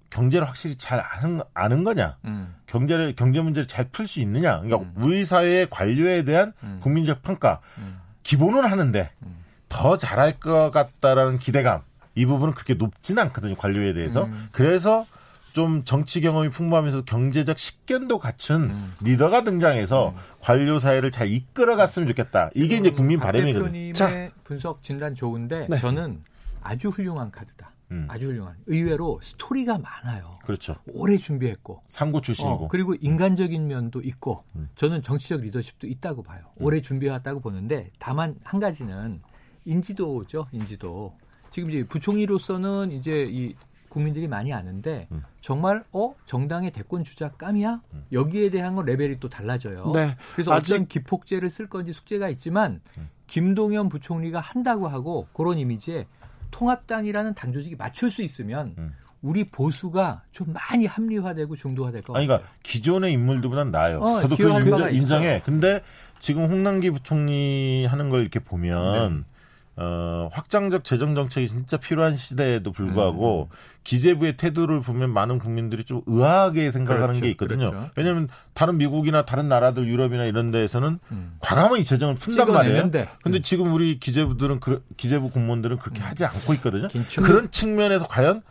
경제를 0.08 0.48
확실히 0.48 0.76
잘 0.78 0.98
아는, 1.00 1.42
아는 1.52 1.84
거냐? 1.84 2.16
음. 2.24 2.54
경제를 2.66 3.14
경제 3.14 3.42
문제를 3.42 3.68
잘 3.68 3.90
풀 3.90 4.06
수 4.06 4.18
있느냐? 4.20 4.60
그러니까 4.62 4.78
음. 4.78 4.94
우리 5.04 5.26
사회의 5.26 5.68
관료에 5.68 6.24
대한 6.24 6.54
음. 6.62 6.78
국민적 6.82 7.20
평가 7.22 7.60
음. 7.76 8.00
기본은 8.22 8.64
하는데 8.64 9.10
음. 9.24 9.44
더 9.68 9.98
잘할 9.98 10.40
것 10.40 10.70
같다라는 10.70 11.38
기대감 11.38 11.82
이 12.14 12.24
부분은 12.24 12.54
그렇게 12.54 12.72
높지는 12.74 13.24
않거든요 13.24 13.54
관료에 13.56 13.92
대해서 13.92 14.24
음. 14.24 14.48
그래서 14.52 15.04
좀 15.52 15.84
정치 15.84 16.20
경험이 16.20 16.50
풍부하면서 16.50 17.02
경제적 17.02 17.58
식견도 17.58 18.18
갖춘 18.18 18.70
음. 18.70 18.94
리더가 19.00 19.44
등장해서 19.44 20.14
관료 20.40 20.78
사회를 20.78 21.10
잘 21.10 21.28
이끌어갔으면 21.28 22.08
좋겠다 22.08 22.50
이게 22.54 22.76
이제 22.76 22.90
국민 22.90 23.18
박 23.18 23.32
바람이거든요. 23.32 23.92
자. 23.92 24.30
분석 24.44 24.82
진단 24.82 25.14
좋은데 25.14 25.66
네. 25.68 25.78
저는 25.78 26.22
아주 26.62 26.88
훌륭한 26.88 27.30
카드다. 27.30 27.72
음. 27.90 28.06
아주 28.08 28.26
훌륭한. 28.28 28.54
의외로 28.66 29.18
스토리가 29.22 29.78
많아요. 29.78 30.38
그렇죠. 30.44 30.76
오래 30.92 31.16
준비했고. 31.16 31.82
상고 31.88 32.20
출신이고 32.20 32.64
어, 32.66 32.68
그리고 32.68 32.94
인간적인 32.94 33.66
면도 33.66 34.00
있고 34.02 34.44
음. 34.56 34.68
저는 34.76 35.02
정치적 35.02 35.40
리더십도 35.40 35.86
있다고 35.86 36.22
봐요. 36.22 36.40
오래 36.56 36.80
준비해왔다고 36.80 37.40
보는데 37.40 37.90
다만 37.98 38.36
한 38.44 38.60
가지는 38.60 39.20
인지도죠. 39.64 40.48
인지도. 40.52 41.16
지금 41.50 41.70
이제 41.70 41.84
부총리로서는 41.84 42.92
이제 42.92 43.26
이 43.30 43.54
국민들이 43.88 44.28
많이 44.28 44.52
아는데 44.52 45.08
음. 45.12 45.22
정말 45.40 45.84
어 45.92 46.14
정당의 46.26 46.70
대권 46.70 47.04
주자감이야 47.04 47.80
여기에 48.12 48.50
대한 48.50 48.74
건 48.76 48.84
레벨이 48.84 49.18
또 49.20 49.28
달라져요. 49.28 49.90
네. 49.94 50.16
그래서 50.34 50.52
아직- 50.52 50.74
어떤 50.74 50.86
기폭제를 50.86 51.50
쓸 51.50 51.68
건지 51.68 51.92
숙제가 51.92 52.28
있지만 52.30 52.80
음. 52.98 53.08
김동연 53.26 53.88
부총리가 53.88 54.40
한다고 54.40 54.88
하고 54.88 55.26
그런 55.32 55.58
이미지에 55.58 56.06
통합당이라는 56.50 57.34
당 57.34 57.52
조직이 57.52 57.76
맞출 57.76 58.10
수 58.10 58.22
있으면 58.22 58.74
음. 58.78 58.94
우리 59.20 59.44
보수가 59.44 60.22
좀 60.30 60.52
많이 60.52 60.86
합리화되고 60.86 61.56
중도화될 61.56 62.02
것 62.02 62.16
아니 62.16 62.26
같아요. 62.26 62.38
그러니까 62.46 62.58
기존의 62.62 63.12
인물들보단 63.14 63.70
나아요. 63.70 64.00
어, 64.00 64.20
저도 64.22 64.36
그 64.36 64.44
인정. 64.48 64.94
인정해. 64.94 65.42
근데 65.44 65.82
지금 66.20 66.44
홍남기 66.44 66.90
부총리 66.90 67.84
하는 67.86 68.10
걸 68.10 68.20
이렇게 68.20 68.38
보면 68.38 69.24
네. 69.26 69.34
어, 69.80 70.28
확장적 70.32 70.82
재정 70.82 71.14
정책이 71.14 71.48
진짜 71.48 71.76
필요한 71.76 72.16
시대에도 72.16 72.72
불구하고 72.72 73.48
음. 73.50 73.56
기재부의 73.84 74.36
태도를 74.36 74.80
보면 74.80 75.10
많은 75.12 75.38
국민들이 75.38 75.84
좀 75.84 76.02
의아하게 76.06 76.72
생각하는 76.72 77.06
그렇죠, 77.06 77.20
게 77.22 77.30
있거든요. 77.30 77.70
그렇죠. 77.70 77.90
왜냐하면 77.96 78.28
다른 78.54 78.76
미국이나 78.76 79.24
다른 79.24 79.48
나라들 79.48 79.86
유럽이나 79.86 80.24
이런 80.24 80.50
데에서는 80.50 80.98
음. 81.12 81.36
과감히 81.38 81.84
재정을 81.84 82.16
푼단 82.16 82.52
말이에요. 82.52 82.74
찍어내는데. 82.74 83.08
근데 83.22 83.40
지금 83.40 83.72
우리 83.72 84.00
기재부들은 84.00 84.60
그, 84.60 84.84
기재부 84.96 85.30
공무원들은 85.30 85.78
그렇게 85.78 86.02
하지 86.02 86.24
않고 86.24 86.54
있거든요. 86.54 86.88
긴축. 86.88 87.24
그런 87.24 87.50
측면에서 87.50 88.08
과연 88.08 88.42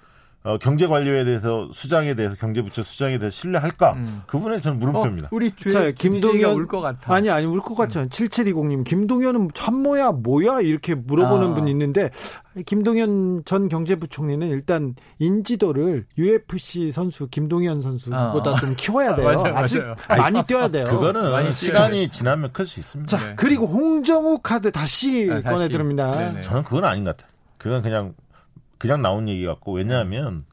어, 0.48 0.58
경제 0.58 0.88
관료에 0.88 1.26
대해서 1.26 1.68
수장에 1.74 2.14
대해서 2.14 2.36
경제부처 2.36 2.84
수장에 2.84 3.18
대해서 3.18 3.36
신뢰할까? 3.36 3.94
음. 3.94 4.22
그 4.28 4.38
부분에 4.38 4.60
저는 4.62 4.78
어, 4.78 4.80
물음표입니다. 4.80 5.30
우리 5.32 5.54
주에 5.56 5.72
자, 5.72 5.92
김동연 5.92 6.54
울것 6.56 6.82
같아. 6.82 7.14
아니 7.14 7.30
아니 7.30 7.46
울 7.46 7.60
것 7.62 7.76
같지 7.76 7.98
않아요. 7.98 8.10
7720님 8.10 8.84
김동연은 8.86 9.50
참모야 9.54 10.12
뭐야 10.14 10.62
이렇게 10.62 10.96
물어보는 10.96 11.50
아. 11.50 11.54
분이 11.54 11.70
있는데 11.72 12.12
김동연 12.66 13.44
전 13.46 13.68
경제부총리는 13.70 14.48
일단 14.48 14.96
인지도를 15.20 16.06
UFC 16.18 16.92
선수 16.92 17.28
김동연 17.28 17.82
선수보다 17.82 18.52
아. 18.52 18.56
좀 18.56 18.74
키워야 18.78 19.16
돼요. 19.16 19.28
맞아요, 19.28 19.56
아직 19.56 19.80
맞아요. 19.82 19.96
많이 20.10 20.44
뛰어야 20.44 20.68
돼요. 20.70 20.86
그거는 20.86 21.54
시간이 21.54 22.10
지나면 22.10 22.52
클 22.54 22.66
수 22.66 22.80
있습니다. 22.80 23.18
자 23.18 23.24
네. 23.28 23.34
그리고 23.38 23.66
홍정욱 23.68 24.44
카드 24.44 24.72
다시 24.72 25.28
아, 25.32 25.36
다시. 25.42 25.44
꺼내 25.46 25.68
드립니다. 25.70 26.10
네네. 26.12 26.42
저는 26.42 26.64
그건 26.64 26.86
아닌 26.86 27.04
것 27.04 27.16
같아요. 27.18 27.32
그건 27.58 27.82
그냥 27.82 28.14
그냥 28.78 29.02
나온 29.02 29.28
얘기 29.28 29.46
같고 29.46 29.74
왜냐하면 29.74 30.44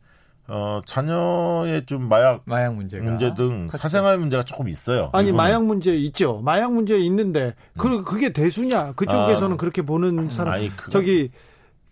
어, 0.47 0.83
자녀의 0.85 1.87
좀 1.87 2.09
마약 2.09 2.43
마약 2.45 2.75
문제가 2.75 3.03
문제 3.03 3.33
등 3.35 3.67
컸죠. 3.67 3.79
사생활 3.79 4.19
문제가 4.19 4.43
조금 4.43 4.69
있어요. 4.69 5.09
아니 5.13 5.29
이거는. 5.29 5.37
마약 5.37 5.65
문제 5.65 5.95
있죠. 5.97 6.41
마약 6.45 6.73
문제 6.73 6.99
있는데 6.99 7.55
그 7.79 8.03
그게 8.05 8.31
대수냐? 8.33 8.93
그쪽에서는 8.93 9.55
아. 9.55 9.57
그렇게 9.57 9.81
보는 9.83 10.29
사람 10.31 10.55
아니, 10.55 10.69
그건- 10.77 10.91
저기 10.91 11.31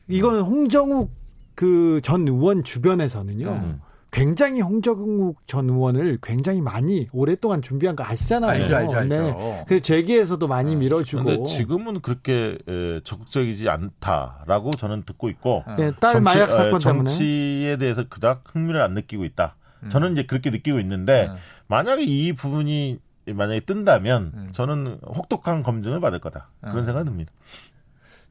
이거는 0.08 0.42
홍정욱 0.42 1.10
그 1.54 2.00
전 2.02 2.26
의원 2.28 2.64
주변에서는요. 2.64 3.46
음. 3.48 3.80
굉장히 4.12 4.60
홍정욱 4.60 5.40
전 5.46 5.70
의원을 5.70 6.18
굉장히 6.22 6.60
많이 6.60 7.08
오랫동안 7.12 7.62
준비한 7.62 7.96
거 7.96 8.04
아시잖아요. 8.04 8.62
알죠, 8.64 8.76
알죠, 8.76 8.96
알죠. 8.96 9.14
네. 9.14 9.64
그래서 9.66 9.82
재계에서도 9.82 10.46
많이 10.46 10.76
밀어주고. 10.76 11.24
근데 11.24 11.44
지금은 11.44 12.00
그렇게 12.00 12.58
에, 12.68 13.00
적극적이지 13.04 13.70
않다라고 13.70 14.70
저는 14.72 15.04
듣고 15.04 15.30
있고 15.30 15.64
어. 15.66 15.74
네, 15.78 15.90
딸 15.98 16.12
정치, 16.12 16.20
마약 16.24 16.50
에, 16.50 16.52
사건 16.52 16.78
때문에. 16.78 16.80
정치에 16.80 17.76
대해서 17.78 18.04
그닥 18.06 18.44
흥미를 18.52 18.82
안 18.82 18.92
느끼고 18.92 19.24
있다. 19.24 19.56
저는 19.88 20.12
이제 20.12 20.26
그렇게 20.26 20.50
느끼고 20.50 20.78
있는데 20.78 21.28
음. 21.28 21.36
만약에 21.66 22.04
이 22.04 22.34
부분이 22.34 23.00
만약에 23.26 23.60
뜬다면 23.60 24.32
음. 24.34 24.48
저는 24.52 24.98
혹독한 25.06 25.62
검증을 25.62 26.00
받을 26.00 26.18
거다 26.18 26.48
그런 26.60 26.80
음. 26.80 26.84
생각이 26.84 27.06
듭니다. 27.06 27.32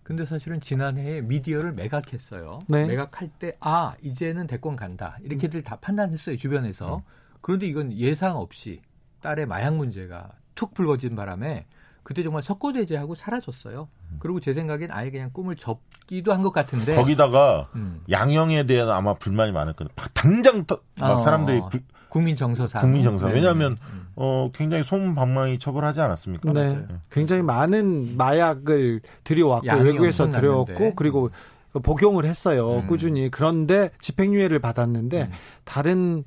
근데 0.03 0.25
사실은 0.25 0.59
지난해에 0.61 1.21
미디어를 1.21 1.73
매각했어요. 1.73 2.59
네. 2.67 2.85
매각할 2.87 3.29
때, 3.39 3.55
아, 3.59 3.93
이제는 4.01 4.47
대권 4.47 4.75
간다. 4.75 5.17
이렇게들 5.23 5.61
다 5.61 5.77
판단했어요, 5.79 6.37
주변에서. 6.37 6.97
음. 6.97 7.01
그런데 7.41 7.67
이건 7.67 7.93
예상 7.93 8.37
없이 8.37 8.79
딸의 9.21 9.45
마약 9.45 9.75
문제가 9.75 10.29
툭 10.55 10.73
불거진 10.73 11.15
바람에 11.15 11.65
그때 12.03 12.23
정말 12.23 12.41
석고대죄하고 12.41 13.13
사라졌어요. 13.13 13.87
그리고 14.19 14.39
제 14.39 14.53
생각엔 14.55 14.89
아예 14.91 15.11
그냥 15.11 15.29
꿈을 15.31 15.55
접기도 15.55 16.33
한 16.33 16.41
것 16.41 16.51
같은데. 16.51 16.95
거기다가 16.95 17.69
음. 17.75 18.01
양형에 18.09 18.65
대한 18.65 18.89
아마 18.89 19.13
불만이 19.13 19.51
많을 19.51 19.73
거예요. 19.73 19.89
막 19.95 20.11
당장 20.15 20.65
더- 20.65 20.81
막 20.99 21.11
어, 21.11 21.19
사람들이 21.19 21.61
불- 21.69 21.83
국민 22.09 22.35
정서상. 22.35 22.81
국민 22.81 23.03
정서. 23.03 23.27
네. 23.27 23.35
왜냐하면 23.35 23.77
음. 23.93 24.00
어, 24.15 24.49
굉장히 24.53 24.83
소문방망이 24.83 25.59
처벌하지 25.59 26.01
않았습니까? 26.01 26.53
네. 26.53 26.85
굉장히 27.11 27.41
많은 27.41 28.17
마약을 28.17 29.01
들여왔고 29.23 29.67
외국에서 29.77 30.25
엄청 30.25 30.41
들여왔고. 30.41 30.95
그리고 30.95 31.29
복용을 31.83 32.25
했어요. 32.25 32.79
음. 32.79 32.87
꾸준히. 32.87 33.29
그런데 33.31 33.91
집행유예를 34.01 34.59
받았는데 34.59 35.21
음. 35.23 35.31
다른 35.63 36.23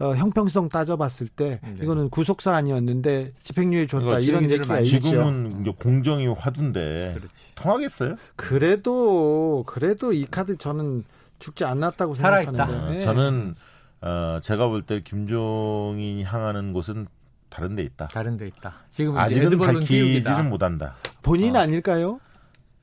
어, 0.00 0.14
형평성 0.16 0.68
따져봤을 0.68 1.28
때 1.28 1.60
네. 1.62 1.74
이거는 1.82 2.10
구속 2.10 2.42
사안이었는데 2.42 3.32
집행유예 3.42 3.86
줬다 3.86 4.04
그러니까 4.04 4.26
이런 4.28 4.50
얘기가 4.50 4.72
많이 4.74 4.86
있죠. 4.86 5.00
지금은 5.00 5.60
이제 5.60 5.72
공정이 5.80 6.26
화두인데 6.28 7.14
그렇지. 7.16 7.54
통하겠어요? 7.54 8.16
그래도 8.36 9.62
그래도 9.66 10.12
이 10.12 10.26
카드 10.30 10.56
저는 10.56 11.04
죽지 11.38 11.64
않았다고 11.64 12.14
살아있다. 12.14 12.50
생각하는데. 12.52 12.86
어, 12.86 12.90
네. 12.92 13.00
저는 13.00 13.54
어, 14.00 14.38
제가 14.42 14.68
볼 14.68 14.82
때 14.82 15.00
김종인이 15.02 16.24
향하는 16.24 16.72
곳은 16.72 17.06
다른 17.54 17.76
데 17.76 17.84
있다. 17.84 18.08
다른 18.08 18.36
데 18.36 18.48
있다. 18.48 18.74
지금 18.90 19.16
아직은 19.16 19.50
띄우기다. 19.80 20.42
못한다. 20.42 20.96
본인 21.22 21.54
어. 21.54 21.60
아닐까요? 21.60 22.18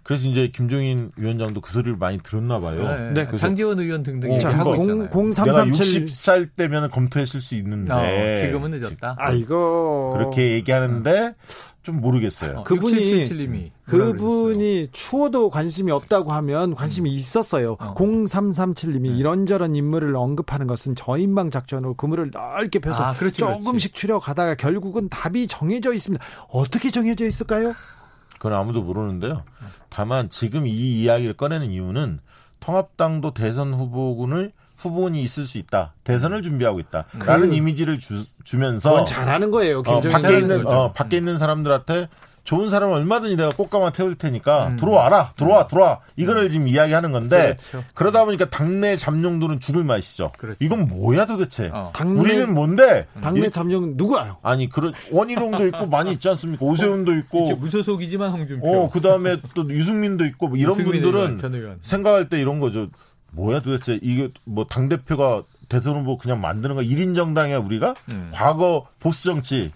그래서 0.03 0.27
이제 0.27 0.47
김종인 0.47 1.11
위원장도 1.15 1.61
그 1.61 1.71
소리를 1.71 1.95
많이 1.97 2.17
들었나 2.23 2.59
봐요. 2.59 2.81
네, 2.81 3.11
네, 3.11 3.25
그래서- 3.27 3.37
장기원 3.37 3.79
의원 3.79 4.01
등등이 4.03 4.31
어, 4.31 4.35
얘기하고 4.35 4.71
그거 4.71 4.81
있잖아요. 4.83 5.09
공- 5.09 5.29
내가 5.31 5.63
0337 5.65 6.05
60살 6.05 6.49
때면 6.57 6.89
검토했을 6.89 7.39
수 7.39 7.55
있는데 7.55 7.93
어, 7.93 8.45
지금은 8.45 8.71
늦었다. 8.71 9.15
아이고 9.19 10.13
그렇게 10.17 10.53
얘기하는데 10.53 11.35
좀 11.83 12.01
모르겠어요. 12.01 12.59
어, 12.59 12.63
그분이- 12.63 13.27
6777님이 13.29 13.71
그분이 13.85 14.89
추워도 14.91 15.49
관심이 15.49 15.91
없다고 15.91 16.31
하면 16.33 16.75
관심이 16.75 17.09
있었어요. 17.13 17.75
어. 17.79 17.93
0337님이 17.95 19.09
네. 19.11 19.17
이런저런 19.17 19.75
인물을 19.75 20.15
언급하는 20.15 20.67
것은 20.67 20.95
저인방 20.95 21.51
작전으로 21.51 21.95
그물을 21.95 22.31
넓게 22.31 22.79
펴서 22.79 23.03
아, 23.03 23.13
그렇지, 23.13 23.39
조금씩 23.39 23.93
추려가다가 23.93 24.55
결국은 24.55 25.09
답이 25.09 25.47
정해져 25.47 25.93
있습니다. 25.93 26.23
어떻게 26.49 26.89
정해져 26.91 27.25
있을까요? 27.25 27.73
그건 28.41 28.57
아무도 28.57 28.81
모르는데요. 28.81 29.43
다만 29.89 30.27
지금 30.29 30.65
이 30.65 30.71
이야기를 31.03 31.35
꺼내는 31.35 31.69
이유는 31.69 32.21
통합당도 32.59 33.35
대선 33.35 33.71
후보군을 33.71 34.51
후보군이 34.77 35.21
있을 35.21 35.45
수 35.45 35.59
있다. 35.59 35.93
대선을 36.03 36.41
준비하고 36.41 36.79
있다. 36.79 37.05
라는 37.23 37.49
그- 37.49 37.55
이미지를 37.55 37.99
주, 37.99 38.25
주면서 38.43 38.89
그건 38.89 39.05
잘하는 39.05 39.51
거예요. 39.51 39.83
어, 39.85 40.01
밖에 40.01 40.39
있는. 40.39 40.65
어, 40.65 40.91
밖에 40.91 41.17
있는 41.17 41.37
사람들한테 41.37 42.09
좋은 42.43 42.69
사람은 42.69 42.95
얼마든지 42.95 43.35
내가 43.35 43.49
꽃가마 43.51 43.91
태울 43.91 44.15
테니까 44.15 44.67
음. 44.69 44.75
들어와라 44.77 45.33
들어와 45.35 45.67
들어와 45.67 45.99
이거를 46.15 46.49
지금 46.49 46.67
이야기하는 46.67 47.11
건데 47.11 47.57
그렇죠. 47.69 47.87
그러다 47.93 48.25
보니까 48.25 48.49
당내 48.49 48.97
잠룡들은 48.97 49.59
죽을 49.59 49.83
맛이죠. 49.83 50.31
그렇죠. 50.37 50.57
이건 50.59 50.87
뭐야 50.87 51.25
도대체? 51.27 51.69
어. 51.71 51.91
당내- 51.93 52.19
우리는 52.19 52.51
뭔데? 52.53 53.05
당내 53.21 53.47
이- 53.47 53.51
잠룡 53.51 53.95
누구예요? 53.95 54.37
아니 54.41 54.67
그런 54.69 54.91
원희룡도 55.11 55.67
있고 55.67 55.85
많이 55.85 56.11
있지 56.13 56.27
않습니까? 56.29 56.65
오세훈도 56.65 57.13
있고 57.17 57.55
무소속이지만 57.57 58.31
홍준표. 58.31 58.67
어, 58.67 58.89
그 58.89 59.01
다음에 59.01 59.37
또 59.53 59.69
유승민도 59.69 60.25
있고, 60.25 60.47
뭐 60.47 60.57
이런 60.57 60.75
분들은 60.75 61.37
의원. 61.53 61.79
생각할 61.83 62.27
때 62.29 62.39
이런 62.41 62.59
거죠. 62.59 62.87
뭐야 63.33 63.61
도대체, 63.61 63.99
이게 64.01 64.29
뭐 64.45 64.65
당 64.67 64.89
대표가 64.89 65.43
대선 65.69 65.95
후보 65.99 66.17
그냥 66.17 66.41
만드는 66.41 66.75
거 66.75 66.81
1인 66.81 67.15
정당이야, 67.15 67.59
우리가? 67.59 67.93
음. 68.11 68.31
과거 68.33 68.87
보수 68.99 69.23
정치. 69.25 69.71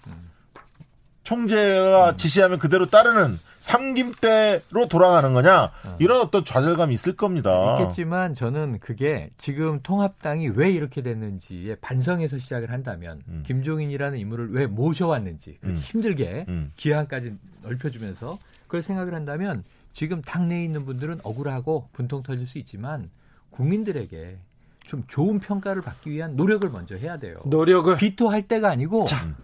총재가 1.26 2.10
음. 2.10 2.16
지시하면 2.16 2.58
그대로 2.60 2.86
따르는 2.86 3.40
삼김대로 3.58 4.86
돌아가는 4.88 5.32
거냐? 5.32 5.72
이런 5.98 6.20
어떤 6.20 6.44
좌절감이 6.44 6.94
있을 6.94 7.14
겁니다. 7.14 7.80
있겠지만 7.80 8.32
저는 8.32 8.78
그게 8.78 9.30
지금 9.36 9.80
통합당이 9.82 10.50
왜 10.50 10.70
이렇게 10.70 11.00
됐는지에 11.00 11.76
반성해서 11.80 12.38
시작을 12.38 12.70
한다면 12.70 13.22
음. 13.26 13.42
김종인이라는 13.44 14.18
인물을 14.18 14.52
왜 14.52 14.68
모셔왔는지 14.68 15.58
그렇게 15.60 15.78
음. 15.78 15.80
힘들게 15.80 16.44
음. 16.46 16.70
기한까지 16.76 17.34
넓혀주면서 17.62 18.38
그걸 18.66 18.82
생각을 18.82 19.12
한다면 19.12 19.64
지금 19.92 20.22
당내에 20.22 20.62
있는 20.62 20.84
분들은 20.84 21.20
억울하고 21.24 21.88
분통 21.92 22.22
터질 22.22 22.46
수 22.46 22.58
있지만 22.58 23.10
국민들에게 23.50 24.38
좀 24.84 25.02
좋은 25.08 25.40
평가를 25.40 25.82
받기 25.82 26.08
위한 26.12 26.36
노력을 26.36 26.70
먼저 26.70 26.94
해야 26.94 27.16
돼요. 27.16 27.40
노력을 27.46 27.96
비토할 27.96 28.42
때가 28.42 28.70
아니고 28.70 29.06
자. 29.06 29.34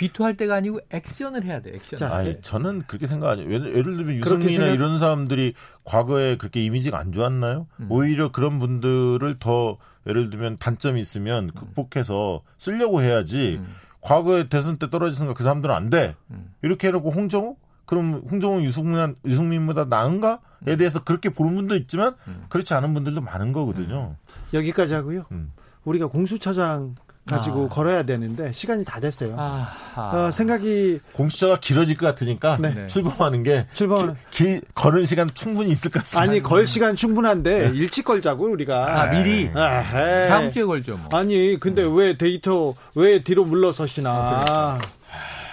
비토할 0.00 0.34
때가 0.38 0.54
아니고 0.54 0.80
액션을 0.90 1.44
해야 1.44 1.60
돼. 1.60 1.72
액션. 1.74 1.98
자, 1.98 2.14
아니, 2.14 2.40
저는 2.40 2.82
그렇게 2.86 3.06
생각 3.06 3.28
안 3.28 3.38
해요. 3.38 3.52
예를, 3.52 3.76
예를 3.76 3.96
들면 3.98 4.14
유승민이나 4.16 4.64
생각- 4.64 4.74
이런 4.74 4.98
사람들이 4.98 5.52
과거에 5.84 6.36
그렇게 6.38 6.64
이미지가 6.64 6.98
안 6.98 7.12
좋았나요? 7.12 7.66
음. 7.80 7.86
오히려 7.90 8.32
그런 8.32 8.58
분들을 8.58 9.36
더 9.38 9.76
예를 10.06 10.30
들면 10.30 10.56
단점이 10.56 10.98
있으면 11.00 11.50
극복해서 11.52 12.40
쓰려고 12.58 13.02
해야지 13.02 13.58
음. 13.60 13.74
과거에 14.00 14.48
대선 14.48 14.78
때 14.78 14.88
떨어지는가 14.88 15.34
그 15.34 15.42
사람들은 15.44 15.74
안 15.74 15.90
돼. 15.90 16.16
음. 16.30 16.50
이렇게 16.62 16.88
해놓고 16.88 17.10
홍정욱? 17.10 17.60
그럼 17.84 18.22
홍정욱 18.30 18.62
유승민, 18.64 19.16
유승민보다 19.26 19.84
나은가?에 19.84 20.76
대해서 20.76 21.04
그렇게 21.04 21.28
보는 21.28 21.54
분도 21.56 21.76
있지만 21.76 22.14
음. 22.26 22.46
그렇지 22.48 22.72
않은 22.72 22.94
분들도 22.94 23.20
많은 23.20 23.52
거거든요. 23.52 24.16
여기까지 24.54 24.94
하고요. 24.94 25.26
음. 25.32 25.52
우리가 25.84 26.06
공수처장 26.06 26.94
가지고 27.28 27.66
아. 27.66 27.68
걸어야 27.68 28.02
되는데 28.02 28.52
시간이 28.52 28.84
다 28.84 28.98
됐어요. 28.98 29.36
아, 29.38 29.68
어, 29.96 30.30
생각이 30.30 31.00
공수처가 31.12 31.58
길어질 31.60 31.96
것 31.96 32.06
같으니까 32.06 32.58
네. 32.60 32.86
출범하는 32.88 33.42
게 33.42 33.66
출범 33.72 34.16
기, 34.30 34.60
걸은 34.74 35.04
시간 35.04 35.30
충분히 35.32 35.70
있을 35.70 35.90
것 35.90 36.00
같습니다. 36.00 36.22
아니 36.30 36.42
걸 36.42 36.66
시간 36.66 36.96
충분한데 36.96 37.72
일찍 37.74 38.04
걸자고 38.04 38.50
우리가. 38.50 39.02
아, 39.02 39.06
미리 39.06 39.50
에헤이. 39.54 40.28
다음 40.28 40.50
주에 40.50 40.64
걸죠. 40.64 40.96
뭐. 40.96 41.18
아니 41.18 41.58
근데 41.60 41.82
왜 41.82 42.16
데이터 42.16 42.74
왜 42.94 43.22
뒤로 43.22 43.44
물러서시나 43.44 44.78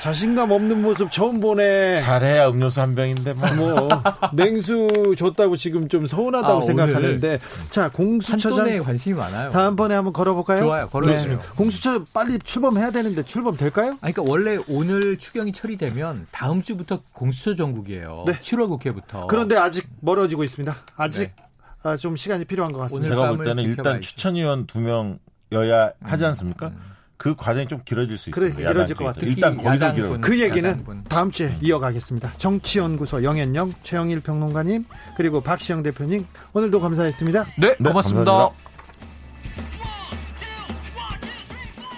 자신감 0.01 0.51
없는 0.51 0.81
모습 0.81 1.11
처음 1.11 1.39
보네 1.39 1.97
잘해야 1.97 2.49
음료수 2.49 2.81
한 2.81 2.93
병인데 2.95 3.33
뭐. 3.33 3.47
뭐 3.57 3.89
냉수 4.33 5.15
줬다고 5.17 5.57
지금 5.57 5.89
좀 5.89 6.05
서운하다고 6.05 6.59
아, 6.59 6.61
생각하는데 6.61 7.39
자 7.69 7.83
한돈에 7.83 7.95
공수처장 7.95 8.83
관심이 8.83 9.15
많아요. 9.17 9.49
다음번에 9.49 9.95
한번 9.95 10.13
걸어볼까요? 10.13 10.61
좋아요, 10.63 10.87
걸어주세요. 10.87 11.39
공수처 11.55 12.03
빨리 12.13 12.37
출범해야 12.39 12.91
되는데 12.91 13.23
출범 13.23 13.57
될까요? 13.57 13.97
아니, 14.01 14.13
그러니까 14.13 14.23
원래 14.31 14.57
오늘 14.67 15.17
추경이 15.17 15.51
처리되면 15.51 16.27
다음 16.31 16.61
주부터 16.61 17.01
공수처 17.13 17.55
정국이에요. 17.55 18.23
네. 18.27 18.33
7월 18.39 18.67
국회부터. 18.69 19.27
그런데 19.27 19.57
아직 19.57 19.87
멀어지고 20.01 20.43
있습니다. 20.43 20.75
아직 20.95 21.33
네. 21.35 21.35
아, 21.83 21.95
좀 21.97 22.15
시간이 22.15 22.45
필요한 22.45 22.71
것 22.71 22.79
같습니다. 22.81 23.07
오늘 23.07 23.15
제가 23.15 23.27
볼 23.29 23.37
밤을 23.37 23.45
때는 23.45 23.63
일단. 23.63 24.01
추천위원 24.01 24.67
두 24.67 24.79
명 24.79 25.19
여야 25.51 25.91
하지 26.03 26.25
않습니까? 26.25 26.71
그 27.18 27.36
과정이 27.36 27.68
좀 27.68 27.82
길어질 27.84 28.18
수 28.18 28.30
그래, 28.32 28.47
있습니다. 28.47 28.72
길어질 28.72 28.95
것. 28.95 29.05
같아요. 29.05 29.30
일단 29.30 29.57
거기서. 29.57 29.93
길어. 29.93 30.18
그 30.22 30.39
얘기는 30.39 30.70
야당분. 30.70 31.03
다음 31.05 31.32
주에 31.32 31.57
이어가겠습니다. 31.61 32.34
정치연구소 32.38 33.24
영앤영 33.24 33.74
최영일 33.84 34.20
평론가님 34.22 34.86
그리고 35.18 35.41
박시영 35.41 35.82
대표님 35.84 36.26
오늘도 36.53 36.80
감사했습니다. 36.80 37.45
네, 37.57 37.76
네, 37.80 37.89
고맙습니다. 37.89 38.32
감사합니다. 38.32 38.68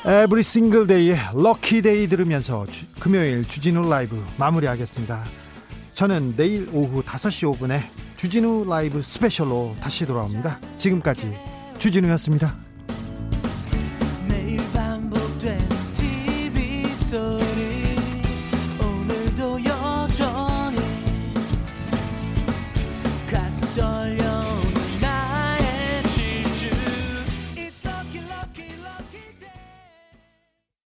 Every 0.06 0.42
Single 0.44 0.88
Day의 0.88 1.20
Lucky 1.36 1.82
Day 1.82 2.08
들으면서 2.08 2.66
주- 2.68 2.86
금요일 3.00 3.46
주진우 3.46 3.90
라이브 3.90 4.24
마무리하겠습니다. 4.38 5.24
저는 5.94 6.36
내일 6.38 6.70
오후 6.72 7.04
5시 7.04 7.54
5분에 7.60 7.82
주진우 8.16 8.66
라이브 8.70 9.02
스페셜로 9.02 9.76
다시 9.82 10.06
돌아옵니다. 10.06 10.60
지금까지 10.78 11.38
주진우였습니다. 11.78 12.56